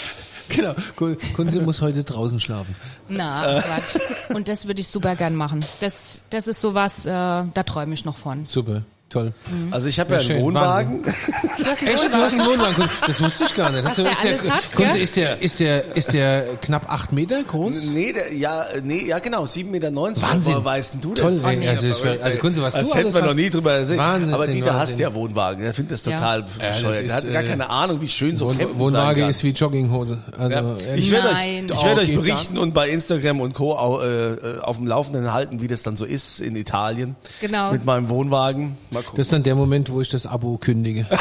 Genau. 0.56 0.74
Kun- 0.96 1.18
Kunze 1.36 1.62
muss 1.62 1.82
heute 1.82 2.04
draußen 2.04 2.40
schlafen. 2.40 2.76
Na, 3.10 3.62
Quatsch. 3.62 3.98
Und 4.34 4.48
das 4.48 4.68
würde 4.68 4.82
ich 4.82 4.88
super 4.88 5.16
gern 5.16 5.36
machen. 5.36 5.64
Das, 5.80 6.24
das 6.30 6.48
ist 6.48 6.62
sowas, 6.62 7.06
äh, 7.06 7.10
da 7.10 7.64
träume 7.66 7.94
ich 7.94 8.06
noch 8.06 8.18
von. 8.18 8.46
Super. 8.46 8.84
Toll. 9.12 9.34
Also 9.72 9.90
ich 9.90 10.00
habe 10.00 10.16
ja 10.16 10.22
Ja, 10.22 10.22
einen 10.22 10.36
schön, 10.38 10.44
Wohnwagen. 10.46 11.04
Du 11.62 11.66
hast 11.68 11.82
einen 11.82 11.92
Echt? 11.96 12.08
Du 12.14 12.18
hast 12.18 12.40
einen 12.40 12.48
Wohnwagen? 12.48 12.90
Das 13.06 13.22
wusste 13.22 13.44
ich 13.44 13.56
gar 13.56 13.70
nicht. 13.70 13.84
Was 13.84 13.96
du- 13.96 14.04
der 14.04 14.12
ist 14.14 14.26
alles 14.26 14.50
hat, 14.50 14.76
gell? 14.76 14.96
ist 15.02 15.16
der, 15.16 15.42
ist 15.42 15.60
der, 15.60 15.96
ist 15.96 16.14
der 16.14 16.44
knapp 16.62 16.92
acht 16.92 17.12
Meter 17.12 17.44
groß? 17.44 17.84
Nee, 17.94 18.14
der, 18.14 18.34
ja, 18.34 18.66
nee, 18.84 19.06
ja 19.08 19.20
genau, 19.20 19.44
7,90 19.44 19.66
Meter. 19.66 19.94
Wahnsinn. 19.96 20.24
Woher 20.54 20.66
weißt 20.66 20.96
du 21.02 21.14
das? 21.14 21.20
Toll, 21.22 21.52
Das 21.52 21.64
ja 21.64 21.72
also 21.72 21.88
ich- 21.88 21.96
verrückt, 21.98 22.24
also. 22.24 22.38
Kunze, 22.40 22.62
was 22.64 22.74
das 22.74 22.90
du 22.90 22.96
hätten 22.96 23.14
wir 23.14 23.22
noch 23.22 23.28
hast. 23.30 23.36
nie 23.36 23.50
drüber 23.50 23.80
gesehen. 23.82 23.98
Wahnsinn, 23.98 24.34
Aber 24.34 24.48
Dieter 24.48 24.74
hasst 24.74 24.94
Wahnsinn. 24.94 25.00
ja 25.00 25.14
Wohnwagen. 25.14 25.62
Der 25.62 25.74
findet 25.74 25.92
das 25.92 26.04
total 26.04 26.40
Ja, 26.60 26.70
bescheuert. 26.70 26.94
das 26.96 27.06
Der 27.08 27.16
hat 27.16 27.34
gar 27.34 27.44
äh, 27.44 27.48
keine 27.48 27.70
Ahnung, 27.70 28.02
wie 28.02 28.10
schön 28.10 28.38
so 28.38 28.46
Wohn 28.48 28.58
campen 28.58 28.74
sein 28.74 28.80
Wohnwagen 28.80 29.30
ist 29.30 29.44
wie 29.44 29.50
Jogginghose. 29.50 30.20
Also, 30.38 30.56
Ja. 30.56 30.76
Ich 30.96 31.12
werde 31.12 31.30
euch, 31.30 31.64
ich 31.72 31.84
werde 31.84 32.02
euch 32.02 32.16
berichten 32.16 32.58
und 32.58 32.74
bei 32.74 32.90
Instagram 32.90 33.42
und 33.42 33.54
Co. 33.54 34.00
Äh, 34.02 34.06
äh, 34.34 34.60
auf 34.62 34.78
dem 34.78 34.88
Laufenden 34.88 35.32
halten, 35.34 35.62
wie 35.62 35.68
das 35.68 35.84
dann 35.84 35.96
so 35.98 36.06
ist 36.06 36.40
in 36.40 36.56
Italien. 36.56 37.16
Genau. 37.42 37.72
Mit 37.74 37.84
meinem 37.86 38.10
Wohnwagen. 38.10 38.78
Mal. 38.90 39.01
Das 39.16 39.26
ist 39.28 39.34
dann 39.34 39.44
der 39.44 39.56
Moment, 39.56 39.92
wo 39.92 40.02
ich 40.02 40.10
das 40.10 40.26
Abo 40.26 40.58
kündige. 40.58 41.06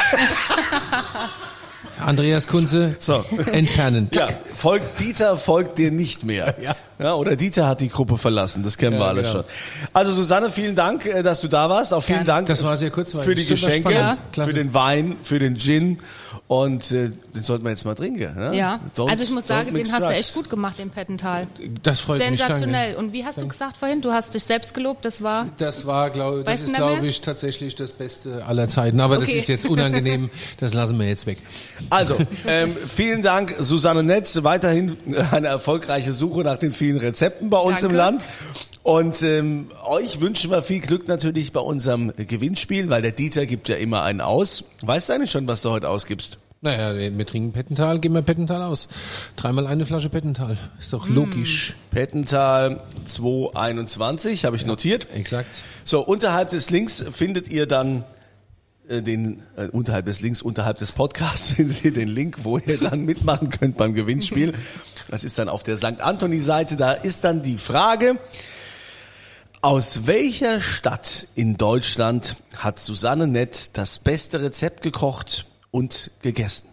Andreas 1.99 2.47
Kunze, 2.47 2.95
So. 2.99 3.23
entfernen. 3.51 4.09
Ja, 4.13 4.27
folgt 4.53 4.99
Dieter, 4.99 5.37
folgt 5.37 5.77
dir 5.77 5.91
nicht 5.91 6.23
mehr. 6.23 6.55
Ja. 6.61 6.75
Ja, 7.01 7.15
oder 7.15 7.35
Dieter 7.35 7.67
hat 7.67 7.81
die 7.81 7.89
Gruppe 7.89 8.17
verlassen, 8.17 8.63
das 8.63 8.77
kennen 8.77 8.97
wir 8.97 9.01
Ja, 9.05 9.07
alle 9.09 9.21
genau. 9.21 9.33
schon. 9.33 9.43
Also 9.93 10.11
Susanne, 10.11 10.51
vielen 10.51 10.75
Dank, 10.75 11.05
äh, 11.05 11.23
dass 11.23 11.41
du 11.41 11.47
da 11.47 11.69
warst. 11.69 11.93
Auch 11.93 12.01
vielen 12.03 12.19
Gerne. 12.19 12.27
Dank 12.27 12.47
Das 12.47 12.63
war 12.63 12.77
sehr 12.77 12.91
kurzweilig. 12.91 13.27
für 13.27 13.35
die 13.35 13.45
Geschenke. 13.45 13.91
Ja. 13.93 14.17
für 14.33 14.53
den 14.53 14.73
Wein, 14.73 15.17
für 15.23 15.39
den 15.39 15.57
Gin 15.57 15.99
und 16.47 16.91
äh, 16.91 17.11
den 17.35 17.43
sollten 17.43 17.63
wir 17.63 17.71
jetzt 17.71 17.85
mal 17.85 17.95
trinken. 17.95 18.35
Ne? 18.37 18.55
Ja, 18.55 18.79
Don't- 18.95 19.09
also 19.09 19.23
ich 19.23 19.31
muss 19.31 19.47
sagen, 19.47 19.73
den 19.73 19.91
hast 19.91 20.01
du 20.01 20.05
echt 20.07 20.33
gut 20.33 20.49
gemacht, 20.49 20.77
den 20.79 20.89
Pettental. 20.89 21.47
Das 21.81 21.99
freut 22.01 22.19
mich. 22.19 22.27
Sensationell. 22.27 22.93
Danke. 22.93 22.99
Und 22.99 23.13
wie 23.13 23.25
hast 23.25 23.41
du 23.41 23.47
gesagt 23.47 23.77
vorhin? 23.77 24.01
Du 24.01 24.11
hast 24.11 24.33
dich 24.33 24.43
selbst 24.43 24.73
gelobt, 24.73 25.05
das 25.05 25.21
war... 25.23 25.47
Das 25.57 25.85
war, 25.85 26.09
glaube 26.09 26.43
das 26.43 26.61
ist, 26.61 26.73
glaube 26.75 27.07
ich, 27.07 27.21
tatsächlich 27.21 27.75
das 27.75 27.93
Beste 27.93 28.45
aller 28.45 28.67
Zeiten. 28.67 28.99
Aber 28.99 29.15
das 29.17 29.29
Okay. 29.29 29.37
ist 29.37 29.47
jetzt 29.47 29.65
unangenehm. 29.65 30.29
Das 30.59 30.73
lassen 30.73 30.99
wir 30.99 31.07
jetzt 31.07 31.25
weg. 31.25 31.37
Also, 31.89 32.17
ähm, 32.47 32.75
vielen 32.87 33.21
Dank, 33.21 33.55
Susanne 33.59 34.03
Netz. 34.03 34.37
Weiterhin 34.43 34.97
eine 35.31 35.47
erfolgreiche 35.47 36.13
Suche 36.13 36.41
nach 36.41 36.57
den 36.57 36.71
vielen 36.71 36.90
Rezepten 36.97 37.49
bei 37.49 37.59
uns 37.59 37.81
Danke. 37.81 37.87
im 37.87 37.95
Land. 37.95 38.23
Und 38.83 39.21
ähm, 39.21 39.67
euch 39.85 40.21
wünschen 40.21 40.49
wir 40.49 40.63
viel 40.63 40.79
Glück 40.79 41.07
natürlich 41.07 41.51
bei 41.51 41.59
unserem 41.59 42.11
Gewinnspiel, 42.17 42.89
weil 42.89 43.01
der 43.01 43.11
Dieter 43.11 43.45
gibt 43.45 43.69
ja 43.69 43.75
immer 43.75 44.03
einen 44.03 44.21
aus. 44.21 44.63
Weißt 44.81 45.09
du 45.09 45.13
eigentlich 45.13 45.31
schon, 45.31 45.47
was 45.47 45.61
du 45.61 45.69
heute 45.69 45.89
ausgibst? 45.89 46.39
Naja, 46.63 46.95
wir 46.95 47.25
trinken 47.25 47.53
Pettental, 47.53 47.99
geben 47.99 48.13
wir 48.13 48.21
Pettental 48.21 48.61
aus. 48.61 48.87
Dreimal 49.35 49.65
eine 49.65 49.83
Flasche 49.83 50.09
Pettental. 50.09 50.59
Ist 50.79 50.93
doch 50.93 51.09
logisch. 51.09 51.75
Pettental 51.89 52.81
221, 53.05 54.45
habe 54.45 54.57
ich 54.57 54.65
notiert. 54.67 55.07
Exakt. 55.11 55.49
So, 55.85 56.01
unterhalb 56.01 56.51
des 56.51 56.69
Links 56.69 57.03
findet 57.11 57.49
ihr 57.49 57.65
dann 57.65 58.03
äh, 58.87 59.01
den 59.01 59.41
äh, 59.55 59.69
unterhalb 59.69 60.05
des 60.05 60.21
Links, 60.21 60.43
unterhalb 60.43 60.77
des 60.77 60.91
Podcasts 60.91 61.51
findet 61.55 61.83
ihr 61.83 61.93
den 61.93 62.07
Link, 62.07 62.43
wo 62.43 62.59
ihr 62.59 62.77
dann 62.77 63.05
mitmachen 63.05 63.49
könnt 63.49 63.77
beim 63.77 63.95
Gewinnspiel. 63.95 64.53
Das 65.11 65.25
ist 65.25 65.37
dann 65.37 65.49
auf 65.49 65.63
der 65.63 65.77
St. 65.77 66.01
Anthony-Seite. 66.01 66.77
Da 66.77 66.93
ist 66.93 67.25
dann 67.25 67.41
die 67.41 67.57
Frage, 67.57 68.17
aus 69.61 70.07
welcher 70.07 70.61
Stadt 70.61 71.27
in 71.35 71.57
Deutschland 71.57 72.37
hat 72.57 72.79
Susanne 72.79 73.27
Nett 73.27 73.71
das 73.73 73.99
beste 73.99 74.41
Rezept 74.41 74.81
gekocht 74.81 75.47
und 75.69 76.11
gegessen? 76.21 76.69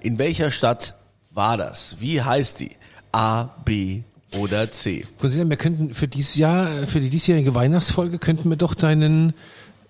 In 0.00 0.16
welcher 0.16 0.50
Stadt 0.50 0.94
war 1.30 1.58
das? 1.58 1.96
Wie 2.00 2.22
heißt 2.22 2.60
die? 2.60 2.70
A, 3.12 3.44
B 3.66 4.04
oder 4.38 4.72
C? 4.72 5.04
Konstantin, 5.18 5.50
wir 5.50 5.58
könnten 5.58 5.92
für 5.92 6.08
dieses 6.08 6.34
Jahr, 6.36 6.70
äh, 6.70 6.86
für 6.86 7.00
die 7.00 7.10
diesjährige 7.10 7.54
Weihnachtsfolge, 7.54 8.18
könnten 8.18 8.48
wir 8.48 8.56
doch 8.56 8.74
deinen 8.74 9.34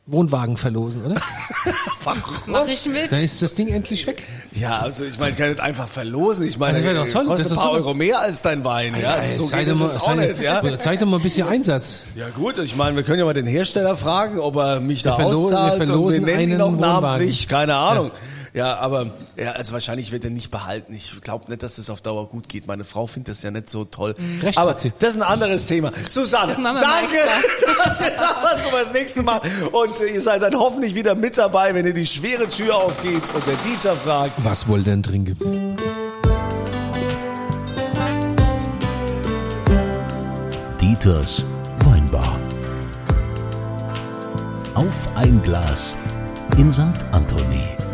Wohnwagen 0.07 0.57
verlosen, 0.57 1.05
oder? 1.05 1.17
Mach 2.47 2.67
ich 2.69 2.87
mit. 2.87 3.11
Dann 3.11 3.19
ist 3.23 3.43
das 3.43 3.55
Ding 3.55 3.69
endlich 3.69 4.07
weg. 4.07 4.23
Ja, 4.53 4.79
also 4.79 5.05
ich 5.05 5.19
meine, 5.19 5.33
ich 5.33 5.37
kann 5.37 5.49
nicht 5.49 5.61
einfach 5.61 5.89
verlosen. 5.89 6.47
Ich 6.47 6.59
meine, 6.59 6.79
Das 6.79 6.85
wäre 6.87 6.95
doch 7.05 7.09
toll. 7.13 7.25
kostet 7.27 7.47
Das 7.47 7.53
ein 7.53 7.57
paar 7.59 7.67
super. 7.75 7.79
Euro 7.79 7.95
mehr 7.95 8.21
als 8.21 8.41
dein 8.43 8.65
Wein. 8.65 8.95
Ja, 9.01 9.23
so 9.25 9.49
geht 9.49 9.69
doch 9.69 9.79
das 9.81 9.95
mal- 9.95 9.97
auch 10.01 10.07
sei- 10.07 10.15
nicht. 10.29 10.43
Ja? 10.43 10.79
Zeig 10.79 11.01
doch 11.01 11.07
mal 11.07 11.17
ein 11.17 11.23
bisschen 11.23 11.49
Einsatz. 11.49 12.03
ja 12.15 12.29
gut, 12.29 12.59
ich 12.59 12.77
meine, 12.77 12.95
wir 12.97 13.03
können 13.03 13.19
ja 13.19 13.25
mal 13.25 13.35
den 13.35 13.47
Hersteller 13.47 13.97
fragen, 13.97 14.39
ob 14.39 14.57
er 14.57 14.81
mich 14.81 15.03
da 15.03 15.19
Wir 15.19 15.25
verlo- 15.27 15.47
auszahlt 15.47 15.73
wir 15.73 15.73
und 15.73 15.81
wir 15.81 15.87
verlosen 15.89 16.25
nennen 16.25 16.49
ihn 16.53 16.61
Wohnwagen. 16.61 16.81
namentlich. 16.81 17.49
Keine 17.49 17.75
Ahnung. 17.75 18.07
Ja. 18.07 18.13
Aber 18.65 19.11
ja, 19.37 19.53
also 19.53 19.75
wahrscheinlich 19.75 20.13
wird 20.13 20.25
er 20.25 20.31
nicht 20.31 20.51
behalten. 20.51 20.95
Ich 20.95 21.21
glaube 21.21 21.45
nicht, 21.49 21.63
dass 21.63 21.77
das 21.77 21.91
auf 21.91 22.01
Dauer 22.01 22.27
gut 22.29 22.49
geht. 22.49 22.67
Meine 22.67 22.85
Frau 22.85 23.07
findet 23.07 23.33
das 23.35 23.43
ja 23.43 23.51
nicht 23.51 23.69
so 23.69 23.85
toll. 23.85 24.15
Recht 24.41 24.57
aber 24.57 24.71
hat 24.71 24.81
sie. 24.81 24.93
das 24.99 25.11
ist 25.11 25.17
ein 25.17 25.23
anderes 25.23 25.67
Thema. 25.67 25.93
Susanne, 26.09 26.55
danke, 26.55 27.15
dass 27.85 28.01
ihr 28.01 28.11
da 28.13 28.43
wart. 28.43 28.73
Mal, 28.73 28.85
das 28.85 28.93
nächste 28.95 29.23
Mal. 29.23 29.43
Und 29.73 30.01
ihr 30.01 30.23
seid 30.23 30.41
dann 30.43 30.55
hoffentlich 30.55 30.95
wieder 30.95 31.15
mit 31.15 31.37
dabei, 31.37 31.75
wenn 31.75 31.87
ihr 31.87 31.93
die 31.93 32.07
schwere 32.07 32.49
Tür 32.49 32.77
aufgeht 32.77 33.23
und 33.35 33.47
der 33.47 33.57
Dieter 33.57 33.95
fragt. 33.95 34.33
Was 34.39 34.67
wohl 34.67 34.83
denn 34.83 35.03
trinken? 35.03 35.37
Dieters 40.81 41.45
Weinbar. 41.85 42.39
Auf 44.75 44.95
ein 45.15 45.43
Glas 45.43 45.95
in 46.57 46.73
St. 46.73 46.83
Anthony. 47.13 47.86